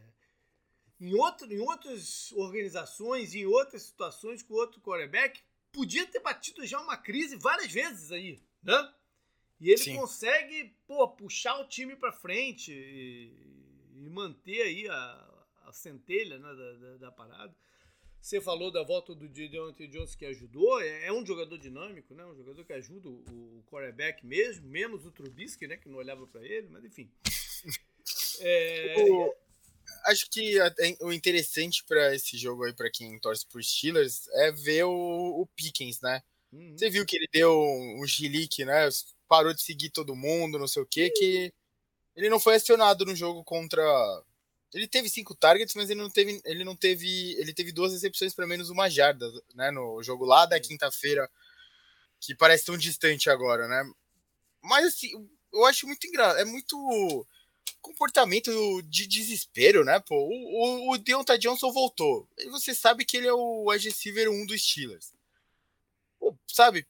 em, 0.98 1.14
outro, 1.14 1.52
em 1.52 1.60
outras 1.60 2.32
organizações, 2.32 3.36
em 3.36 3.46
outras 3.46 3.82
situações 3.82 4.42
com 4.42 4.54
outro 4.54 4.80
quarterback, 4.80 5.40
podia 5.70 6.04
ter 6.06 6.18
batido 6.18 6.66
já 6.66 6.80
uma 6.80 6.96
crise 6.96 7.36
várias 7.36 7.70
vezes 7.70 8.10
aí, 8.10 8.42
né? 8.60 8.94
E 9.60 9.70
ele 9.70 9.78
Sim. 9.78 9.96
consegue, 9.96 10.76
pô, 10.88 11.08
puxar 11.08 11.60
o 11.60 11.68
time 11.68 11.94
para 11.94 12.10
frente 12.10 12.72
e, 12.72 13.32
e, 13.94 14.10
manter 14.10 14.62
aí 14.62 14.88
a, 14.88 15.46
a 15.66 15.72
centelha 15.72 16.36
né, 16.36 16.52
da, 16.52 16.72
da, 16.72 16.96
da 16.96 17.12
parada. 17.12 17.56
Você 18.20 18.40
falou 18.40 18.72
da 18.72 18.82
volta 18.82 19.14
do 19.14 19.28
Deontay 19.28 19.86
Jones 19.86 20.14
que 20.14 20.26
ajudou. 20.26 20.80
É, 20.80 21.06
é, 21.06 21.12
um 21.12 21.24
jogador 21.24 21.56
dinâmico, 21.58 22.14
né? 22.14 22.24
Um 22.24 22.34
jogador 22.34 22.64
que 22.64 22.72
ajuda 22.72 23.08
o, 23.08 23.12
o 23.12 23.64
quarterback 23.70 24.26
mesmo, 24.26 24.66
menos 24.66 25.06
o 25.06 25.10
Trubisky, 25.10 25.66
né? 25.66 25.76
Que 25.76 25.88
não 25.88 25.98
olhava 25.98 26.26
para 26.26 26.44
ele, 26.44 26.68
mas 26.68 26.84
enfim. 26.84 27.10
É... 28.38 28.94
O, 29.10 29.34
acho 30.06 30.28
que 30.30 30.56
o 31.00 31.12
interessante 31.12 31.84
para 31.84 32.14
esse 32.14 32.36
jogo 32.36 32.64
aí, 32.64 32.72
para 32.72 32.90
quem 32.90 33.18
torce 33.18 33.46
por 33.46 33.62
Steelers, 33.62 34.28
é 34.34 34.52
ver 34.52 34.84
o, 34.84 35.40
o 35.40 35.46
Pickens, 35.54 36.00
né? 36.00 36.22
Uhum. 36.52 36.76
Você 36.76 36.90
viu 36.90 37.04
que 37.04 37.16
ele 37.16 37.28
deu 37.32 37.52
um, 37.52 38.02
um 38.02 38.06
gilique, 38.06 38.64
né? 38.64 38.88
Parou 39.28 39.52
de 39.52 39.62
seguir 39.62 39.90
todo 39.90 40.16
mundo, 40.16 40.58
não 40.58 40.68
sei 40.68 40.82
o 40.82 40.86
quê, 40.86 41.10
que 41.10 41.52
ele 42.14 42.30
não 42.30 42.40
foi 42.40 42.56
acionado 42.56 43.04
no 43.04 43.14
jogo 43.14 43.44
contra 43.44 43.82
ele 44.74 44.86
teve 44.86 45.08
cinco 45.08 45.34
targets, 45.34 45.74
mas 45.74 45.90
ele 45.90 46.00
não 46.00 46.10
teve, 46.10 46.40
ele 46.44 46.64
não 46.64 46.76
teve, 46.76 47.34
ele 47.38 47.52
teve 47.54 47.72
duas 47.72 47.92
recepções 47.92 48.34
para 48.34 48.46
menos 48.46 48.70
uma 48.70 48.88
jarda, 48.88 49.26
né, 49.54 49.70
no 49.70 50.02
jogo 50.02 50.24
lá 50.24 50.46
da 50.46 50.60
quinta-feira, 50.60 51.30
que 52.20 52.34
parece 52.34 52.64
tão 52.64 52.76
distante 52.76 53.30
agora, 53.30 53.68
né? 53.68 53.82
Mas 54.62 54.86
assim, 54.86 55.10
eu 55.52 55.64
acho 55.64 55.86
muito 55.86 56.06
engraçado, 56.06 56.40
é 56.40 56.44
muito 56.44 57.26
comportamento 57.80 58.50
de 58.82 59.06
desespero, 59.06 59.84
né, 59.84 60.00
pô? 60.00 60.16
O, 60.16 60.90
o, 60.90 60.92
o 60.92 60.98
Deontay 60.98 61.38
Johnson 61.38 61.72
voltou. 61.72 62.28
E 62.36 62.48
você 62.48 62.74
sabe 62.74 63.04
que 63.04 63.16
ele 63.16 63.28
é 63.28 63.32
o 63.32 63.70
wide 63.70 63.88
receiver 63.88 64.28
1 64.28 64.46
dos 64.46 64.60
Steelers. 64.60 65.12
Pô, 66.18 66.36
sabe? 66.48 66.86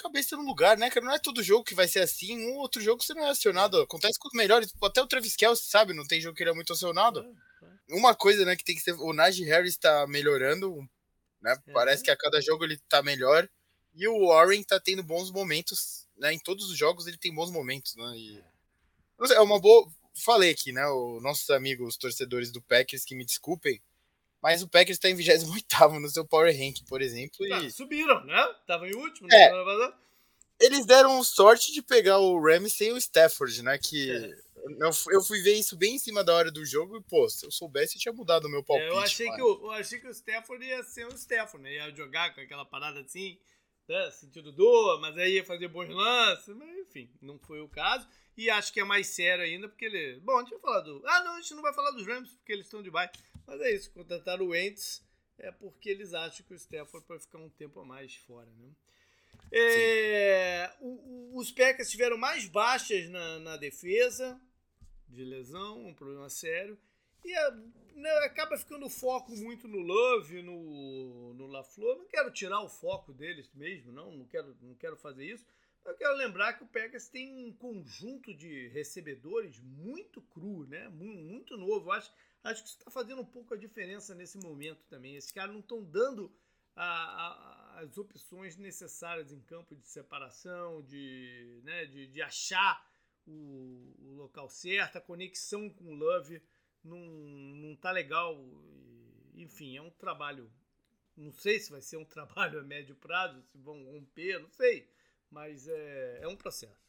Cabeça 0.00 0.36
no 0.36 0.42
lugar, 0.42 0.76
né, 0.78 0.90
cara? 0.90 1.04
Não 1.04 1.14
é 1.14 1.18
todo 1.18 1.42
jogo 1.42 1.64
que 1.64 1.74
vai 1.74 1.88
ser 1.88 2.00
assim. 2.00 2.38
Um 2.38 2.56
outro 2.56 2.80
jogo 2.80 3.02
você 3.02 3.14
não 3.14 3.24
é 3.24 3.30
acionado. 3.30 3.80
Acontece 3.80 4.18
com 4.18 4.28
os 4.28 4.34
melhores. 4.34 4.72
Até 4.82 5.02
o 5.02 5.06
Travis 5.06 5.36
Kelce, 5.36 5.64
sabe? 5.68 5.92
Não 5.92 6.06
tem 6.06 6.20
jogo 6.20 6.36
que 6.36 6.42
ele 6.42 6.50
é 6.50 6.54
muito 6.54 6.72
acionado. 6.72 7.24
Uma 7.88 8.14
coisa, 8.14 8.44
né, 8.44 8.56
que 8.56 8.64
tem 8.64 8.74
que 8.74 8.82
ser. 8.82 8.92
O 8.92 9.12
Najee 9.12 9.44
Harris 9.44 9.76
tá 9.76 10.06
melhorando, 10.06 10.86
né? 11.40 11.56
Parece 11.72 12.02
que 12.02 12.10
a 12.10 12.16
cada 12.16 12.40
jogo 12.40 12.64
ele 12.64 12.78
tá 12.88 13.02
melhor. 13.02 13.48
E 13.94 14.06
o 14.06 14.28
Warren 14.28 14.62
tá 14.62 14.78
tendo 14.78 15.02
bons 15.02 15.30
momentos, 15.30 16.06
né? 16.16 16.32
Em 16.32 16.38
todos 16.38 16.70
os 16.70 16.76
jogos 16.76 17.06
ele 17.06 17.18
tem 17.18 17.34
bons 17.34 17.50
momentos, 17.50 17.96
né? 17.96 18.16
E... 18.16 18.44
É 19.32 19.40
uma 19.40 19.58
boa. 19.58 19.90
falei 20.24 20.50
aqui, 20.50 20.72
né? 20.72 20.86
Os 20.86 21.22
nossos 21.22 21.50
amigos 21.50 21.96
torcedores 21.96 22.52
do 22.52 22.62
Packers 22.62 23.04
que 23.04 23.16
me 23.16 23.24
desculpem, 23.24 23.82
mas 24.42 24.62
o 24.62 24.68
Packers 24.68 24.96
está 24.96 25.10
em 25.10 25.14
28 25.14 26.00
no 26.00 26.08
seu 26.08 26.24
Power 26.24 26.52
Rank, 26.56 26.84
por 26.88 27.02
exemplo. 27.02 27.44
E... 27.46 27.52
Ah, 27.52 27.70
subiram, 27.70 28.24
né? 28.24 28.54
Tava 28.66 28.88
em 28.88 28.94
último. 28.94 29.28
É. 29.32 29.50
Eles 30.60 30.86
deram 30.86 31.22
sorte 31.22 31.72
de 31.72 31.82
pegar 31.82 32.18
o 32.18 32.40
Rams 32.40 32.72
sem 32.72 32.92
o 32.92 32.96
Stafford, 32.96 33.62
né? 33.62 33.78
Que 33.78 34.10
é. 34.10 34.30
eu, 34.80 34.90
eu 35.10 35.22
fui 35.22 35.40
ver 35.40 35.54
isso 35.54 35.76
bem 35.76 35.94
em 35.94 35.98
cima 35.98 36.24
da 36.24 36.34
hora 36.34 36.50
do 36.50 36.64
jogo 36.64 36.96
e, 36.96 37.02
pô, 37.02 37.28
se 37.28 37.46
eu 37.46 37.50
soubesse, 37.50 37.96
eu 37.96 38.00
tinha 38.00 38.12
mudado 38.12 38.46
o 38.46 38.50
meu 38.50 38.62
palpite. 38.62 38.88
É, 38.88 38.92
eu, 38.92 38.98
achei 38.98 39.30
que 39.30 39.42
o, 39.42 39.64
eu 39.64 39.70
achei 39.72 40.00
que 40.00 40.08
o 40.08 40.10
Stafford 40.10 40.64
ia 40.64 40.82
ser 40.82 41.06
o 41.06 41.14
Stafford, 41.14 41.62
né? 41.62 41.74
Ia 41.74 41.94
jogar 41.94 42.34
com 42.34 42.40
aquela 42.40 42.64
parada 42.64 43.00
assim, 43.00 43.38
né? 43.88 44.10
sentido 44.10 44.52
dor, 44.52 45.00
mas 45.00 45.16
aí 45.16 45.34
ia 45.34 45.44
fazer 45.44 45.68
bons 45.68 45.88
lances, 45.88 46.54
mas 46.56 46.68
enfim, 46.78 47.10
não 47.20 47.38
foi 47.38 47.60
o 47.60 47.68
caso. 47.68 48.06
E 48.38 48.48
acho 48.48 48.72
que 48.72 48.78
é 48.78 48.84
mais 48.84 49.08
sério 49.08 49.44
ainda, 49.44 49.68
porque 49.68 49.84
ele. 49.84 50.20
Bom, 50.20 50.38
a 50.38 50.42
gente 50.42 50.52
vai 50.52 50.60
falar 50.60 50.80
do. 50.82 51.02
Ah, 51.04 51.24
não, 51.24 51.34
a 51.34 51.40
gente 51.40 51.54
não 51.54 51.62
vai 51.62 51.74
falar 51.74 51.90
dos 51.90 52.06
Rams, 52.06 52.30
porque 52.36 52.52
eles 52.52 52.66
estão 52.66 52.80
de 52.80 52.90
baixo. 52.90 53.12
Mas 53.44 53.60
é 53.60 53.74
isso, 53.74 53.90
contrataram 53.90 54.46
o 54.46 54.50
Wentz 54.50 55.02
é 55.38 55.52
porque 55.52 55.88
eles 55.88 56.14
acham 56.14 56.44
que 56.44 56.52
o 56.52 56.56
Stafford 56.56 57.06
vai 57.06 57.18
ficar 57.18 57.38
um 57.38 57.48
tempo 57.48 57.80
a 57.80 57.84
mais 57.84 58.14
fora, 58.14 58.48
né? 58.58 58.70
É, 59.50 60.70
o, 60.80 60.88
o, 60.88 61.38
os 61.38 61.50
Packers 61.50 61.90
tiveram 61.90 62.18
mais 62.18 62.46
baixas 62.46 63.08
na, 63.08 63.38
na, 63.38 63.56
defesa 63.56 64.38
de 65.08 65.24
lesão, 65.24 65.86
um 65.86 65.94
problema 65.94 66.28
sério. 66.28 66.76
E 67.24 67.34
a, 67.34 67.50
né, 67.94 68.10
acaba 68.24 68.58
ficando 68.58 68.86
o 68.86 68.90
foco 68.90 69.34
muito 69.36 69.66
no 69.66 69.78
Love, 69.78 70.42
no, 70.42 71.34
no 71.34 71.46
LaFleur. 71.46 71.96
Não 71.96 72.06
quero 72.06 72.30
tirar 72.30 72.60
o 72.60 72.68
foco 72.68 73.12
deles 73.12 73.48
mesmo, 73.54 73.92
não, 73.92 74.12
não 74.12 74.26
quero, 74.26 74.56
não 74.60 74.74
quero 74.74 74.96
fazer 74.96 75.24
isso. 75.24 75.46
Eu 75.88 75.96
quero 75.96 76.16
lembrar 76.16 76.52
que 76.52 76.64
o 76.64 76.68
Packers 76.68 77.08
tem 77.08 77.46
um 77.46 77.52
conjunto 77.52 78.34
de 78.34 78.68
recebedores 78.68 79.58
muito 79.60 80.20
cru, 80.20 80.66
né? 80.66 80.88
Muito, 80.88 81.56
novo. 81.56 81.90
Acho 81.90 82.12
Acho 82.42 82.62
que 82.62 82.68
isso 82.68 82.78
está 82.78 82.90
fazendo 82.90 83.20
um 83.20 83.26
pouco 83.26 83.54
a 83.54 83.56
diferença 83.56 84.14
nesse 84.14 84.38
momento 84.38 84.84
também. 84.88 85.16
Esses 85.16 85.32
caras 85.32 85.52
não 85.52 85.60
estão 85.60 85.82
dando 85.82 86.32
a, 86.74 86.84
a, 86.84 87.80
as 87.80 87.98
opções 87.98 88.56
necessárias 88.56 89.32
em 89.32 89.40
campo 89.40 89.74
de 89.74 89.86
separação, 89.88 90.82
de, 90.82 91.60
né, 91.64 91.86
de, 91.86 92.06
de 92.06 92.22
achar 92.22 92.86
o, 93.26 93.94
o, 93.98 94.14
local 94.14 94.48
certo, 94.48 94.96
a 94.96 95.00
conexão 95.00 95.68
com 95.68 95.92
o 95.92 95.94
Love 95.94 96.40
não, 96.82 96.98
não 96.98 97.76
tá 97.76 97.90
legal. 97.90 98.38
Enfim, 99.34 99.76
é 99.76 99.82
um 99.82 99.90
trabalho. 99.90 100.50
Não 101.16 101.32
sei 101.32 101.58
se 101.58 101.70
vai 101.70 101.82
ser 101.82 101.96
um 101.96 102.04
trabalho 102.06 102.60
a 102.60 102.62
médio 102.62 102.94
prazo, 102.94 103.42
se 103.42 103.58
vão 103.58 103.84
romper, 103.84 104.38
não 104.38 104.50
sei. 104.50 104.88
Mas 105.30 105.66
é, 105.68 106.20
é 106.22 106.28
um 106.28 106.36
processo. 106.36 106.88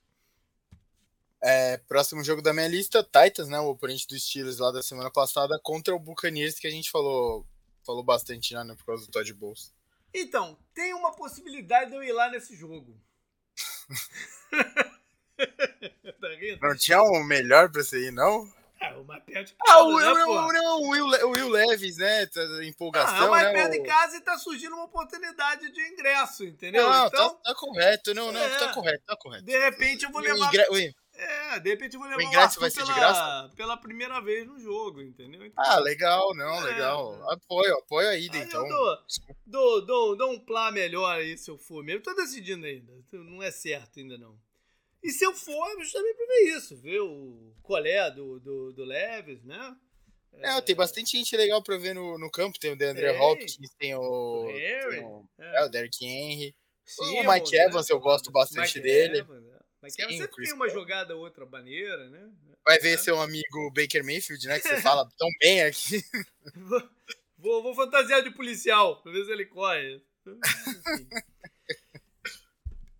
É, 1.41 1.77
próximo 1.77 2.23
jogo 2.23 2.41
da 2.41 2.53
minha 2.53 2.67
lista, 2.67 3.03
Titans, 3.03 3.47
né? 3.47 3.59
O 3.59 3.69
oponente 3.69 4.07
dos 4.07 4.23
Steelers 4.23 4.59
lá 4.59 4.71
da 4.71 4.83
semana 4.83 5.09
passada, 5.09 5.59
contra 5.63 5.95
o 5.95 5.99
Buccaneers, 5.99 6.59
que 6.59 6.67
a 6.67 6.71
gente 6.71 6.91
falou, 6.91 7.45
falou 7.85 8.03
bastante 8.03 8.53
né, 8.53 8.75
por 8.75 8.85
causa 8.85 9.05
do 9.05 9.11
Todd 9.11 9.33
Bowles. 9.33 9.73
Então, 10.13 10.57
tem 10.73 10.93
uma 10.93 11.11
possibilidade 11.13 11.91
de 11.91 11.97
eu 11.97 12.03
ir 12.03 12.11
lá 12.11 12.29
nesse 12.29 12.55
jogo. 12.55 12.99
tá 16.19 16.27
não 16.61 16.75
tinha 16.75 17.01
um 17.01 17.23
melhor 17.23 17.71
pra 17.71 17.81
você 17.81 18.07
ir, 18.07 18.11
não? 18.11 18.51
É, 18.81 18.93
o 18.95 19.03
mais 19.03 19.21
perto 19.23 19.47
de 19.47 19.55
casa, 19.55 19.73
Ah, 19.73 19.83
o, 19.83 19.99
né, 19.99 20.05
não, 20.05 20.47
não, 20.53 20.81
o, 20.81 20.89
Will, 20.89 21.05
o 21.05 21.31
Will 21.31 21.49
Leves, 21.49 21.97
né? 21.97 22.25
Tá, 22.27 22.41
empolgação, 22.63 23.17
ah, 23.17 23.25
o 23.25 23.31
mais 23.31 23.47
né, 23.47 23.53
perto 23.53 23.69
o... 23.71 23.81
de 23.81 23.83
casa 23.83 24.17
e 24.17 24.21
tá 24.21 24.37
surgindo 24.37 24.73
uma 24.73 24.85
oportunidade 24.85 25.69
de 25.69 25.81
ingresso, 25.89 26.45
entendeu? 26.45 26.89
Não, 26.89 27.07
então, 27.07 27.29
tá, 27.29 27.41
tá 27.43 27.55
correto. 27.55 28.13
Não, 28.13 28.31
não, 28.31 28.39
tá 28.39 28.47
é, 28.47 28.59
tá 28.59 28.73
correto, 28.73 29.03
tá 29.05 29.17
correto. 29.17 29.43
De 29.43 29.57
repente 29.57 30.05
eu 30.05 30.11
vou 30.11 30.21
levar... 30.21 30.49
O, 30.69 30.77
é, 31.19 31.59
de 31.59 31.69
repente 31.71 31.95
eu 31.95 31.99
vou 31.99 32.07
levar 32.07 32.21
o 32.21 32.25
ingresso 32.25 32.61
vai 32.61 32.69
ser 32.69 32.77
pela, 32.77 32.93
de 32.93 32.99
graça? 32.99 33.51
pela 33.57 33.75
primeira 33.75 34.21
vez 34.21 34.47
no 34.47 34.57
jogo, 34.57 35.01
entendeu? 35.01 35.45
Então, 35.45 35.61
ah, 35.61 35.77
legal, 35.79 36.33
não, 36.33 36.55
é, 36.61 36.71
legal. 36.71 37.31
Apoio, 37.31 37.77
apoio 37.79 38.07
a 38.07 38.15
ida, 38.15 38.37
aí 38.37 38.43
então. 38.43 38.65
Dou, 38.65 38.97
dou, 39.45 39.85
dou, 39.85 40.15
dou 40.15 40.31
um 40.31 40.39
plá 40.39 40.71
melhor 40.71 41.13
aí 41.13 41.37
se 41.37 41.51
eu 41.51 41.57
for 41.57 41.83
mesmo. 41.83 42.01
Tô 42.01 42.13
decidindo 42.13 42.65
ainda, 42.65 42.93
não 43.11 43.43
é 43.43 43.51
certo 43.51 43.99
ainda 43.99 44.17
não. 44.17 44.39
E 45.01 45.11
se 45.11 45.25
eu 45.25 45.33
for, 45.33 45.79
justamente 45.79 46.15
pra 46.15 46.25
ver 46.25 46.57
isso, 46.57 46.77
ver 46.77 46.99
o 46.99 47.53
colé 47.63 48.11
do, 48.11 48.39
do, 48.39 48.73
do 48.73 48.83
Leves, 48.83 49.43
né? 49.43 49.75
É, 50.33 50.57
é, 50.57 50.61
tem 50.61 50.75
bastante 50.75 51.17
gente 51.17 51.35
legal 51.35 51.63
pra 51.63 51.77
ver 51.77 51.93
no, 51.93 52.17
no 52.17 52.29
campo. 52.29 52.59
Tem 52.59 52.71
o 52.71 52.75
DeAndre 52.75 53.09
Hopkins, 53.09 53.57
tem 53.77 53.95
o, 53.95 54.47
Harry, 54.47 54.99
o, 54.99 55.25
é. 55.39 55.61
é. 55.61 55.65
o 55.65 55.69
Derrick 55.69 56.05
Henry. 56.05 56.55
Sim, 56.85 57.19
o 57.19 57.31
Mike 57.31 57.55
Evans, 57.55 57.87
né? 57.87 57.95
eu 57.95 57.99
gosto 57.99 58.31
bastante 58.31 58.77
Mike 58.77 58.79
dele. 58.79 59.19
Evans, 59.19 59.45
é. 59.45 59.59
Mas 59.81 59.93
Sim, 59.93 60.17
sempre 60.17 60.43
tem 60.43 60.53
uma 60.53 60.67
jogada 60.69 61.15
outra 61.15 61.45
maneira, 61.45 62.09
né? 62.09 62.29
Vai 62.65 62.79
ver 62.79 62.95
é. 62.95 62.97
seu 62.97 63.19
amigo 63.19 63.71
Baker 63.71 64.03
Mayfield, 64.03 64.45
né? 64.47 64.59
Que 64.59 64.67
você 64.67 64.77
fala 64.81 65.09
tão 65.17 65.29
bem 65.39 65.63
aqui. 65.63 66.03
Vou, 67.37 67.63
vou, 67.63 67.73
fantasiar 67.73 68.21
de 68.21 68.31
policial, 68.31 69.01
pra 69.01 69.11
ver 69.11 69.23
se 69.23 69.31
ele 69.31 69.45
corre. 69.45 70.01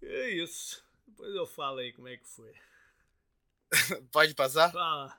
é 0.01 0.29
isso. 0.29 0.81
Depois 1.19 1.35
eu 1.35 1.45
falo 1.45 1.79
aí 1.79 1.91
como 1.91 2.07
é 2.07 2.15
que 2.15 2.25
foi. 2.25 2.53
Pode 4.09 4.33
passar? 4.33 4.71
Fala. 4.71 5.13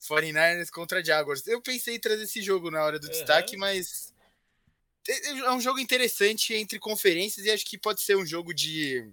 49ers 0.00 0.70
contra 0.70 1.04
Jaguars. 1.04 1.44
Eu 1.48 1.60
pensei 1.60 1.96
em 1.96 2.00
trazer 2.00 2.22
esse 2.22 2.40
jogo 2.40 2.70
na 2.70 2.84
hora 2.84 3.00
do 3.00 3.06
uhum. 3.06 3.10
destaque, 3.10 3.56
mas 3.56 4.14
é 5.08 5.50
um 5.50 5.60
jogo 5.60 5.80
interessante 5.80 6.54
entre 6.54 6.78
conferências 6.78 7.44
e 7.44 7.50
acho 7.50 7.66
que 7.66 7.76
pode 7.76 8.02
ser 8.02 8.16
um 8.16 8.24
jogo 8.24 8.54
de 8.54 9.12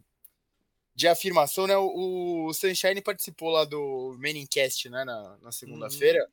de 0.96 1.08
afirmação, 1.08 1.66
né? 1.66 1.76
O, 1.76 2.46
o 2.46 2.54
Sunshine 2.54 3.02
participou 3.02 3.50
lá 3.50 3.66
do 3.66 4.16
Menincast, 4.20 4.90
né? 4.90 5.04
Na, 5.04 5.38
na 5.42 5.52
segunda-feira. 5.52 6.20
Uhum. 6.20 6.32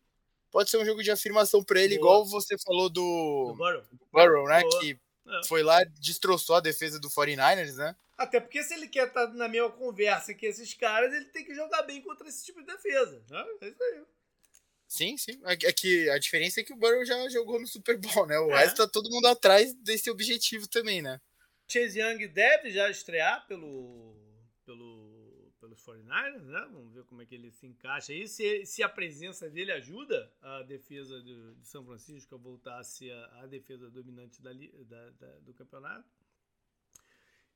Pode 0.50 0.68
ser 0.68 0.76
um 0.76 0.84
jogo 0.84 1.02
de 1.02 1.10
afirmação 1.10 1.64
para 1.64 1.80
ele, 1.80 1.96
Boa. 1.96 2.06
igual 2.06 2.26
você 2.26 2.58
falou 2.58 2.90
do, 2.90 3.46
do 3.48 3.54
Burrow. 3.54 3.82
Burrow, 4.12 4.46
né? 4.46 4.60
Boa. 4.60 4.80
Que 4.80 5.00
é. 5.26 5.46
foi 5.46 5.62
lá, 5.62 5.82
destroçou 6.00 6.56
a 6.56 6.60
defesa 6.60 6.98
do 6.98 7.08
49ers, 7.08 7.76
né? 7.76 7.96
Até 8.16 8.38
porque 8.38 8.62
se 8.62 8.74
ele 8.74 8.86
quer 8.86 9.08
estar 9.08 9.28
tá 9.28 9.32
na 9.32 9.48
mesma 9.48 9.70
conversa 9.70 10.34
que 10.34 10.44
esses 10.44 10.74
caras, 10.74 11.12
ele 11.12 11.26
tem 11.26 11.44
que 11.44 11.54
jogar 11.54 11.82
bem 11.82 12.02
contra 12.02 12.28
esse 12.28 12.44
tipo 12.44 12.60
de 12.60 12.66
defesa. 12.66 13.22
Né? 13.30 13.44
É 13.62 13.68
isso 13.68 13.82
aí. 13.82 14.02
Sim, 14.86 15.16
sim. 15.16 15.40
É, 15.44 15.52
é 15.52 15.72
que 15.72 16.10
a 16.10 16.18
diferença 16.18 16.60
é 16.60 16.64
que 16.64 16.72
o 16.72 16.76
Burrow 16.76 17.04
já 17.04 17.28
jogou 17.28 17.60
no 17.60 17.66
Super 17.66 17.96
Bowl, 17.96 18.26
né? 18.26 18.38
O 18.38 18.50
é. 18.50 18.58
resto 18.58 18.78
tá 18.78 18.88
todo 18.88 19.10
mundo 19.10 19.26
atrás 19.26 19.72
desse 19.74 20.10
objetivo 20.10 20.68
também, 20.68 21.00
né? 21.00 21.20
Chase 21.68 22.00
Young 22.00 22.26
deve 22.26 22.70
já 22.70 22.90
estrear 22.90 23.46
pelo 23.46 24.16
pelo, 24.66 25.09
pelos 25.80 26.04
49ers, 26.04 26.44
né? 26.44 26.68
Vamos 26.72 26.92
ver 26.92 27.04
como 27.04 27.22
é 27.22 27.26
que 27.26 27.34
ele 27.34 27.50
se 27.50 27.66
encaixa 27.66 28.12
aí. 28.12 28.26
Se, 28.28 28.64
se 28.66 28.82
a 28.82 28.88
presença 28.88 29.48
dele 29.48 29.72
ajuda 29.72 30.32
a 30.40 30.62
defesa 30.62 31.20
de, 31.22 31.54
de 31.54 31.66
São 31.66 31.84
Francisco 31.84 32.34
a 32.34 32.38
voltar 32.38 32.78
a 32.78 32.84
ser 32.84 33.12
a, 33.12 33.42
a 33.42 33.46
defesa 33.46 33.90
dominante 33.90 34.40
da, 34.42 34.52
da, 34.52 35.10
da, 35.10 35.38
do 35.40 35.54
campeonato. 35.54 36.08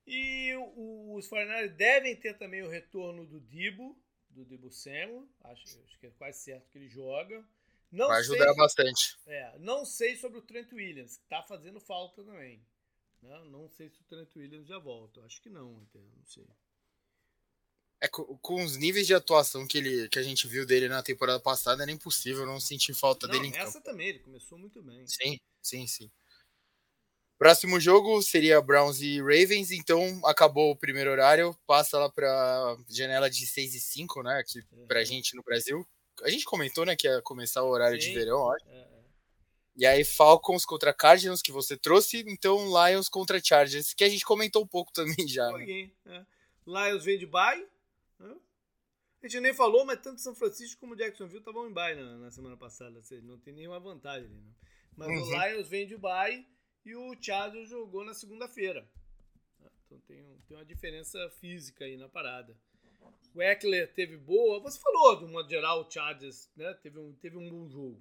E 0.06 0.54
o, 0.56 1.14
os 1.14 1.28
49ers 1.28 1.74
devem 1.76 2.16
ter 2.16 2.36
também 2.36 2.62
o 2.62 2.68
retorno 2.68 3.26
do 3.26 3.40
Dibo, 3.40 3.98
do 4.28 4.44
Dibo 4.44 4.70
Samuel. 4.70 5.26
Acho, 5.42 5.62
acho 5.84 5.98
que 5.98 6.06
é 6.06 6.10
quase 6.10 6.40
certo 6.40 6.70
que 6.70 6.78
ele 6.78 6.88
joga. 6.88 7.46
Não 7.90 8.08
Vai 8.08 8.18
ajudar 8.20 8.46
sei, 8.46 8.56
bastante. 8.56 9.18
É, 9.26 9.58
não 9.60 9.84
sei 9.84 10.16
sobre 10.16 10.38
o 10.38 10.42
Trent 10.42 10.72
Williams, 10.72 11.16
que 11.16 11.26
tá 11.26 11.42
fazendo 11.42 11.80
falta 11.80 12.24
também. 12.24 12.60
Não, 13.22 13.44
né? 13.44 13.50
não 13.50 13.68
sei 13.68 13.88
se 13.88 14.00
o 14.00 14.04
Trent 14.04 14.34
Williams 14.36 14.66
já 14.66 14.78
volta. 14.78 15.20
Acho 15.22 15.40
que 15.40 15.48
não, 15.48 15.80
entendo, 15.80 16.10
não 16.16 16.24
sei. 16.26 16.46
É, 18.00 18.08
com, 18.08 18.24
com, 18.38 18.62
os 18.62 18.76
níveis 18.76 19.06
de 19.06 19.14
atuação 19.14 19.66
que, 19.66 19.78
ele, 19.78 20.08
que 20.08 20.18
a 20.18 20.22
gente 20.22 20.46
viu 20.46 20.66
dele 20.66 20.88
na 20.88 21.02
temporada 21.02 21.40
passada, 21.40 21.82
era 21.82 21.90
impossível 21.90 22.44
não 22.44 22.60
sentir 22.60 22.94
falta 22.94 23.26
não, 23.26 23.32
dele 23.32 23.48
em 23.48 23.56
essa 23.56 23.74
campo. 23.74 23.84
também, 23.84 24.08
ele 24.08 24.18
começou 24.18 24.58
muito 24.58 24.82
bem. 24.82 25.06
Sim, 25.06 25.40
sim, 25.62 25.86
sim. 25.86 26.10
Próximo 27.38 27.80
jogo 27.80 28.22
seria 28.22 28.60
Browns 28.60 29.00
e 29.00 29.20
Ravens, 29.20 29.70
então 29.70 30.20
acabou 30.24 30.70
o 30.70 30.76
primeiro 30.76 31.10
horário, 31.10 31.56
passa 31.66 31.98
lá 31.98 32.08
para 32.08 32.76
janela 32.88 33.28
de 33.28 33.46
6 33.46 33.74
e 33.74 33.80
5, 33.80 34.22
né, 34.22 34.38
aqui 34.38 34.62
uhum. 34.72 34.86
pra 34.86 35.02
gente 35.02 35.34
no 35.34 35.42
Brasil. 35.42 35.86
A 36.22 36.30
gente 36.30 36.44
comentou, 36.44 36.86
né, 36.86 36.94
que 36.94 37.08
ia 37.08 37.20
começar 37.22 37.62
o 37.62 37.68
horário 37.68 38.00
sim. 38.00 38.08
de 38.08 38.14
verão, 38.14 38.50
acho. 38.52 38.64
É, 38.68 38.78
é. 38.78 39.04
E 39.76 39.84
aí 39.84 40.04
Falcons 40.04 40.64
contra 40.64 40.94
Cardinals, 40.94 41.42
que 41.42 41.50
você 41.50 41.76
trouxe, 41.76 42.24
então 42.28 42.66
Lions 42.66 43.08
contra 43.08 43.42
Chargers, 43.42 43.92
que 43.92 44.04
a 44.04 44.08
gente 44.08 44.24
comentou 44.24 44.62
um 44.62 44.66
pouco 44.66 44.92
também 44.94 45.26
já. 45.26 45.50
Né? 45.52 45.90
É. 46.06 46.24
Lions 46.66 47.04
vem 47.04 47.18
de 47.18 47.26
bye, 47.26 47.66
a 49.26 49.28
gente 49.28 49.40
nem 49.40 49.54
falou, 49.54 49.84
mas 49.84 50.00
tanto 50.00 50.20
São 50.20 50.34
Francisco 50.34 50.80
como 50.80 50.96
Jacksonville 50.96 51.38
estavam 51.38 51.68
em 51.68 51.72
bye 51.72 51.94
na, 51.94 52.18
na, 52.18 52.30
semana 52.30 52.56
passada. 52.56 53.02
Seja, 53.02 53.22
não 53.22 53.38
tem 53.38 53.54
nenhuma 53.54 53.80
vantagem 53.80 54.26
ali. 54.26 54.36
Né? 54.36 54.52
Mas 54.96 55.08
uhum. 55.08 55.22
o 55.22 55.46
Lions 55.46 55.68
vem 55.68 55.86
de 55.86 55.96
bye 55.96 56.46
e 56.84 56.94
o 56.94 57.16
Chargers 57.20 57.68
jogou 57.68 58.04
na 58.04 58.12
segunda-feira. 58.14 58.86
Então 59.86 59.98
tem, 60.00 60.22
tem 60.46 60.56
uma 60.56 60.64
diferença 60.64 61.30
física 61.40 61.84
aí 61.84 61.96
na 61.96 62.08
parada. 62.08 62.56
O 63.34 63.42
Eckler 63.42 63.92
teve 63.92 64.16
boa. 64.16 64.60
Você 64.60 64.78
falou, 64.78 65.18
de 65.18 65.26
modo 65.26 65.48
geral, 65.48 65.80
o 65.80 65.90
Chargers 65.90 66.48
né, 66.56 66.72
teve, 66.82 66.98
um, 66.98 67.12
teve 67.14 67.36
um 67.36 67.48
bom 67.48 67.68
jogo. 67.68 68.00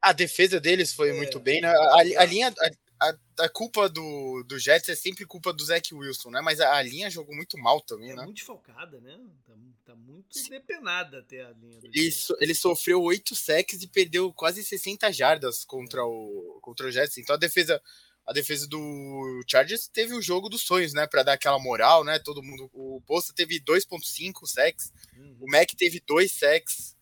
A 0.00 0.12
defesa 0.12 0.60
deles 0.60 0.92
foi 0.92 1.10
é. 1.10 1.12
muito 1.14 1.40
bem. 1.40 1.60
Né? 1.60 1.68
A, 1.68 1.94
a, 1.96 2.24
linha, 2.24 2.48
a, 2.48 2.70
a, 3.00 3.44
a, 3.44 3.48
culpa 3.48 3.88
do, 3.88 4.42
do 4.44 4.58
Jets 4.58 4.88
é 4.88 4.96
sempre 4.96 5.24
culpa 5.24 5.52
do 5.52 5.64
Zach 5.64 5.94
Wilson, 5.94 6.30
né? 6.30 6.40
Mas 6.40 6.60
a, 6.60 6.74
a 6.74 6.82
linha 6.82 7.08
jogou 7.08 7.34
muito 7.34 7.56
mal 7.58 7.80
também, 7.80 8.10
é 8.10 8.16
né? 8.16 8.24
muito 8.24 8.36
desfalcada, 8.36 9.00
né? 9.00 9.18
Tá, 9.46 9.54
tá 9.84 9.94
muito 9.94 10.36
Sim. 10.36 10.50
depenada 10.50 11.20
até 11.20 11.44
a 11.44 11.50
linha. 11.50 11.80
Ele, 11.84 12.10
so, 12.10 12.36
ele 12.40 12.54
sofreu 12.54 13.02
oito 13.02 13.36
sacks 13.36 13.82
e 13.82 13.86
perdeu 13.86 14.32
quase 14.32 14.64
60 14.64 15.12
jardas 15.12 15.64
contra, 15.64 16.00
é. 16.00 16.04
o, 16.04 16.58
contra 16.60 16.86
o 16.86 16.90
Jets. 16.90 17.18
Então 17.18 17.36
a 17.36 17.38
defesa 17.38 17.80
a 18.28 18.32
defesa 18.32 18.68
do 18.68 19.42
Chargers 19.46 19.88
teve 19.88 20.12
o 20.12 20.20
jogo 20.20 20.50
dos 20.50 20.60
sonhos, 20.60 20.92
né? 20.92 21.06
Para 21.06 21.22
dar 21.22 21.32
aquela 21.32 21.58
moral, 21.58 22.04
né? 22.04 22.18
Todo 22.18 22.42
mundo. 22.42 22.68
O 22.74 23.00
Bolsa 23.06 23.32
teve 23.34 23.58
2,5 23.58 24.46
sacks. 24.46 24.92
Uhum. 25.16 25.38
O 25.40 25.50
Mac 25.50 25.70
teve 25.70 25.98
2 26.06 26.30
sacks. 26.30 26.94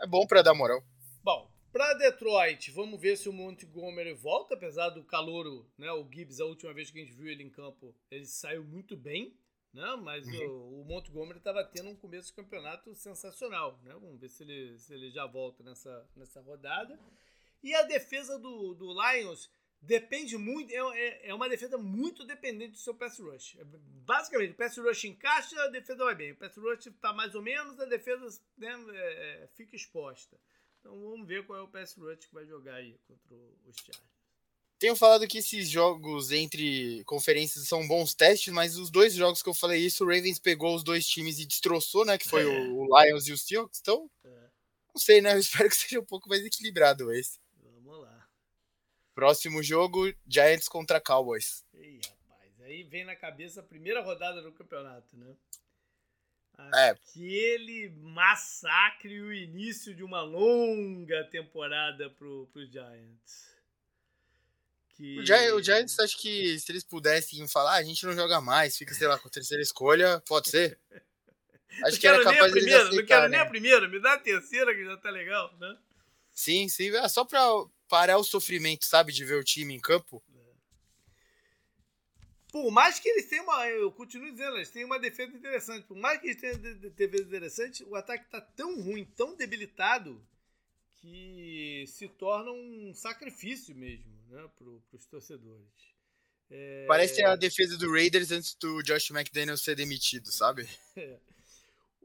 É 0.00 0.06
bom 0.06 0.26
para 0.26 0.40
dar 0.40 0.54
moral. 0.54 0.82
Para 1.72 1.94
Detroit, 1.94 2.70
vamos 2.70 3.00
ver 3.00 3.16
se 3.16 3.28
o 3.28 3.32
Montgomery 3.32 4.14
volta, 4.14 4.54
apesar 4.54 4.88
do 4.90 5.04
calouro, 5.04 5.70
né? 5.76 5.90
O 5.92 6.08
Gibbs, 6.10 6.40
a 6.40 6.46
última 6.46 6.72
vez 6.72 6.90
que 6.90 6.98
a 6.98 7.04
gente 7.04 7.14
viu 7.14 7.28
ele 7.28 7.42
em 7.42 7.50
campo, 7.50 7.94
ele 8.10 8.26
saiu 8.26 8.64
muito 8.64 8.96
bem, 8.96 9.36
né? 9.72 9.96
Mas 10.02 10.26
uhum. 10.26 10.48
o, 10.48 10.80
o, 10.80 10.84
Montgomery 10.84 11.38
estava 11.38 11.62
tendo 11.62 11.90
um 11.90 11.96
começo 11.96 12.28
de 12.28 12.34
campeonato 12.34 12.94
sensacional, 12.94 13.78
né? 13.82 13.92
Vamos 13.92 14.18
ver 14.18 14.30
se 14.30 14.42
ele, 14.42 14.78
se 14.78 14.94
ele 14.94 15.10
já 15.10 15.26
volta 15.26 15.62
nessa, 15.62 16.08
nessa 16.16 16.40
rodada. 16.40 16.98
E 17.62 17.74
a 17.74 17.82
defesa 17.82 18.38
do, 18.38 18.74
do 18.74 18.94
Lions 18.94 19.50
depende 19.80 20.36
muito, 20.36 20.72
é, 20.72 20.76
é, 20.76 21.28
é 21.28 21.34
uma 21.34 21.48
defesa 21.48 21.76
muito 21.76 22.24
dependente 22.24 22.72
do 22.72 22.78
seu 22.78 22.94
pass 22.94 23.18
rush. 23.18 23.56
É, 23.58 23.64
basicamente, 23.64 24.52
o 24.52 24.56
pass 24.56 24.76
rush 24.78 25.04
encaixa, 25.04 25.60
a 25.62 25.68
defesa 25.68 26.04
vai 26.04 26.14
bem. 26.14 26.32
O 26.32 26.36
pass 26.36 26.56
rush 26.56 26.86
está 26.86 27.12
mais 27.12 27.34
ou 27.34 27.42
menos, 27.42 27.78
a 27.78 27.84
defesa 27.84 28.40
né, 28.56 28.74
é, 28.94 29.48
fica 29.54 29.76
exposta. 29.76 30.38
Então 30.88 30.98
vamos 31.02 31.28
ver 31.28 31.44
qual 31.44 31.58
é 31.58 31.62
o 31.62 31.68
pass 31.68 31.94
rush 31.98 32.24
que 32.24 32.34
vai 32.34 32.46
jogar 32.46 32.76
aí 32.76 32.98
contra 33.06 33.36
os 33.66 33.76
Chargers. 33.76 34.18
Tenho 34.78 34.96
falado 34.96 35.28
que 35.28 35.38
esses 35.38 35.68
jogos 35.68 36.32
entre 36.32 37.04
conferências 37.04 37.68
são 37.68 37.86
bons 37.86 38.14
testes, 38.14 38.52
mas 38.54 38.78
os 38.78 38.90
dois 38.90 39.12
jogos 39.12 39.42
que 39.42 39.48
eu 39.50 39.54
falei 39.54 39.84
isso, 39.84 40.02
o 40.02 40.06
Ravens 40.06 40.38
pegou 40.38 40.74
os 40.74 40.82
dois 40.82 41.06
times 41.06 41.38
e 41.38 41.44
destroçou, 41.44 42.06
né? 42.06 42.16
Que 42.16 42.26
foi 42.26 42.46
o, 42.46 42.78
o 42.78 43.02
Lions 43.02 43.26
e 43.26 43.32
o 43.32 43.36
Seahawks. 43.36 43.80
Então, 43.80 44.10
não 44.94 45.00
sei, 45.00 45.20
né? 45.20 45.34
Eu 45.34 45.40
espero 45.40 45.68
que 45.68 45.76
seja 45.76 46.00
um 46.00 46.04
pouco 46.04 46.26
mais 46.28 46.42
equilibrado 46.42 47.12
esse. 47.12 47.38
Próximo 49.14 49.62
jogo, 49.62 50.14
Giants 50.26 50.68
contra 50.68 51.00
Cowboys. 51.00 51.64
Ei, 51.74 52.00
rapaz, 52.08 52.60
aí 52.60 52.84
vem 52.84 53.04
na 53.04 53.16
cabeça 53.16 53.60
a 53.60 53.64
primeira 53.64 54.00
rodada 54.00 54.40
do 54.40 54.52
campeonato, 54.52 55.16
né? 55.16 55.36
É. 56.74 56.90
Aquele 56.90 57.88
massacre 58.00 59.14
e 59.14 59.20
o 59.20 59.32
início 59.32 59.94
de 59.94 60.02
uma 60.02 60.22
longa 60.22 61.24
temporada 61.24 62.10
pro, 62.10 62.48
pro 62.52 62.66
Giants. 62.66 63.48
Que... 64.96 65.20
O, 65.20 65.24
Giants, 65.24 65.52
o 65.52 65.62
Giants, 65.62 65.98
acho 66.00 66.18
que 66.18 66.58
se 66.58 66.72
eles 66.72 66.82
pudessem 66.82 67.46
falar, 67.46 67.74
ah, 67.74 67.78
a 67.78 67.82
gente 67.84 68.04
não 68.04 68.12
joga 68.12 68.40
mais, 68.40 68.76
fica, 68.76 68.92
sei 68.92 69.06
lá, 69.06 69.16
com 69.18 69.28
a 69.28 69.30
terceira 69.30 69.62
escolha, 69.62 70.20
pode 70.26 70.50
ser. 70.50 70.78
Acho 71.84 71.92
não 71.92 71.98
que 72.00 72.08
era 72.08 72.24
capaz 72.24 72.52
de 72.52 72.58
aceitar, 72.58 72.92
Não 72.92 73.06
quero 73.06 73.22
né? 73.22 73.28
nem 73.28 73.40
a 73.40 73.46
primeira, 73.46 73.86
me 73.86 74.00
dá 74.00 74.14
a 74.14 74.18
terceira 74.18 74.74
que 74.74 74.84
já 74.84 74.96
tá 74.96 75.10
legal, 75.10 75.54
né? 75.60 75.76
Sim, 76.32 76.68
sim, 76.68 76.88
é 76.96 77.08
só 77.08 77.24
pra 77.24 77.40
parar 77.88 78.18
o 78.18 78.24
sofrimento, 78.24 78.84
sabe, 78.84 79.12
de 79.12 79.24
ver 79.24 79.36
o 79.36 79.44
time 79.44 79.74
em 79.74 79.80
campo. 79.80 80.20
Por 82.50 82.70
mais 82.70 82.98
que 82.98 83.08
eles 83.08 83.26
tenham 83.26 83.44
uma. 83.44 83.68
Eu 83.68 83.92
continuo 83.92 84.30
dizendo, 84.30 84.56
eles 84.56 84.70
têm 84.70 84.84
uma 84.84 84.98
defesa 84.98 85.36
interessante. 85.36 85.86
Por 85.86 85.96
mais 85.96 86.20
que 86.20 86.28
eles 86.28 86.40
tenham 86.40 86.58
defesa 86.58 87.24
interessante, 87.24 87.84
o 87.84 87.94
ataque 87.94 88.24
está 88.24 88.40
tão 88.40 88.80
ruim, 88.80 89.04
tão 89.04 89.36
debilitado, 89.36 90.20
que 91.00 91.84
se 91.86 92.08
torna 92.08 92.50
um 92.50 92.92
sacrifício 92.94 93.74
mesmo 93.74 94.10
né, 94.28 94.48
para 94.56 94.96
os 94.96 95.06
torcedores. 95.06 95.66
É... 96.50 96.86
Parece 96.86 97.22
a 97.22 97.36
defesa 97.36 97.76
do 97.76 97.92
Raiders 97.92 98.30
antes 98.30 98.54
do 98.54 98.82
Josh 98.82 99.10
McDaniel 99.10 99.56
ser 99.56 99.74
demitido, 99.74 100.30
sabe? 100.30 100.66
É. 100.96 101.18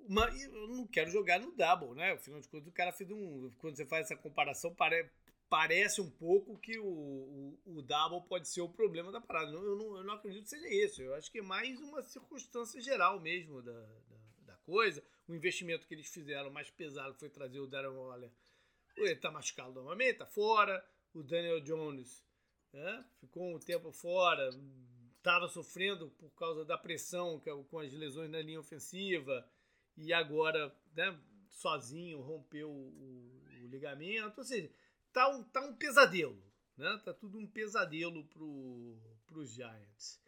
Mas 0.08 0.44
eu 0.44 0.68
não 0.68 0.86
quero 0.86 1.10
jogar 1.10 1.40
no 1.40 1.52
double, 1.52 1.96
né? 1.96 2.12
Afinal 2.12 2.42
de 2.42 2.50
contas, 2.50 2.68
o 2.68 2.72
cara 2.72 2.92
fez 2.92 3.10
um. 3.10 3.50
Quando 3.58 3.78
você 3.78 3.86
faz 3.86 4.06
essa 4.06 4.18
comparação, 4.18 4.76
pare, 4.76 5.10
parece 5.54 6.02
um 6.02 6.10
pouco 6.10 6.58
que 6.58 6.80
o, 6.80 6.88
o, 6.88 7.60
o, 7.64 7.82
double 7.84 8.28
pode 8.28 8.48
ser 8.48 8.62
o 8.62 8.70
problema 8.70 9.12
da 9.12 9.22
parada. 9.22 9.52
Eu 9.52 9.76
não, 9.76 9.98
eu 9.98 10.04
não 10.04 10.16
acredito 10.16 10.46
que 10.46 10.50
seja 10.50 10.68
isso. 10.68 11.04
Eu 11.04 11.14
acho 11.14 11.32
que 11.32 11.38
é 11.38 11.42
mais 11.44 11.80
uma 11.80 12.02
circunstância 12.02 12.82
geral 12.82 13.20
mesmo 13.20 13.62
da, 13.62 13.72
da, 13.72 14.18
da 14.48 14.58
coisa. 14.66 15.04
O 15.28 15.36
investimento 15.36 15.86
que 15.86 15.94
eles 15.94 16.08
fizeram 16.08 16.50
mais 16.50 16.72
pesado 16.72 17.14
foi 17.20 17.30
trazer 17.30 17.60
o 17.60 17.68
Darren 17.68 17.92
Waller. 17.92 18.32
Ele 18.98 19.16
tá 19.16 19.30
machucado 19.30 19.74
novamente, 19.74 20.18
tá 20.18 20.26
fora. 20.26 20.84
O 21.14 21.22
Daniel 21.22 21.62
Jones 21.62 22.26
né? 22.74 23.06
ficou 23.20 23.56
um 23.56 23.60
tempo 23.60 23.92
fora, 23.92 24.50
estava 25.16 25.48
sofrendo 25.48 26.10
por 26.18 26.32
causa 26.32 26.66
da 26.66 26.80
pressão 26.80 27.40
é 27.46 27.64
com 27.70 27.78
as 27.78 27.94
lesões 27.94 28.32
na 28.32 28.42
linha 28.42 28.60
ofensiva 28.60 29.48
e 29.96 30.12
agora, 30.12 30.76
né, 30.96 31.16
sozinho, 31.52 32.22
rompeu 32.22 32.72
o, 32.72 33.44
o 33.62 33.68
ligamento. 33.68 34.40
Ou 34.40 34.44
seja, 34.44 34.72
tá 35.14 35.30
um, 35.30 35.44
tá 35.44 35.62
um 35.62 35.74
pesadelo. 35.76 36.44
Né? 36.76 37.02
Tá 37.06 37.14
tudo 37.14 37.38
um 37.38 37.48
pesadelo 37.48 38.26
pro, 38.26 38.98
pros 39.28 39.54
Giants. 39.54 40.22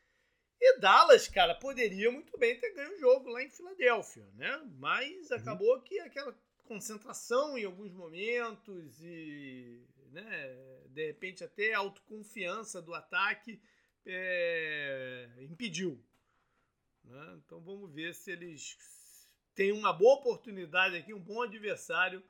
E 0.62 0.80
Dallas, 0.80 1.28
cara, 1.28 1.54
poderia 1.56 2.12
muito 2.12 2.38
bem 2.38 2.58
ter 2.60 2.74
ganho 2.74 2.96
o 2.96 3.00
jogo 3.00 3.30
lá 3.30 3.44
em 3.44 3.50
Filadélfia, 3.50 4.26
né? 4.36 4.62
Mas 4.78 5.30
uhum. 5.30 5.38
acabou 5.38 5.82
que 5.82 6.00
aquela 6.00 6.34
concentração 6.64 7.58
em 7.58 7.66
alguns 7.66 7.92
momentos 7.92 9.00
e, 9.04 9.84
né, 10.12 10.84
de 10.90 11.06
repente 11.08 11.44
até 11.44 11.74
a 11.74 11.80
autoconfiança 11.80 12.82
do 12.82 12.94
ataque 12.94 13.62
é, 14.06 15.30
impediu. 15.42 16.04
Né? 17.04 17.40
Então 17.46 17.62
vamos 17.62 17.94
ver 17.94 18.16
se 18.16 18.32
eles 18.32 18.78
tem 19.54 19.72
uma 19.72 19.94
boa 19.94 20.16
oportunidade 20.16 20.98
aqui, 20.98 21.14
um 21.14 21.20
bom 21.20 21.42
adversário 21.42 22.24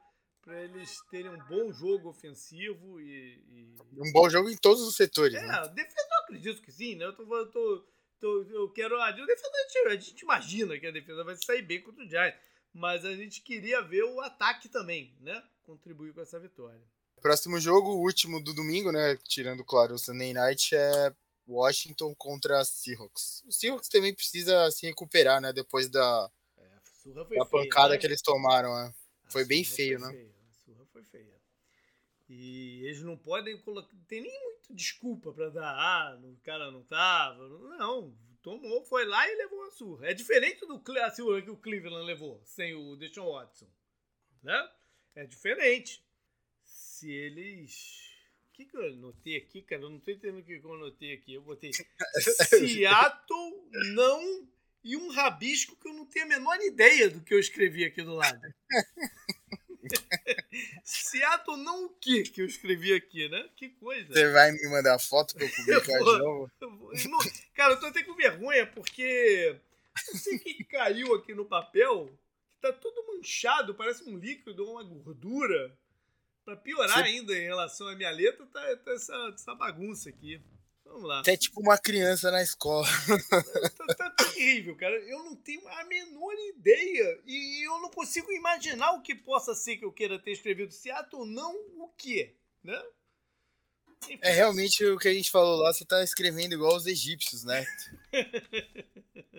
para 0.46 0.64
eles 0.64 1.02
terem 1.10 1.32
um 1.32 1.44
bom 1.48 1.74
jogo 1.74 2.10
ofensivo 2.10 3.02
e, 3.02 3.44
e, 3.50 3.76
Um 3.98 4.12
bom 4.12 4.30
jogo 4.30 4.48
em 4.48 4.56
todos 4.56 4.84
os 4.84 4.96
setores. 4.96 5.36
É, 5.36 5.46
né? 5.46 5.68
defesa 5.70 6.08
eu 6.12 6.24
acredito 6.24 6.62
que 6.62 6.72
sim, 6.72 6.96
né? 6.96 7.06
Eu, 7.06 7.14
tô, 7.14 7.24
eu, 7.36 7.52
tô, 7.52 7.88
tô 8.20 8.44
eu 8.44 8.72
quero. 8.72 9.02
A 9.02 9.12
defesa 9.12 9.50
a 9.54 9.62
gente, 9.64 9.88
a 9.88 9.96
gente 9.96 10.22
imagina 10.22 10.80
que 10.80 10.86
a 10.86 10.92
defesa 10.92 11.24
vai 11.24 11.36
sair 11.36 11.64
bem 11.64 11.82
contra 11.82 12.06
o 12.06 12.08
Giants, 12.08 12.40
mas 12.72 13.04
a 13.04 13.16
gente 13.16 13.42
queria 13.42 13.82
ver 13.82 14.04
o 14.04 14.22
ataque 14.22 14.70
também, 14.70 15.18
né? 15.20 15.44
Contribuir 15.64 16.14
com 16.14 16.22
essa 16.22 16.40
vitória. 16.40 16.82
Próximo 17.20 17.60
jogo, 17.60 17.90
o 17.90 18.02
último 18.02 18.40
do 18.40 18.54
domingo, 18.54 18.92
né? 18.92 19.18
Tirando, 19.24 19.66
claro, 19.66 19.96
o 19.96 20.00
Sunday 20.00 20.32
Night, 20.32 20.76
é 20.76 21.12
Washington 21.48 22.14
contra 22.16 22.64
Seahawks. 22.64 23.44
O 23.48 23.52
Seahawks 23.52 23.90
também 23.90 24.14
precisa 24.14 24.70
se 24.70 24.86
recuperar, 24.86 25.42
né? 25.42 25.52
Depois 25.52 25.90
da 25.90 26.30
surra 27.02 27.26
foi 27.26 27.40
a 27.40 27.46
feia. 27.46 27.64
pancada 27.64 27.94
né? 27.94 27.98
que 27.98 28.06
eles 28.06 28.22
tomaram, 28.22 28.76
né? 28.76 28.94
Foi 29.30 29.44
bem 29.44 29.64
feio, 29.64 30.00
foi 30.00 30.12
né? 30.12 30.35
Feia. 31.12 31.42
E 32.28 32.84
eles 32.86 33.02
não 33.02 33.18
podem 33.18 33.58
colocar. 33.62 33.96
Tem 34.08 34.22
nem 34.22 34.44
muito 34.44 34.74
desculpa 34.74 35.32
pra 35.32 35.50
dar. 35.50 35.76
Ah, 35.76 36.20
o 36.22 36.38
cara 36.44 36.72
não 36.72 36.84
tava. 36.84 37.48
Não, 37.78 38.18
tomou, 38.42 38.84
foi 38.86 39.06
lá 39.06 39.28
e 39.30 39.36
levou 39.36 39.64
a 39.64 39.72
surra. 39.72 40.08
É 40.08 40.14
diferente 40.14 40.66
do 40.66 40.82
a 41.00 41.12
surra 41.12 41.42
que 41.42 41.52
o 41.52 41.58
Cleveland 41.58 42.06
levou, 42.06 42.42
sem 42.46 42.74
o 42.74 42.96
Deshaun 42.96 43.32
Watson. 43.32 43.68
Né? 44.44 44.72
É 45.16 45.26
diferente. 45.26 46.04
Se 46.64 47.12
eles. 47.12 48.04
O 48.50 48.54
que, 48.56 48.66
que 48.66 48.78
eu 48.78 48.86
anotei 48.86 49.38
aqui, 49.38 49.62
cara? 49.62 49.82
Eu 49.82 49.90
não 49.90 50.00
tô 50.00 50.12
entendendo 50.12 50.40
o 50.40 50.46
que 50.46 50.62
eu 50.64 50.74
anotei 50.74 51.14
aqui. 51.14 51.34
Eu 51.34 51.42
botei. 51.42 51.72
Seattle 52.50 53.70
não 53.94 54.48
e 54.86 54.96
um 54.96 55.10
rabisco 55.10 55.76
que 55.76 55.88
eu 55.88 55.94
não 55.94 56.06
tenho 56.06 56.26
a 56.26 56.30
menor 56.30 56.62
ideia 56.62 57.10
do 57.10 57.20
que 57.22 57.34
eu 57.34 57.40
escrevi 57.40 57.84
aqui 57.84 58.04
do 58.04 58.14
lado. 58.14 58.40
Seattle 60.86 61.58
não 61.58 61.86
o 61.86 61.90
que 61.90 62.22
que 62.22 62.42
eu 62.44 62.46
escrevi 62.46 62.94
aqui, 62.94 63.28
né? 63.28 63.50
Que 63.56 63.70
coisa. 63.70 64.14
Você 64.14 64.32
vai 64.32 64.52
me 64.52 64.70
mandar 64.70 65.00
foto 65.00 65.34
pra 65.34 65.44
eu 65.44 65.50
publicar 65.56 65.98
de 65.98 66.20
novo? 66.20 66.52
Não, 66.62 67.20
cara, 67.56 67.74
eu 67.74 67.80
tô 67.80 67.88
até 67.88 68.04
com 68.04 68.14
vergonha 68.16 68.68
porque 68.68 69.60
não 70.12 70.20
sei 70.20 70.36
o 70.36 70.40
que 70.40 70.64
caiu 70.66 71.16
aqui 71.16 71.34
no 71.34 71.46
papel, 71.46 72.08
que 72.54 72.62
tá 72.62 72.72
tudo 72.72 73.08
manchado, 73.08 73.74
parece 73.74 74.08
um 74.08 74.16
líquido 74.16 74.64
ou 74.64 74.74
uma 74.74 74.84
gordura. 74.84 75.76
Pra 76.44 76.56
piorar 76.56 77.00
Você... 77.00 77.10
ainda 77.10 77.36
em 77.36 77.46
relação 77.46 77.88
à 77.88 77.96
minha 77.96 78.12
letra, 78.12 78.46
tá, 78.46 78.78
tá 78.78 78.92
essa, 78.92 79.32
essa 79.34 79.56
bagunça 79.56 80.10
aqui. 80.10 80.40
Vamos 80.96 81.10
lá. 81.10 81.22
Você 81.22 81.32
é 81.32 81.38
tipo 81.38 81.60
uma 81.60 81.78
criança 81.78 82.32
na 82.32 82.42
escola. 82.42 82.88
tá, 83.86 83.96
tá, 83.96 84.12
terrível, 84.12 84.78
cara. 84.78 84.96
Eu 84.96 85.26
não 85.26 85.36
tenho 85.36 85.68
a 85.68 85.84
menor 85.84 86.34
ideia. 86.56 87.20
E 87.26 87.68
eu 87.68 87.82
não 87.82 87.90
consigo 87.90 88.32
imaginar 88.32 88.94
o 88.94 89.02
que 89.02 89.14
possa 89.14 89.54
ser 89.54 89.76
que 89.76 89.84
eu 89.84 89.92
queira 89.92 90.18
ter 90.18 90.32
escrevido. 90.32 90.72
Seattle 90.72 91.24
ou 91.24 91.28
não, 91.28 91.54
o 91.80 91.90
quê? 91.98 92.34
Né? 92.64 92.82
Enfim. 94.06 94.20
É 94.22 94.32
realmente 94.32 94.86
o 94.86 94.98
que 94.98 95.10
a 95.10 95.14
gente 95.14 95.30
falou 95.30 95.58
lá. 95.58 95.74
Você 95.74 95.84
tá 95.84 96.02
escrevendo 96.02 96.54
igual 96.54 96.78
os 96.78 96.88
egípcios, 96.88 97.44
né? 97.44 97.66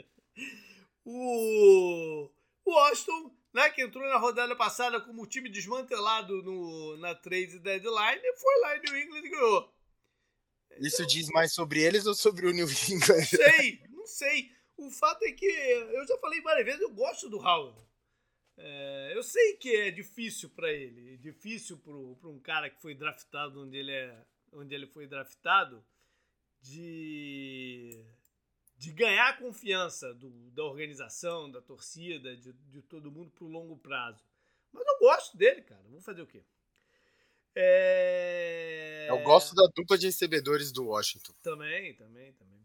o 1.06 2.28
Washington, 2.66 3.34
né, 3.54 3.70
que 3.70 3.80
entrou 3.80 4.06
na 4.06 4.18
rodada 4.18 4.54
passada 4.54 5.00
como 5.00 5.26
time 5.26 5.48
desmantelado 5.48 6.42
no, 6.42 6.98
na 6.98 7.14
trade 7.14 7.58
deadline, 7.60 8.20
foi 8.36 8.60
lá 8.60 8.76
em 8.76 8.80
New 8.82 8.96
England 9.00 9.24
e 9.24 9.30
ganhou. 9.30 9.75
Isso 10.80 11.06
diz 11.06 11.28
mais 11.28 11.52
sobre 11.52 11.82
eles 11.82 12.06
ou 12.06 12.14
sobre 12.14 12.46
o 12.46 12.52
New 12.52 12.66
England? 12.88 13.24
Sei, 13.24 13.82
não 13.90 14.06
sei. 14.06 14.52
O 14.76 14.90
fato 14.90 15.22
é 15.24 15.32
que 15.32 15.46
eu 15.46 16.06
já 16.06 16.18
falei 16.18 16.40
várias 16.40 16.66
vezes, 16.66 16.80
eu 16.80 16.90
gosto 16.90 17.28
do 17.30 17.38
Howard. 17.38 17.80
É, 18.58 19.12
eu 19.14 19.22
sei 19.22 19.54
que 19.56 19.74
é 19.74 19.90
difícil 19.90 20.48
para 20.50 20.72
ele, 20.72 21.14
é 21.14 21.16
difícil 21.16 21.78
para 21.78 22.28
um 22.28 22.38
cara 22.38 22.70
que 22.70 22.80
foi 22.80 22.94
draftado 22.94 23.62
onde 23.62 23.76
ele, 23.76 23.92
é, 23.92 24.24
onde 24.52 24.74
ele 24.74 24.86
foi 24.86 25.06
draftado, 25.06 25.84
de, 26.62 28.02
de 28.78 28.92
ganhar 28.92 29.28
a 29.28 29.36
confiança 29.36 30.12
do, 30.14 30.30
da 30.50 30.64
organização, 30.64 31.50
da 31.50 31.60
torcida, 31.60 32.36
de, 32.36 32.52
de 32.52 32.82
todo 32.82 33.10
mundo 33.10 33.30
por 33.30 33.46
longo 33.46 33.76
prazo. 33.76 34.24
Mas 34.72 34.86
eu 34.86 34.98
gosto 34.98 35.36
dele, 35.36 35.62
cara. 35.62 35.82
Vou 35.88 36.00
fazer 36.00 36.22
o 36.22 36.26
quê? 36.26 36.42
É... 37.56 39.06
Eu 39.08 39.22
gosto 39.22 39.54
da 39.54 39.66
dupla 39.74 39.96
de 39.96 40.06
recebedores 40.06 40.70
do 40.70 40.84
Washington. 40.88 41.32
Também, 41.42 41.94
também, 41.94 42.32
também. 42.34 42.60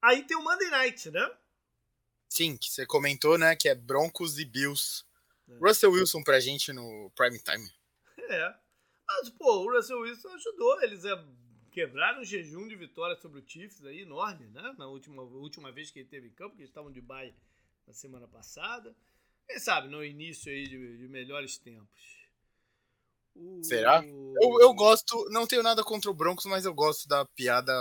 Aí 0.00 0.22
tem 0.24 0.36
o 0.36 0.42
Monday 0.42 0.70
Night, 0.70 1.10
né? 1.10 1.30
Sim, 2.28 2.56
que 2.56 2.70
você 2.70 2.86
comentou, 2.86 3.36
né? 3.36 3.54
Que 3.54 3.68
é 3.68 3.74
Broncos 3.74 4.38
e 4.38 4.44
Bills. 4.44 5.04
É. 5.48 5.58
Russell 5.58 5.92
Wilson 5.92 6.22
pra 6.22 6.40
gente 6.40 6.72
no 6.72 7.10
prime 7.14 7.38
time. 7.38 7.70
É. 8.16 8.54
Mas, 9.06 9.28
pô, 9.30 9.64
o 9.64 9.72
Russell 9.72 10.00
Wilson 10.00 10.28
ajudou 10.28 10.82
eles 10.82 11.04
a 11.04 11.26
quebrar 11.70 12.18
um 12.18 12.24
jejum 12.24 12.66
de 12.68 12.76
vitórias 12.76 13.20
sobre 13.20 13.40
o 13.40 13.44
Chiefs 13.46 13.84
aí, 13.84 14.00
enorme, 14.00 14.46
né? 14.48 14.74
Na 14.78 14.86
última, 14.86 15.22
última 15.22 15.72
vez 15.72 15.90
que 15.90 16.00
ele 16.00 16.08
teve 16.08 16.28
em 16.28 16.32
campo, 16.32 16.54
que 16.54 16.62
eles 16.62 16.70
estavam 16.70 16.92
de 16.92 17.00
bye 17.00 17.34
na 17.86 17.92
semana 17.92 18.28
passada. 18.28 18.94
Quem 19.46 19.58
sabe, 19.58 19.88
no 19.88 20.04
início 20.04 20.52
aí 20.52 20.68
de, 20.68 20.98
de 20.98 21.08
melhores 21.08 21.56
tempos. 21.56 22.17
Será? 23.62 24.04
Eu, 24.04 24.60
eu 24.60 24.74
gosto, 24.74 25.28
não 25.30 25.46
tenho 25.46 25.62
nada 25.62 25.82
contra 25.82 26.10
o 26.10 26.14
Broncos, 26.14 26.46
mas 26.46 26.64
eu 26.64 26.74
gosto 26.74 27.08
da 27.08 27.24
piada 27.24 27.72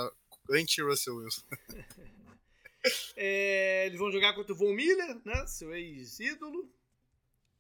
anti-Russell 0.50 1.16
Wilson. 1.16 1.42
é, 3.16 3.86
eles 3.86 4.00
vão 4.00 4.12
jogar 4.12 4.34
contra 4.34 4.54
o 4.54 4.56
Von 4.56 4.74
Miller, 4.74 5.20
né? 5.24 5.46
Seu 5.48 5.74
ex-ídolo, 5.76 6.70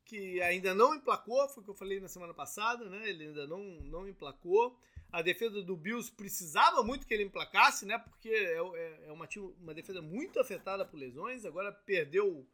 que 0.06 0.42
ainda 0.42 0.74
não 0.74 0.96
emplacou, 0.96 1.48
foi 1.50 1.62
o 1.62 1.66
que 1.66 1.72
eu 1.72 1.76
falei 1.76 2.00
na 2.00 2.08
semana 2.08 2.34
passada, 2.34 2.90
né? 2.90 3.10
Ele 3.10 3.26
ainda 3.26 3.46
não, 3.48 3.60
não 3.82 4.08
emplacou. 4.08 4.78
A 5.12 5.22
defesa 5.22 5.62
do 5.62 5.76
Bills 5.76 6.12
precisava 6.12 6.84
muito 6.84 7.08
que 7.08 7.14
ele 7.14 7.24
emplacasse, 7.24 7.86
né? 7.86 7.98
Porque 7.98 8.30
é, 8.30 8.58
é, 8.58 9.08
é 9.08 9.12
uma, 9.12 9.28
uma 9.60 9.74
defesa 9.74 10.02
muito 10.02 10.40
afetada 10.40 10.86
por 10.86 10.98
lesões. 10.98 11.46
Agora 11.46 11.72
perdeu 11.72 12.46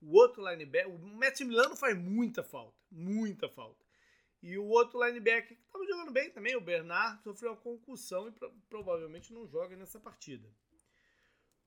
o 0.00 0.16
outro 0.16 0.48
linebacker. 0.48 0.90
O 0.90 0.98
Matt 0.98 1.40
Milano 1.40 1.76
faz 1.76 1.96
muita 1.98 2.42
falta, 2.42 2.76
muita 2.90 3.48
falta. 3.48 3.87
E 4.42 4.56
o 4.56 4.66
outro 4.66 5.04
linebacker 5.04 5.56
que 5.56 5.64
estava 5.64 5.84
jogando 5.84 6.12
bem 6.12 6.30
também, 6.30 6.56
o 6.56 6.60
Bernard, 6.60 7.22
sofreu 7.22 7.52
uma 7.52 7.56
concussão 7.56 8.28
e 8.28 8.32
pro 8.32 8.52
provavelmente 8.68 9.32
não 9.32 9.46
joga 9.46 9.76
nessa 9.76 9.98
partida. 9.98 10.48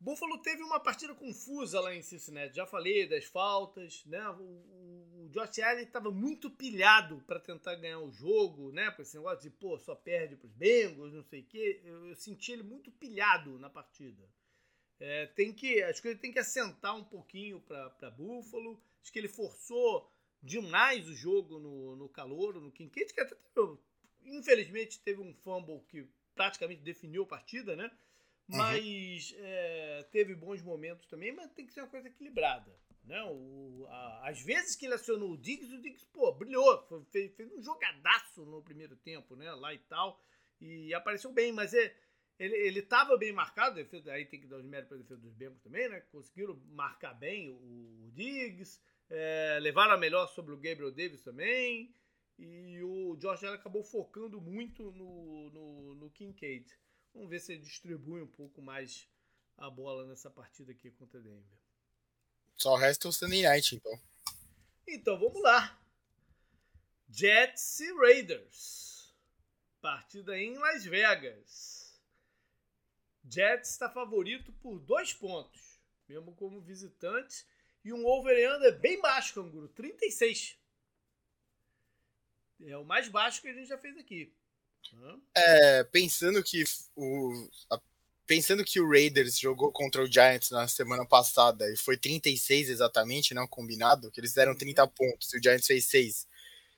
Buffalo 0.01 0.39
teve 0.39 0.63
uma 0.63 0.79
partida 0.79 1.13
confusa 1.13 1.79
lá 1.79 1.93
em 1.93 2.01
Cincinnati. 2.01 2.55
Já 2.55 2.65
falei 2.65 3.07
das 3.07 3.25
faltas, 3.25 4.03
né? 4.05 4.27
O, 4.29 5.25
o, 5.25 5.29
Josh 5.29 5.59
Allen 5.59 5.83
estava 5.83 6.09
muito 6.09 6.49
pilhado 6.49 7.21
para 7.27 7.39
tentar 7.39 7.75
ganhar 7.75 7.99
o 7.99 8.11
jogo, 8.11 8.71
né? 8.71 8.89
Por 8.89 9.03
esse 9.03 9.15
negócio 9.15 9.43
de, 9.43 9.51
pô, 9.51 9.77
só 9.77 9.93
perde 9.93 10.35
para 10.35 10.47
os 10.47 10.53
Bengals, 10.53 11.13
não 11.13 11.23
sei 11.23 11.41
o 11.41 11.45
quê. 11.45 11.81
Eu, 11.83 12.07
eu, 12.07 12.15
senti 12.15 12.51
ele 12.51 12.63
muito 12.63 12.89
pilhado 12.91 13.59
na 13.59 13.69
partida. 13.69 14.27
É, 14.99 15.27
tem 15.27 15.53
que, 15.53 15.83
acho 15.83 16.01
que 16.01 16.07
ele 16.07 16.19
tem 16.19 16.31
que 16.31 16.39
assentar 16.39 16.95
um 16.95 17.03
pouquinho 17.03 17.61
para 17.61 18.09
Buffalo. 18.09 18.81
Acho 19.03 19.11
que 19.11 19.19
ele 19.19 19.27
forçou 19.27 20.11
demais 20.41 21.07
o 21.07 21.15
jogo 21.15 21.59
no, 21.59 21.95
no 21.95 22.09
calor, 22.09 22.59
no 22.59 22.71
Kincaid, 22.71 23.13
que 23.13 23.21
até 23.21 23.35
teve, 23.35 23.77
infelizmente 24.23 24.99
teve 24.99 25.21
um 25.21 25.33
fumble 25.33 25.81
que 25.87 26.07
praticamente 26.35 26.81
definiu 26.81 27.23
a 27.23 27.27
partida, 27.27 27.75
né? 27.75 27.91
Uhum. 28.49 28.57
Mas 28.57 29.31
uhum. 29.31 29.37
é, 29.39 30.07
teve 30.11 30.35
bons 30.35 30.61
momentos 30.61 31.07
também, 31.07 31.31
mas 31.31 31.51
tem 31.51 31.65
que 31.65 31.73
ser 31.73 31.81
uma 31.81 31.89
coisa 31.89 32.07
equilibrada. 32.07 32.75
Né? 33.03 33.21
O, 33.23 33.85
a, 33.89 34.29
às 34.29 34.41
vezes 34.41 34.75
que 34.75 34.85
ele 34.85 34.93
acionou 34.93 35.31
o 35.31 35.37
Diggs, 35.37 35.73
o 35.73 35.81
Diggs, 35.81 36.05
pô, 36.13 36.31
brilhou, 36.31 36.85
foi, 36.87 37.03
fez, 37.05 37.33
fez, 37.35 37.51
um 37.51 37.61
jogadaço 37.61 38.45
no 38.45 38.61
primeiro 38.61 38.95
tempo, 38.95 39.35
né? 39.35 39.51
Lá 39.53 39.73
e 39.73 39.79
tal, 39.79 40.21
e 40.59 40.93
apareceu 40.93 41.31
bem, 41.31 41.51
mas 41.51 41.73
é, 41.73 41.95
ele, 42.37 42.55
ele 42.55 42.81
tava 42.81 43.17
bem 43.17 43.31
marcado, 43.31 43.79
aí 43.79 44.25
tem 44.25 44.39
que 44.39 44.47
dar 44.47 44.57
os 44.57 44.65
méritos 44.65 44.89
para 44.89 44.97
a 44.97 45.01
defesa 45.01 45.21
dos 45.21 45.33
Bengals 45.33 45.61
também, 45.61 45.89
né? 45.89 46.01
Conseguiram 46.11 46.55
marcar 46.69 47.13
bem 47.13 47.49
o, 47.49 48.05
o 48.05 48.11
Diggs, 48.13 48.79
é, 49.11 49.59
levaram 49.59 49.93
a 49.93 49.97
melhor 49.97 50.27
sobre 50.27 50.53
o 50.53 50.57
Gabriel 50.57 50.91
Davis 50.91 51.21
também. 51.21 51.93
E 52.39 52.81
o 52.81 53.15
Josh 53.17 53.43
Allen 53.43 53.59
acabou 53.59 53.83
focando 53.83 54.41
muito 54.41 54.91
no, 54.93 55.49
no, 55.51 55.95
no 55.95 56.09
Kincaid. 56.09 56.65
Vamos 57.13 57.29
ver 57.29 57.39
se 57.39 57.53
ele 57.53 57.61
distribui 57.61 58.21
um 58.21 58.27
pouco 58.27 58.61
mais 58.61 59.07
a 59.57 59.69
bola 59.69 60.07
nessa 60.07 60.29
partida 60.29 60.71
aqui 60.71 60.89
contra 60.91 61.19
Denver. 61.19 61.59
Só 62.55 62.75
resta 62.75 63.09
o 63.09 63.11
Sunday 63.11 63.43
Night, 63.43 63.75
então. 63.75 63.99
Então 64.87 65.19
vamos 65.19 65.41
lá. 65.41 65.79
Jets 67.09 67.81
e 67.81 67.93
Raiders. 67.93 69.13
Partida 69.81 70.37
em 70.37 70.57
Las 70.57 70.85
Vegas. 70.85 72.01
Jets 73.29 73.71
está 73.71 73.89
favorito 73.89 74.51
por 74.53 74.79
dois 74.79 75.13
pontos, 75.13 75.79
mesmo 76.07 76.33
como 76.33 76.61
visitante 76.61 77.45
e 77.83 77.93
um 77.93 78.05
over 78.05 78.55
under 78.55 78.79
bem 78.79 78.99
baixo, 79.01 79.33
Canguru, 79.33 79.67
36. 79.69 80.57
É 82.63 82.77
o 82.77 82.85
mais 82.85 83.07
baixo 83.07 83.41
que 83.41 83.47
a 83.47 83.53
gente 83.53 83.67
já 83.67 83.77
fez 83.77 83.97
aqui. 83.97 84.33
É, 85.35 85.83
pensando 85.85 86.43
que 86.43 86.63
o 86.95 87.49
a, 87.71 87.79
pensando 88.27 88.63
que 88.63 88.79
o 88.79 88.89
Raiders 88.89 89.37
jogou 89.37 89.71
contra 89.71 90.01
o 90.03 90.11
Giants 90.11 90.51
na 90.51 90.67
semana 90.67 91.05
passada 91.05 91.69
e 91.69 91.75
foi 91.75 91.97
36 91.97 92.69
exatamente, 92.69 93.33
não 93.33 93.47
combinado, 93.47 94.09
que 94.11 94.19
eles 94.19 94.33
deram 94.33 94.55
30 94.55 94.83
uhum. 94.83 94.89
pontos 94.89 95.33
e 95.33 95.37
o 95.37 95.43
Giants 95.43 95.67
fez 95.67 95.85
6. 95.85 96.27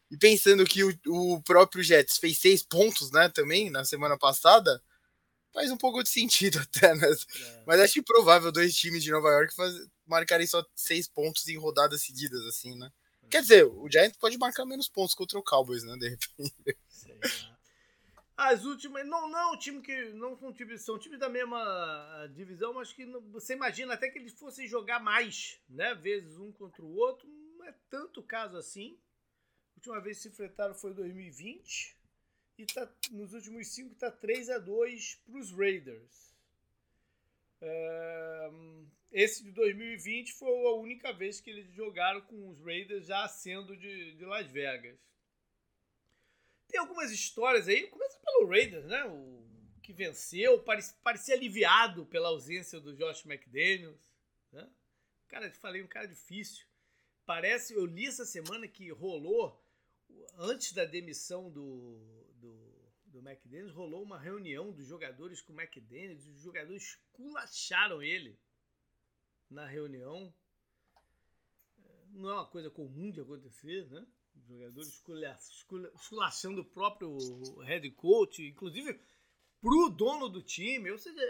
E 0.10 0.18
pensando 0.18 0.66
que 0.66 0.84
o, 0.84 1.00
o 1.08 1.42
próprio 1.44 1.84
Jets 1.84 2.18
fez 2.18 2.38
6 2.40 2.64
pontos, 2.64 3.12
né, 3.12 3.30
também 3.30 3.70
na 3.70 3.86
semana 3.86 4.18
passada, 4.18 4.82
faz 5.54 5.70
um 5.72 5.78
pouco 5.78 6.04
de 6.04 6.10
sentido 6.10 6.60
até, 6.76 6.96
né? 6.96 7.08
É. 7.08 7.64
Mas 7.66 7.80
acho 7.80 8.00
improvável 8.00 8.52
dois 8.52 8.76
times 8.76 9.04
de 9.04 9.12
Nova 9.12 9.30
York 9.30 9.56
faz, 9.56 9.76
marcarem 10.06 10.48
só 10.48 10.66
seis 10.76 11.08
pontos 11.08 11.48
em 11.48 11.58
rodadas 11.58 12.04
seguidas, 12.04 12.46
assim, 12.46 12.78
né? 12.78 12.92
É. 13.24 13.28
Quer 13.28 13.42
dizer, 13.42 13.66
o 13.66 13.90
Giants 13.90 14.18
pode 14.18 14.38
marcar 14.38 14.66
menos 14.66 14.88
pontos 14.88 15.16
contra 15.16 15.40
o 15.40 15.44
Cowboys, 15.44 15.84
né? 15.84 15.96
De 15.98 16.10
repente. 16.10 16.78
Sei 16.88 17.14
lá. 17.14 17.54
As 18.36 18.66
últimas. 18.66 19.06
Não, 19.06 19.30
não, 19.30 19.58
time 19.58 19.82
que. 19.82 20.10
Não 20.14 20.38
são 20.38 20.52
times, 20.54 20.82
são 20.82 20.98
times 20.98 21.20
da 21.20 21.30
mesma 21.30 21.60
ah, 21.60 22.28
divisão, 22.34 22.74
mas 22.74 22.92
que 22.92 23.06
não, 23.06 23.22
você 23.32 23.54
imagina 23.54 23.94
até 23.94 24.10
que 24.10 24.18
eles 24.18 24.34
fossem 24.34 24.68
jogar 24.68 25.00
mais, 25.00 25.60
né? 25.70 25.94
Vezes 25.96 26.38
um 26.38 26.52
contra 26.52 26.84
o 26.84 26.96
outro. 26.96 27.28
Não 27.58 27.66
é 27.66 27.74
tanto 27.90 28.24
caso 28.24 28.58
assim. 28.58 28.98
A 29.72 29.78
última 29.78 30.02
vez 30.02 30.18
que 30.18 30.24
se 30.24 30.30
enfrentaram 30.30 30.74
foi 30.74 30.92
em 30.92 30.96
2020. 30.96 31.98
E 32.58 32.66
tá, 32.66 32.90
nos 33.12 33.34
últimos 33.34 33.68
cinco 33.68 33.96
tá 33.96 34.12
3 34.12 34.50
a 34.50 34.60
2 34.60 35.22
para 35.26 35.40
os 35.40 35.52
Raiders. 35.52 36.33
Esse 39.14 39.44
de 39.44 39.52
2020 39.52 40.34
foi 40.34 40.50
a 40.50 40.74
única 40.74 41.14
vez 41.14 41.40
que 41.40 41.52
eles 41.52 41.72
jogaram 41.74 42.22
com 42.22 42.50
os 42.50 42.60
Raiders 42.60 43.06
já 43.06 43.28
sendo 43.28 43.78
de, 43.78 44.16
de 44.16 44.26
Las 44.26 44.50
Vegas. 44.50 45.00
Tem 46.68 46.80
algumas 46.80 47.12
histórias 47.12 47.68
aí, 47.68 47.88
começa 47.88 48.20
pelo 48.20 48.48
Raiders, 48.48 48.86
né? 48.86 49.06
O 49.06 49.44
que 49.84 49.94
venceu, 49.94 50.64
parecia, 50.64 50.96
parecia 51.04 51.36
aliviado 51.36 52.08
pela 52.08 52.30
ausência 52.30 52.80
do 52.80 52.96
Josh 52.96 53.24
McDaniels. 53.26 54.12
Né? 54.52 54.68
Cara, 55.28 55.52
falei, 55.52 55.84
um 55.84 55.88
cara 55.88 56.08
difícil. 56.08 56.66
Parece, 57.24 57.76
eu 57.76 57.86
li 57.86 58.08
essa 58.08 58.26
semana 58.26 58.68
que 58.68 58.90
rolou, 58.90 59.64
antes 60.38 60.74
da 60.74 60.86
demissão 60.86 61.52
do, 61.52 62.00
do 63.14 63.20
McDaniels, 63.20 63.72
rolou 63.72 64.04
uma 64.04 64.20
reunião 64.20 64.72
dos 64.72 64.88
jogadores 64.88 65.40
com 65.40 65.54
o 65.54 65.62
McDaniels, 65.62 66.26
os 66.26 66.42
jogadores 66.42 67.00
culacharam 67.14 68.02
ele 68.02 68.38
na 69.50 69.68
reunião. 69.68 70.34
Não 72.10 72.30
é 72.30 72.34
uma 72.34 72.48
coisa 72.48 72.70
comum 72.70 73.12
de 73.12 73.22
acontecer, 73.22 73.88
né? 73.90 74.06
Os 74.36 74.48
jogadores 74.48 75.04
esculachando 75.96 76.62
o 76.62 76.66
próprio 76.66 77.16
head 77.62 77.90
coach, 77.92 78.46
inclusive 78.46 79.00
pro 79.62 79.90
dono 79.90 80.28
do 80.28 80.42
time. 80.42 80.92
Ou 80.92 80.98
seja, 80.98 81.22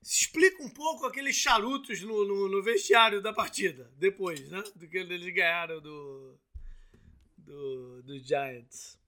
explica 0.00 0.62
um 0.62 0.70
pouco 0.70 1.04
aqueles 1.04 1.34
charutos 1.34 2.00
no, 2.02 2.26
no, 2.26 2.48
no, 2.48 2.62
vestiário 2.62 3.20
da 3.20 3.32
partida, 3.32 3.92
depois, 3.96 4.48
né? 4.50 4.62
Do 4.76 4.88
que 4.88 4.98
eles 4.98 5.34
ganharam 5.34 5.80
do, 5.80 6.38
do, 7.36 8.02
do 8.04 8.18
Giants. 8.20 8.98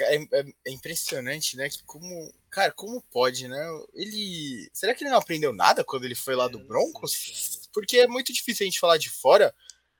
É, 0.00 0.16
é, 0.16 0.44
é, 0.66 0.70
impressionante, 0.70 1.56
né? 1.56 1.68
Que 1.68 1.82
como. 1.84 2.32
Cara, 2.50 2.72
como 2.72 3.02
pode, 3.10 3.48
né? 3.48 3.58
Ele. 3.94 4.68
Será 4.72 4.94
que 4.94 5.04
ele 5.04 5.10
não 5.10 5.18
aprendeu 5.18 5.52
nada 5.52 5.84
quando 5.84 6.04
ele 6.04 6.14
foi 6.14 6.34
lá 6.34 6.48
do 6.48 6.58
Broncos? 6.58 7.68
Porque 7.72 7.98
é 7.98 8.06
muito 8.06 8.32
difícil 8.32 8.64
a 8.64 8.68
gente 8.68 8.80
falar 8.80 8.98
de 8.98 9.10
fora. 9.10 9.54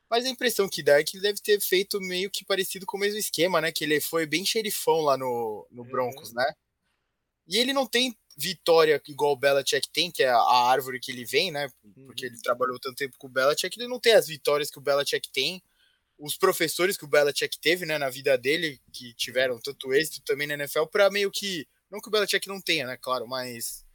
Mas 0.09 0.25
a 0.25 0.29
impressão 0.29 0.69
que 0.69 0.83
dá 0.83 1.01
é 1.01 1.05
que 1.05 1.17
ele 1.17 1.23
deve 1.23 1.41
ter 1.41 1.61
feito 1.61 2.01
meio 2.01 2.31
que 2.31 2.45
parecido 2.45 2.87
com 2.87 2.97
o 2.97 3.01
mesmo 3.01 3.19
esquema, 3.19 3.61
né? 3.61 3.73
Que 3.73 3.85
ele 3.85 4.01
foi 4.01 4.25
bem 4.25 4.45
xerifão 4.47 5.01
lá 5.01 5.17
no, 5.17 5.67
no 5.71 5.85
Broncos, 5.85 6.33
né? 6.33 6.45
E 7.49 7.59
ele 7.59 7.73
não 7.73 7.87
tem 7.87 8.17
vitória 8.37 9.01
igual 9.09 9.33
o 9.33 9.37
Belichick 9.37 9.89
tem, 9.91 10.11
que 10.11 10.23
é 10.23 10.29
a 10.29 10.69
árvore 10.69 11.01
que 11.01 11.11
ele 11.11 11.25
vem, 11.25 11.51
né? 11.51 11.69
Porque 12.05 12.27
ele 12.27 12.41
trabalhou 12.41 12.79
tanto 12.79 12.97
tempo 12.97 13.17
com 13.19 13.27
o 13.27 13.31
Belichick, 13.31 13.79
ele 13.79 13.89
não 13.89 13.99
tem 13.99 14.13
as 14.13 14.27
vitórias 14.27 14.71
que 14.71 14.79
o 14.79 14.83
Belichick 14.83 15.31
tem. 15.33 15.63
Os 16.19 16.37
professores 16.37 16.97
que 16.97 17.05
o 17.05 17.09
Belichick 17.09 17.59
teve, 17.61 17.85
né, 17.85 17.99
na 17.99 18.09
vida 18.09 18.37
dele, 18.39 18.81
que 18.93 19.13
tiveram 19.15 19.59
tanto 19.61 19.93
êxito 19.93 20.23
também 20.25 20.47
na 20.47 20.55
NFL, 20.55 20.87
para 20.87 21.11
meio 21.11 21.31
que. 21.31 21.67
Não 21.91 22.01
que 22.01 22.09
o 22.09 22.11
Belichick 22.11 22.49
não 22.49 22.61
tenha, 22.61 22.87
né, 22.87 22.97
claro, 22.97 23.27
mas 23.29 23.87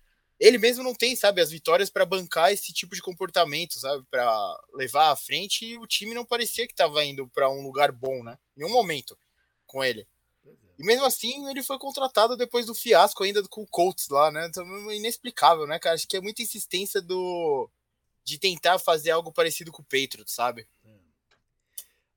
ele 0.42 0.58
mesmo 0.58 0.84
não 0.84 0.96
tem, 0.96 1.16
sabe, 1.16 1.40
as 1.40 1.52
vitórias 1.52 1.92
para 1.92 2.04
bancar 2.04 2.52
esse 2.52 2.74
tipo 2.74 2.96
de 2.96 3.02
comportamento, 3.02 3.80
sabe, 3.80 4.04
para 4.10 4.60
levar 4.74 5.12
à 5.12 5.16
frente 5.16 5.66
e 5.66 5.78
o 5.78 5.86
time 5.86 6.16
não 6.16 6.26
parecia 6.26 6.66
que 6.66 6.74
estava 6.74 7.06
indo 7.06 7.28
para 7.28 7.48
um 7.48 7.62
lugar 7.62 7.92
bom, 7.92 8.24
né? 8.24 8.40
Em 8.58 8.66
um 8.66 8.70
momento 8.70 9.16
com 9.68 9.84
ele. 9.84 10.08
E 10.80 10.84
mesmo 10.84 11.06
assim, 11.06 11.48
ele 11.48 11.62
foi 11.62 11.78
contratado 11.78 12.36
depois 12.36 12.66
do 12.66 12.74
fiasco 12.74 13.24
ainda 13.24 13.44
com 13.48 13.62
o 13.62 13.68
Colts 13.68 14.10
lá, 14.10 14.32
né? 14.32 14.48
Então, 14.48 14.92
inexplicável, 14.92 15.68
né, 15.68 15.78
cara? 15.78 15.94
Acho 15.94 16.08
que 16.08 16.18
é 16.18 16.22
muita 16.22 16.42
insistência 16.42 17.00
do 17.00 17.70
de 18.24 18.40
tentar 18.40 18.80
fazer 18.80 19.12
algo 19.12 19.32
parecido 19.32 19.72
com 19.72 19.84
o 19.84 19.86
Patriots, 19.86 20.34
sabe? 20.34 20.68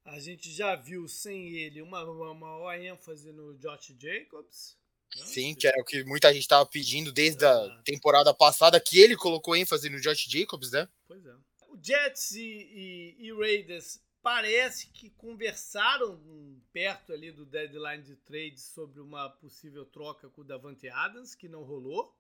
É. 0.05 0.11
A 0.11 0.19
gente 0.19 0.53
já 0.53 0.75
viu 0.77 1.09
sem 1.09 1.55
ele 1.55 1.81
uma, 1.83 2.05
uma 2.05 2.35
maior 2.35 2.75
ênfase 2.79 3.33
no 3.33 3.55
Josh 3.59 3.95
Jacobs. 3.99 4.77
Né? 5.17 5.27
Sim, 5.27 5.55
que 5.55 5.67
era 5.67 5.81
o 5.81 5.85
que 5.85 6.05
muita 6.05 6.33
gente 6.33 6.43
estava 6.43 6.67
pedindo 6.67 7.13
desde 7.13 7.45
a 7.45 7.83
temporada 7.85 8.35
passada, 8.35 8.81
que 8.81 8.99
ele 8.99 9.17
colocou 9.17 9.57
ênfase 9.57 9.89
no 9.89 10.01
Josh 10.01 10.25
Jacobs, 10.29 10.71
né? 10.71 10.89
Pois 11.07 11.25
é. 11.25 11.35
O 11.69 11.79
Jets 11.83 12.33
e, 12.33 12.43
e, 12.43 13.17
e 13.27 13.33
Raiders 13.33 14.01
parece 14.23 14.89
que 14.89 15.11
conversaram 15.11 16.19
perto 16.73 17.13
ali 17.13 17.31
do 17.31 17.45
deadline 17.45 18.03
de 18.03 18.17
trade 18.17 18.59
sobre 18.59 19.01
uma 19.01 19.29
possível 19.29 19.85
troca 19.85 20.31
com 20.31 20.41
o 20.41 20.45
Davante 20.45 20.89
Adams, 20.89 21.35
que 21.35 21.49
não 21.49 21.63
rolou. 21.63 22.17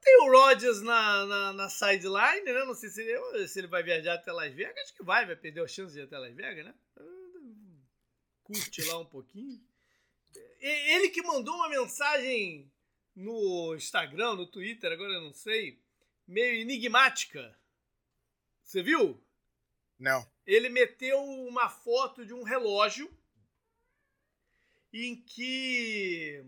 Tem 0.00 0.16
o 0.22 0.30
Rodgers 0.30 0.80
na, 0.82 1.26
na, 1.26 1.52
na, 1.52 1.68
sideline, 1.68 2.44
né? 2.44 2.64
Não 2.64 2.74
sei 2.74 2.88
se 2.90 3.02
ele, 3.02 3.48
se 3.48 3.58
ele 3.58 3.66
vai 3.66 3.82
viajar 3.82 4.14
até 4.14 4.30
Las 4.30 4.54
Vegas. 4.54 4.84
Acho 4.84 4.94
que 4.94 5.02
vai, 5.02 5.26
vai 5.26 5.34
perder 5.34 5.64
a 5.64 5.66
chance 5.66 5.92
de 5.92 6.00
ir 6.00 6.04
até 6.04 6.16
Las 6.16 6.34
Vegas, 6.34 6.64
né? 6.64 6.74
Curte 8.44 8.82
lá 8.82 8.98
um 8.98 9.04
pouquinho. 9.04 9.60
Ele 10.60 11.10
que 11.10 11.22
mandou 11.22 11.54
uma 11.56 11.68
mensagem 11.68 12.70
no 13.14 13.74
Instagram, 13.74 14.34
no 14.34 14.46
Twitter, 14.46 14.92
agora 14.92 15.12
eu 15.12 15.22
não 15.22 15.32
sei, 15.32 15.82
meio 16.26 16.54
enigmática. 16.60 17.58
Você 18.62 18.80
viu? 18.80 19.20
Não. 19.98 20.24
Ele 20.46 20.68
meteu 20.68 21.20
uma 21.20 21.68
foto 21.68 22.24
de 22.24 22.32
um 22.32 22.44
relógio 22.44 23.12
em 24.92 25.16
que 25.16 26.44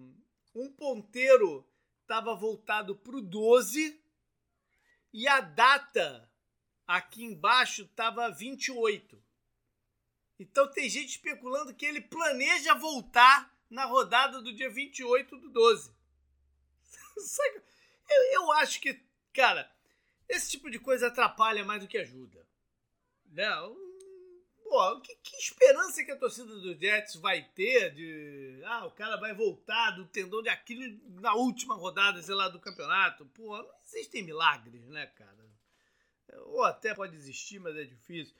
um 0.54 0.70
ponteiro 0.72 1.66
estava 2.10 2.34
voltado 2.34 2.96
para 2.96 3.16
o 3.16 3.22
12 3.22 4.02
e 5.12 5.28
a 5.28 5.40
data 5.40 6.28
aqui 6.84 7.22
embaixo 7.22 7.82
estava 7.82 8.28
28. 8.28 9.22
Então 10.36 10.68
tem 10.72 10.90
gente 10.90 11.10
especulando 11.10 11.72
que 11.72 11.86
ele 11.86 12.00
planeja 12.00 12.74
voltar 12.74 13.56
na 13.70 13.84
rodada 13.84 14.42
do 14.42 14.52
dia 14.52 14.68
28 14.68 15.36
do 15.36 15.50
12. 15.50 15.94
eu, 18.10 18.22
eu 18.32 18.52
acho 18.54 18.80
que, 18.80 19.00
cara, 19.32 19.72
esse 20.28 20.50
tipo 20.50 20.68
de 20.68 20.80
coisa 20.80 21.06
atrapalha 21.06 21.64
mais 21.64 21.80
do 21.80 21.86
que 21.86 21.98
ajuda. 21.98 22.44
Né? 23.26 23.46
Pô, 24.70 25.00
que, 25.00 25.16
que, 25.16 25.36
esperança 25.36 26.04
que 26.04 26.12
a 26.12 26.16
torcida 26.16 26.46
do 26.46 26.78
Jets 26.78 27.16
vai 27.16 27.42
ter 27.42 27.92
de. 27.92 28.62
Ah, 28.64 28.86
o 28.86 28.92
cara 28.92 29.16
vai 29.16 29.34
voltar 29.34 29.90
do 29.90 30.06
tendão 30.06 30.40
de 30.40 30.48
Aquiles 30.48 30.96
na 31.20 31.34
última 31.34 31.74
rodada, 31.74 32.22
sei 32.22 32.36
lá, 32.36 32.48
do 32.48 32.60
campeonato. 32.60 33.26
Pô, 33.34 33.60
não 33.60 33.74
existem 33.82 34.22
milagres, 34.22 34.86
né, 34.86 35.06
cara? 35.06 35.44
Ou 36.46 36.62
até 36.62 36.94
pode 36.94 37.16
existir, 37.16 37.58
mas 37.58 37.76
é 37.76 37.82
difícil. 37.82 38.32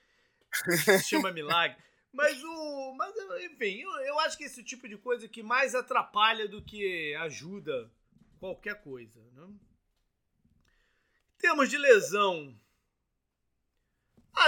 Se 0.52 1.02
chama 1.02 1.32
milagre. 1.34 1.76
Mas 2.12 2.40
o. 2.44 2.94
Mas, 2.94 3.12
enfim, 3.42 3.80
eu, 3.80 3.90
eu 4.02 4.20
acho 4.20 4.38
que 4.38 4.44
esse 4.44 4.62
tipo 4.62 4.88
de 4.88 4.96
coisa 4.96 5.26
que 5.26 5.42
mais 5.42 5.74
atrapalha 5.74 6.46
do 6.46 6.62
que 6.62 7.12
ajuda 7.16 7.90
qualquer 8.38 8.80
coisa. 8.80 9.20
Né? 9.32 9.48
Temos 11.38 11.68
de 11.68 11.76
lesão 11.76 12.56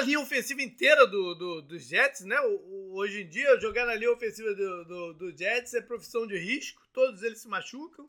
linha 0.02 0.20
ofensiva 0.20 0.62
inteira 0.62 1.06
do, 1.06 1.34
do, 1.34 1.62
dos 1.62 1.86
Jets, 1.86 2.24
né? 2.24 2.38
O, 2.40 2.56
o, 2.56 2.94
hoje 2.94 3.22
em 3.22 3.28
dia, 3.28 3.60
jogar 3.60 3.86
na 3.86 3.94
linha 3.94 4.12
ofensiva 4.12 4.54
do, 4.54 4.84
do, 4.84 5.14
do, 5.14 5.36
Jets 5.36 5.74
é 5.74 5.80
profissão 5.80 6.26
de 6.26 6.36
risco, 6.36 6.86
todos 6.92 7.22
eles 7.22 7.40
se 7.40 7.48
machucam. 7.48 8.08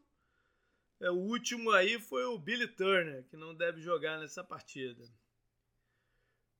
É, 0.99 1.09
o 1.09 1.15
último 1.15 1.71
aí 1.71 1.99
foi 1.99 2.25
o 2.25 2.37
Billy 2.37 2.67
Turner, 2.67 3.23
que 3.29 3.37
não 3.37 3.55
deve 3.55 3.81
jogar 3.81 4.19
nessa 4.19 4.43
partida. 4.43 5.03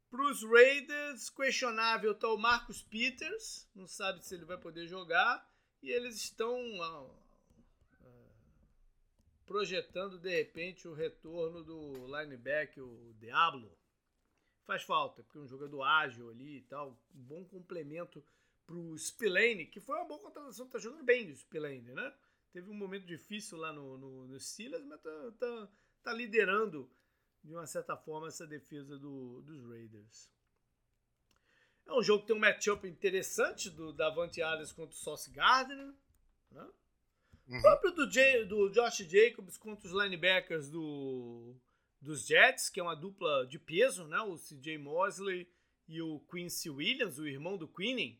Para 0.09 0.23
os 0.23 0.43
Raiders, 0.43 1.29
questionável 1.29 2.11
está 2.11 2.27
o 2.27 2.38
Marcus 2.38 2.81
Peters, 2.84 3.67
não 3.75 3.88
sabe 3.88 4.23
se 4.25 4.36
ele 4.36 4.45
vai 4.45 4.57
poder 4.57 4.88
jogar, 4.88 5.43
e 5.81 5.89
eles 5.89 6.15
estão 6.15 6.55
projetando 9.45 10.19
de 10.19 10.29
repente 10.29 10.88
o 10.88 10.93
retorno 10.93 11.63
do 11.63 12.05
linebacker, 12.07 12.84
o 12.84 13.13
Diablo 13.19 13.75
faz 14.66 14.84
falta, 14.84 15.24
porque 15.24 15.38
é 15.38 15.41
um 15.41 15.47
jogador 15.47 15.84
ágil 15.84 16.30
ali 16.30 16.57
e 16.57 16.61
tal, 16.61 16.91
um 17.14 17.22
bom 17.22 17.45
complemento 17.45 18.24
pro 18.66 18.97
Spillane, 18.97 19.66
que 19.66 19.80
foi 19.80 19.95
uma 19.95 20.05
boa 20.05 20.20
contratação, 20.20 20.68
tá 20.68 20.80
jogando 20.80 21.03
bem 21.03 21.30
o 21.30 21.36
Spillane, 21.36 21.93
né? 21.93 22.14
Teve 22.51 22.70
um 22.70 22.74
momento 22.74 23.05
difícil 23.05 23.57
lá 23.57 23.74
no, 23.74 23.97
no, 23.97 24.28
no 24.28 24.39
Steelers, 24.39 24.86
mas 24.86 25.01
tá, 25.01 25.34
tá, 25.39 25.70
tá, 26.03 26.14
liderando 26.14 26.89
de 27.43 27.53
uma 27.53 27.66
certa 27.66 27.97
forma 27.97 28.28
essa 28.28 28.45
defesa 28.45 28.97
do, 28.97 29.41
dos 29.41 29.68
Raiders. 29.68 30.30
É 31.86 31.93
um 31.93 32.01
jogo 32.01 32.22
que 32.22 32.28
tem 32.28 32.36
um 32.36 32.39
matchup 32.39 32.88
interessante 32.88 33.70
do 33.70 33.91
Davante 33.91 34.41
Adams 34.41 34.72
contra 34.72 34.95
o 34.95 34.97
Sauce 34.97 35.30
Gardner, 35.32 35.93
né? 36.51 36.70
Uhum. 37.47 37.57
O 37.57 37.61
próprio 37.61 37.91
do, 37.91 38.09
J, 38.09 38.45
do 38.45 38.70
Josh 38.70 38.99
Jacobs 38.99 39.57
contra 39.57 39.88
os 39.88 39.93
linebackers 39.93 40.70
do 40.70 41.55
dos 42.03 42.25
Jets, 42.27 42.69
que 42.69 42.79
é 42.79 42.83
uma 42.83 42.95
dupla 42.95 43.47
de 43.47 43.57
peso, 43.57 44.05
né? 44.07 44.19
O 44.19 44.37
CJ 44.37 44.77
Mosley 44.77 45.49
e 45.87 46.01
o 46.01 46.19
Quincy 46.29 46.69
Williams, 46.69 47.17
o 47.17 47.27
irmão 47.27 47.57
do 47.57 47.67
Queening, 47.67 48.19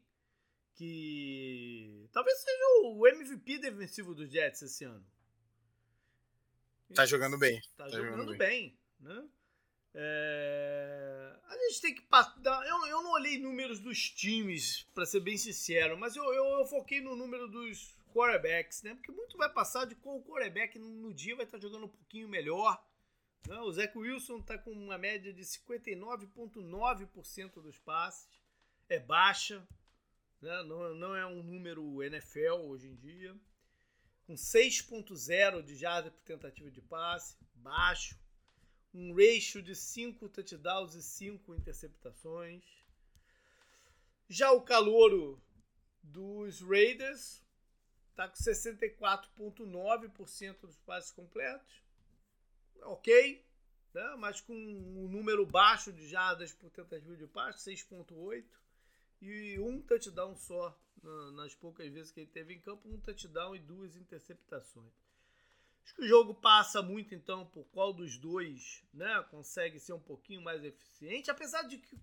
que 0.74 2.08
talvez 2.12 2.40
seja 2.40 2.64
o 2.84 3.06
MVP 3.06 3.60
defensivo 3.60 4.16
dos 4.16 4.32
Jets 4.32 4.62
esse 4.62 4.86
ano. 4.86 5.06
Tá 6.96 7.06
jogando 7.06 7.38
bem. 7.38 7.60
Tá, 7.76 7.86
tá 7.86 7.90
jogando, 7.90 8.12
jogando, 8.12 8.38
bem, 8.38 8.70
bem 8.70 8.80
né? 9.00 9.28
É... 9.96 11.36
A 11.46 11.58
gente 11.58 11.82
tem 11.82 11.96
que 11.96 12.02
passar. 12.04 12.42
Eu, 12.66 12.86
eu 12.88 13.04
não 13.04 13.12
olhei 13.12 13.38
números 13.38 13.80
dos 13.80 14.10
times, 14.10 14.88
para 14.94 15.06
ser 15.06 15.20
bem 15.20 15.38
sincero, 15.38 15.98
mas 15.98 16.16
eu, 16.16 16.24
eu, 16.24 16.46
eu, 16.60 16.66
foquei 16.66 17.02
no 17.02 17.16
número 17.16 17.48
dos 17.48 17.98
quarterbacks, 18.14 18.82
né? 18.82 18.96
Porque 18.96 19.12
muito 19.12 19.38
vai 19.38 19.52
passar 19.52 19.86
de 19.86 19.96
qual 19.96 20.24
quarterback 20.24 20.80
no, 20.80 20.88
no 20.90 21.14
dia 21.14 21.36
vai 21.36 21.46
estar 21.46 21.60
jogando 21.60 21.86
um 21.86 21.90
pouquinho 21.90 22.30
melhor 22.30 22.82
não, 23.48 23.66
o 23.66 23.72
Zach 23.72 23.96
Wilson 23.98 24.40
está 24.40 24.58
com 24.58 24.72
uma 24.72 24.98
média 24.98 25.32
de 25.34 25.44
59,9% 25.44 27.62
dos 27.62 27.78
passes. 27.80 28.30
É 28.88 28.98
baixa. 29.00 29.68
Né? 30.42 30.64
Não, 30.64 30.96
não 30.96 31.14
é 31.16 31.26
um 31.26 31.44
número 31.44 32.02
NFL 32.02 32.62
hoje 32.66 32.88
em 32.88 32.96
dia. 32.96 33.36
Com 34.26 34.36
6,0 34.36 35.62
de 35.62 35.76
jarda 35.76 36.10
por 36.10 36.24
tentativa 36.24 36.72
de 36.72 36.82
passe. 36.82 37.36
Baixo. 37.56 38.18
Um 38.94 39.14
ratio 39.14 39.62
de 39.62 39.76
5 39.76 40.30
touchdowns 40.30 40.96
e 40.96 41.04
5 41.04 41.54
interceptações. 41.56 42.64
Já 44.30 44.54
o 44.54 44.62
calouro 44.62 45.44
dos 46.02 46.62
Raiders 46.62 47.44
está 48.12 48.30
com 48.30 48.36
64,9% 48.36 50.62
dos 50.62 50.80
passes 50.80 51.12
completos 51.12 51.83
ok, 52.82 53.46
né? 53.94 54.16
mas 54.18 54.42
com 54.42 54.54
um 54.54 55.08
número 55.08 55.46
baixo 55.46 55.92
de 55.92 56.08
jardas 56.08 56.52
por 56.52 56.70
tentativa 56.72 57.16
de 57.16 57.28
passe, 57.28 57.72
6.8, 57.72 58.44
e 59.22 59.60
um 59.60 59.82
touchdown 59.82 60.36
só 60.36 60.78
nas 61.34 61.54
poucas 61.56 61.92
vezes 61.92 62.12
que 62.12 62.22
ele 62.22 62.30
teve 62.30 62.54
em 62.54 62.62
campo, 62.62 62.90
um 62.90 63.00
touchdown 63.00 63.56
e 63.56 63.60
duas 63.60 63.96
interceptações. 63.96 64.94
Acho 65.84 65.96
que 65.96 66.04
o 66.04 66.08
jogo 66.08 66.34
passa 66.34 66.82
muito 66.82 67.14
então 67.14 67.46
por 67.48 67.66
qual 67.66 67.92
dos 67.92 68.18
dois 68.18 68.84
né, 68.94 69.22
consegue 69.30 69.80
ser 69.80 69.94
um 69.94 70.00
pouquinho 70.00 70.42
mais 70.42 70.64
eficiente, 70.64 71.30
apesar 71.30 71.64
de 71.64 71.78
que 71.78 72.00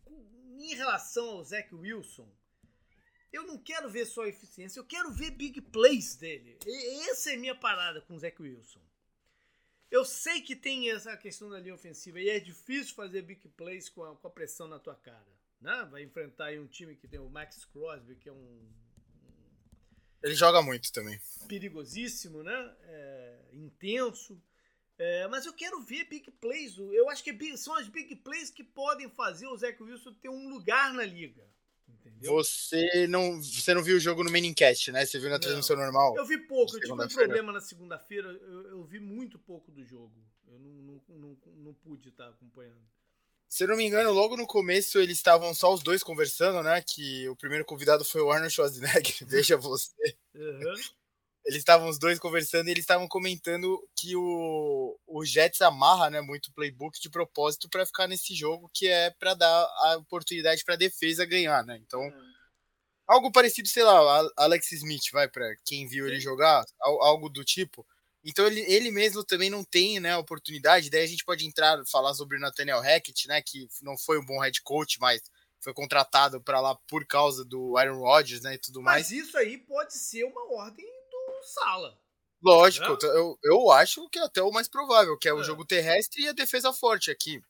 em 0.58 0.74
relação 0.74 1.30
ao 1.30 1.44
Zach 1.44 1.74
Wilson, 1.74 2.30
eu 3.32 3.46
não 3.46 3.56
quero 3.56 3.88
ver 3.88 4.04
só 4.04 4.26
eficiência, 4.26 4.78
eu 4.78 4.84
quero 4.84 5.10
ver 5.12 5.30
big 5.30 5.60
plays 5.60 6.16
dele. 6.16 6.58
E 6.66 7.10
essa 7.10 7.32
é 7.32 7.36
minha 7.36 7.54
parada 7.54 8.02
com 8.02 8.14
o 8.14 8.18
Zach 8.18 8.40
Wilson. 8.40 8.80
Eu 9.90 10.04
sei 10.04 10.40
que 10.40 10.54
tem 10.54 10.90
essa 10.90 11.16
questão 11.16 11.50
da 11.50 11.58
linha 11.58 11.74
ofensiva 11.74 12.20
e 12.20 12.28
é 12.28 12.38
difícil 12.38 12.94
fazer 12.94 13.22
big 13.22 13.48
plays 13.50 13.88
com 13.88 14.04
a, 14.04 14.16
com 14.16 14.28
a 14.28 14.30
pressão 14.30 14.68
na 14.68 14.78
tua 14.78 14.94
cara. 14.94 15.26
Né? 15.60 15.88
Vai 15.90 16.02
enfrentar 16.02 16.52
um 16.54 16.66
time 16.66 16.94
que 16.94 17.08
tem 17.08 17.18
o 17.18 17.28
Max 17.28 17.64
Crosby, 17.64 18.14
que 18.14 18.28
é 18.28 18.32
um, 18.32 18.70
Ele 20.22 20.34
joga 20.34 20.62
muito 20.62 20.92
também. 20.92 21.18
Perigosíssimo, 21.48 22.42
né? 22.42 22.76
É, 22.84 23.38
intenso. 23.52 24.40
É, 24.98 25.26
mas 25.28 25.46
eu 25.46 25.52
quero 25.54 25.82
ver 25.82 26.04
big 26.04 26.30
plays. 26.32 26.76
Eu 26.76 27.08
acho 27.08 27.24
que 27.24 27.56
são 27.56 27.74
as 27.74 27.88
big 27.88 28.14
plays 28.16 28.50
que 28.50 28.62
podem 28.62 29.08
fazer 29.08 29.46
o 29.46 29.56
Zach 29.56 29.82
Wilson 29.82 30.12
ter 30.14 30.28
um 30.28 30.50
lugar 30.50 30.92
na 30.92 31.04
liga. 31.04 31.48
Você 32.20 33.06
não, 33.08 33.42
você 33.42 33.72
não 33.72 33.82
viu 33.82 33.96
o 33.96 34.00
jogo 34.00 34.22
no 34.22 34.30
Manicast, 34.30 34.92
né? 34.92 35.06
Você 35.06 35.18
viu 35.18 35.30
na 35.30 35.38
transmissão 35.38 35.76
normal? 35.76 36.16
Eu 36.16 36.26
vi 36.26 36.38
pouco, 36.38 36.76
eu 36.76 36.80
tive 36.80 36.92
um 36.92 37.08
problema 37.08 37.52
na 37.52 37.60
segunda-feira, 37.60 38.28
eu, 38.28 38.68
eu, 38.68 38.84
vi 38.84 39.00
muito 39.00 39.38
pouco 39.38 39.70
do 39.70 39.84
jogo. 39.84 40.12
Eu 40.46 40.58
não, 40.58 40.70
não, 40.70 41.02
não, 41.08 41.38
não 41.56 41.74
pude 41.74 42.08
estar 42.08 42.28
acompanhando. 42.28 42.80
Se 43.48 43.64
eu 43.64 43.68
não 43.68 43.76
me 43.76 43.84
engano, 43.84 44.12
logo 44.12 44.36
no 44.36 44.46
começo 44.46 44.98
eles 44.98 45.18
estavam 45.18 45.52
só 45.52 45.74
os 45.74 45.82
dois 45.82 46.02
conversando, 46.02 46.62
né? 46.62 46.82
Que 46.82 47.28
o 47.28 47.34
primeiro 47.34 47.64
convidado 47.64 48.04
foi 48.04 48.20
o 48.20 48.30
Arnold 48.30 48.52
Schwarzenegger, 48.52 49.16
veja 49.26 49.56
você. 49.56 50.16
Uhum. 50.34 50.74
Eles 51.44 51.58
estavam 51.58 51.88
os 51.88 51.98
dois 51.98 52.18
conversando 52.18 52.68
e 52.68 52.70
eles 52.70 52.82
estavam 52.82 53.08
comentando 53.08 53.80
que 53.96 54.14
o, 54.14 54.98
o 55.06 55.24
Jets 55.24 55.60
amarra 55.62 56.10
né, 56.10 56.20
muito 56.20 56.46
o 56.46 56.52
playbook 56.52 57.00
de 57.00 57.08
propósito 57.08 57.68
para 57.68 57.86
ficar 57.86 58.06
nesse 58.06 58.34
jogo, 58.34 58.70
que 58.74 58.86
é 58.86 59.10
para 59.10 59.34
dar 59.34 59.48
a 59.48 59.96
oportunidade 59.96 60.62
para 60.64 60.74
a 60.74 60.78
defesa 60.78 61.24
ganhar, 61.24 61.64
né? 61.64 61.78
Então, 61.82 62.00
uhum. 62.00 62.32
algo 63.06 63.32
parecido, 63.32 63.68
sei 63.68 63.82
lá, 63.82 64.28
Alex 64.36 64.70
Smith, 64.72 65.10
vai, 65.12 65.28
para 65.28 65.46
quem 65.64 65.86
viu 65.88 66.06
ele 66.06 66.20
jogar, 66.20 66.64
algo 66.80 67.28
do 67.30 67.42
tipo. 67.42 67.86
Então 68.22 68.46
ele, 68.46 68.60
ele 68.60 68.90
mesmo 68.90 69.24
também 69.24 69.48
não 69.48 69.64
tem 69.64 69.98
né, 69.98 70.16
oportunidade. 70.16 70.90
Daí 70.90 71.04
a 71.04 71.08
gente 71.08 71.24
pode 71.24 71.46
entrar 71.46 71.82
falar 71.86 72.12
sobre 72.14 72.36
o 72.36 72.40
Nathaniel 72.40 72.80
Hackett, 72.80 73.26
né, 73.26 73.40
que 73.40 73.66
não 73.82 73.96
foi 73.96 74.18
um 74.18 74.24
bom 74.24 74.38
head 74.40 74.60
coach, 74.62 74.98
mas 75.00 75.22
foi 75.58 75.72
contratado 75.72 76.40
para 76.42 76.60
lá 76.60 76.76
por 76.86 77.06
causa 77.06 77.44
do 77.44 77.76
Aaron 77.76 77.98
Rodgers, 77.98 78.42
né, 78.42 78.54
e 78.54 78.58
tudo 78.58 78.82
mais. 78.82 79.08
Mas 79.08 79.10
isso 79.10 79.36
aí 79.36 79.58
pode 79.58 79.94
ser 79.94 80.24
uma 80.24 80.52
ordem 80.52 80.86
do 81.40 81.46
Sala. 81.46 81.98
Lógico, 82.42 82.86
é? 82.86 83.06
eu, 83.18 83.38
eu 83.42 83.70
acho 83.70 84.08
que 84.08 84.18
é 84.18 84.22
até 84.22 84.42
o 84.42 84.50
mais 84.50 84.68
provável, 84.68 85.18
que 85.18 85.28
é 85.28 85.32
o 85.32 85.40
é. 85.40 85.44
jogo 85.44 85.64
terrestre 85.64 86.22
e 86.22 86.28
a 86.28 86.32
defesa 86.32 86.72
forte 86.72 87.10
aqui. 87.10 87.42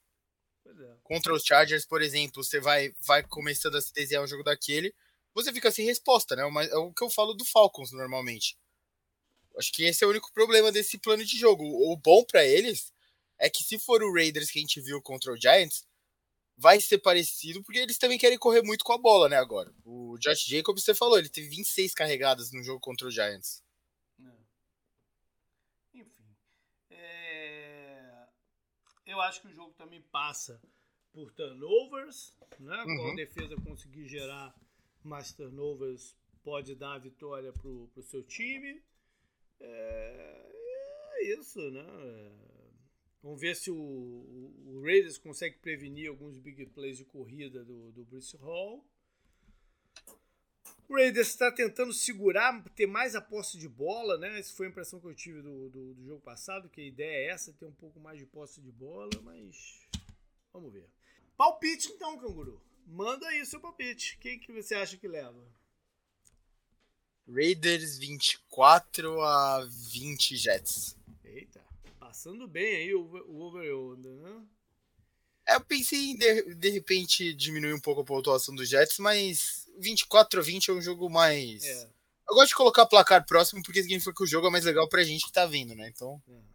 É. 0.67 0.97
Contra 1.03 1.33
os 1.35 1.45
Chargers, 1.45 1.85
por 1.85 2.03
exemplo, 2.03 2.43
você 2.43 2.61
vai, 2.61 2.93
vai 3.01 3.23
começando 3.23 3.77
a 3.77 3.81
se 3.81 3.93
desenhar 3.93 4.23
um 4.23 4.27
jogo 4.27 4.43
daquele, 4.43 4.95
você 5.35 5.53
fica 5.53 5.71
sem 5.71 5.85
resposta, 5.85 6.35
né? 6.35 6.43
É 6.71 6.77
o 6.77 6.93
que 6.93 7.05
eu 7.05 7.11
falo 7.11 7.35
do 7.35 7.45
Falcons 7.45 7.93
normalmente. 7.93 8.59
Acho 9.57 9.73
que 9.73 9.85
esse 9.85 10.03
é 10.03 10.07
o 10.07 10.11
único 10.11 10.33
problema 10.33 10.73
desse 10.73 10.99
plano 10.99 11.25
de 11.25 11.39
jogo. 11.39 11.65
O 11.65 11.97
bom 11.97 12.25
para 12.25 12.45
eles 12.45 12.93
é 13.39 13.49
que 13.49 13.63
se 13.63 13.79
for 13.79 14.03
o 14.03 14.13
Raiders 14.13 14.51
que 14.51 14.59
a 14.59 14.63
gente 14.63 14.81
viu 14.81 15.01
contra 15.01 15.33
o 15.33 15.37
Giants, 15.37 15.85
vai 16.57 16.79
ser 16.79 16.99
parecido, 16.99 17.63
porque 17.63 17.79
eles 17.79 17.97
também 17.97 18.19
querem 18.19 18.39
correr 18.39 18.63
muito 18.63 18.85
com 18.85 18.93
a 18.93 18.99
bola, 18.99 19.29
né, 19.31 19.37
agora. 19.37 19.73
O 19.83 20.19
Josh 20.19 20.45
Jacobs, 20.45 20.85
você 20.85 20.95
falou, 20.95 21.19
ele 21.19 21.31
teve 21.31 21.49
26 21.49 21.95
carregadas 21.95 22.53
no 22.53 22.63
jogo 22.63 22.79
contra 22.79 23.09
o 23.09 23.11
Giants. 23.11 23.63
É. 24.21 24.31
Enfim. 25.95 26.37
É... 26.91 28.27
Eu 29.11 29.21
acho 29.21 29.41
que 29.43 29.49
o 29.49 29.53
jogo 29.53 29.73
também 29.73 30.01
passa 30.01 30.63
por 31.13 31.33
turnovers, 31.33 32.33
né? 32.61 32.85
Uhum. 32.85 33.11
A 33.11 33.15
defesa 33.17 33.57
conseguir 33.57 34.07
gerar 34.07 34.55
mais 35.03 35.33
turnovers, 35.33 36.17
pode 36.45 36.77
dar 36.77 36.95
a 36.95 36.99
vitória 36.99 37.53
pro, 37.53 37.89
pro 37.89 38.05
seu 38.05 38.23
time. 38.23 38.81
É, 39.59 40.53
é 41.15 41.25
isso, 41.35 41.59
né? 41.73 41.85
Vamos 43.21 43.41
ver 43.41 43.57
se 43.57 43.69
o, 43.69 43.77
o, 43.77 44.81
Raiders 44.85 45.19
consegue 45.19 45.59
prevenir 45.59 46.09
alguns 46.09 46.39
big 46.39 46.65
plays 46.67 46.97
de 46.97 47.05
corrida 47.05 47.65
do, 47.65 47.91
do 47.91 48.05
Bruce 48.05 48.37
Hall. 48.37 48.89
O 50.91 50.95
Raiders 50.95 51.29
está 51.29 51.53
tentando 51.53 51.93
segurar, 51.93 52.65
ter 52.75 52.85
mais 52.85 53.15
a 53.15 53.21
posse 53.21 53.57
de 53.57 53.69
bola, 53.69 54.19
né? 54.19 54.41
Essa 54.41 54.53
foi 54.53 54.67
a 54.67 54.71
impressão 54.71 54.99
que 54.99 55.07
eu 55.07 55.15
tive 55.15 55.41
do, 55.41 55.69
do, 55.69 55.95
do, 55.95 56.05
jogo 56.05 56.21
passado, 56.21 56.69
que 56.69 56.81
a 56.81 56.85
ideia 56.85 57.29
é 57.29 57.31
essa, 57.31 57.53
ter 57.53 57.65
um 57.65 57.73
pouco 57.73 58.01
mais 58.01 58.19
de 58.19 58.27
posse 58.27 58.61
de 58.61 58.73
bola, 58.73 59.09
mas 59.23 59.87
vamos 60.53 60.73
ver. 60.73 60.91
Palpite 61.37 61.93
então, 61.93 62.19
Canguru. 62.19 62.61
Manda 62.89 63.25
aí 63.29 63.41
o 63.41 63.47
seu 63.47 63.61
palpite. 63.61 64.19
Quem 64.19 64.41
que 64.41 64.51
você 64.51 64.75
acha 64.75 64.97
que 64.97 65.07
leva? 65.07 65.41
Raiders 67.33 67.97
24 67.97 69.21
a 69.21 69.65
20 69.93 70.37
Jets. 70.37 70.97
Eita, 71.23 71.65
passando 72.01 72.49
bem 72.49 72.75
aí 72.75 72.95
o, 72.97 73.03
o 73.29 73.43
over-under, 73.43 74.11
né? 74.11 74.45
É, 75.47 75.55
eu 75.55 75.61
pensei 75.61 76.11
em 76.11 76.17
de, 76.17 76.55
de 76.57 76.69
repente 76.71 77.33
diminuir 77.33 77.75
um 77.75 77.81
pouco 77.81 78.01
a 78.01 78.05
pontuação 78.05 78.57
dos 78.57 78.69
Jets, 78.69 78.99
mas 78.99 79.60
24 79.81 80.41
a 80.41 80.43
20 80.43 80.71
é 80.71 80.75
um 80.75 80.83
jogo 80.83 81.09
mais. 81.09 81.65
É. 81.65 81.91
Eu 82.29 82.35
gosto 82.35 82.49
de 82.49 82.55
colocar 82.55 82.87
placar 82.87 83.27
próximo 83.27 83.63
porque 83.63 83.83
significa 83.83 84.15
que 84.15 84.23
o 84.23 84.27
jogo 84.27 84.47
é 84.47 84.51
mais 84.51 84.65
legal 84.65 84.89
pra 84.89 85.03
gente 85.03 85.25
que 85.25 85.33
tá 85.33 85.47
vindo, 85.47 85.75
né? 85.75 85.89
Então. 85.89 86.23
É. 86.29 86.51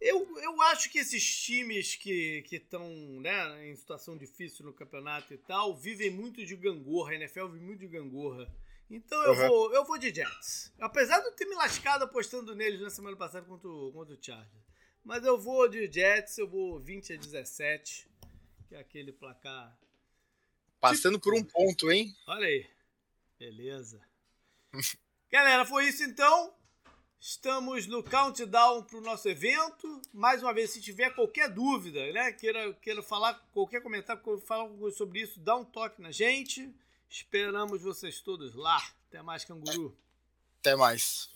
Eu, 0.00 0.38
eu 0.38 0.62
acho 0.62 0.90
que 0.90 0.98
esses 0.98 1.24
times 1.42 1.96
que 1.96 2.44
estão 2.50 2.88
né, 3.20 3.68
em 3.68 3.74
situação 3.74 4.16
difícil 4.16 4.64
no 4.64 4.72
campeonato 4.72 5.34
e 5.34 5.38
tal 5.38 5.76
vivem 5.76 6.10
muito 6.10 6.44
de 6.46 6.54
gangorra. 6.54 7.10
A 7.10 7.14
NFL 7.16 7.48
vive 7.48 7.64
muito 7.64 7.80
de 7.80 7.88
gangorra. 7.88 8.46
Então 8.88 9.20
eu, 9.24 9.30
uhum. 9.32 9.48
vou, 9.48 9.74
eu 9.74 9.84
vou 9.84 9.98
de 9.98 10.14
Jets. 10.14 10.72
Apesar 10.78 11.20
de 11.20 11.26
eu 11.26 11.32
ter 11.32 11.46
me 11.46 11.56
lascado 11.56 12.04
apostando 12.04 12.54
neles 12.54 12.80
na 12.80 12.90
semana 12.90 13.16
passada 13.16 13.44
contra 13.46 13.68
o, 13.68 13.92
contra 13.92 14.14
o 14.14 14.18
Chargers. 14.22 14.64
Mas 15.04 15.24
eu 15.24 15.38
vou 15.38 15.68
de 15.68 15.90
Jets, 15.90 16.38
eu 16.38 16.48
vou 16.48 16.78
20 16.80 17.12
a 17.12 17.16
17, 17.16 18.08
que 18.68 18.74
é 18.74 18.78
aquele 18.78 19.12
placar. 19.12 19.76
Passando 20.80 21.18
por 21.18 21.34
um 21.34 21.42
ponto, 21.42 21.90
hein? 21.90 22.14
Olha 22.26 22.46
aí. 22.46 22.66
Beleza. 23.38 24.00
Galera, 25.30 25.64
foi 25.64 25.88
isso 25.88 26.02
então. 26.04 26.54
Estamos 27.18 27.86
no 27.86 28.02
countdown 28.02 28.82
para 28.84 28.98
o 28.98 29.00
nosso 29.00 29.28
evento. 29.28 30.00
Mais 30.12 30.42
uma 30.42 30.52
vez, 30.54 30.70
se 30.70 30.80
tiver 30.80 31.14
qualquer 31.14 31.48
dúvida, 31.48 32.12
né, 32.12 32.30
queira, 32.32 32.72
queira 32.74 33.02
falar, 33.02 33.34
qualquer 33.52 33.82
comentário, 33.82 34.22
falar 34.40 34.68
sobre 34.92 35.20
isso, 35.20 35.40
dá 35.40 35.56
um 35.56 35.64
toque 35.64 36.00
na 36.00 36.10
gente. 36.10 36.72
Esperamos 37.08 37.82
vocês 37.82 38.20
todos 38.20 38.54
lá. 38.54 38.80
Até 39.08 39.22
mais, 39.22 39.44
canguru. 39.44 39.96
Até 40.60 40.76
mais. 40.76 41.30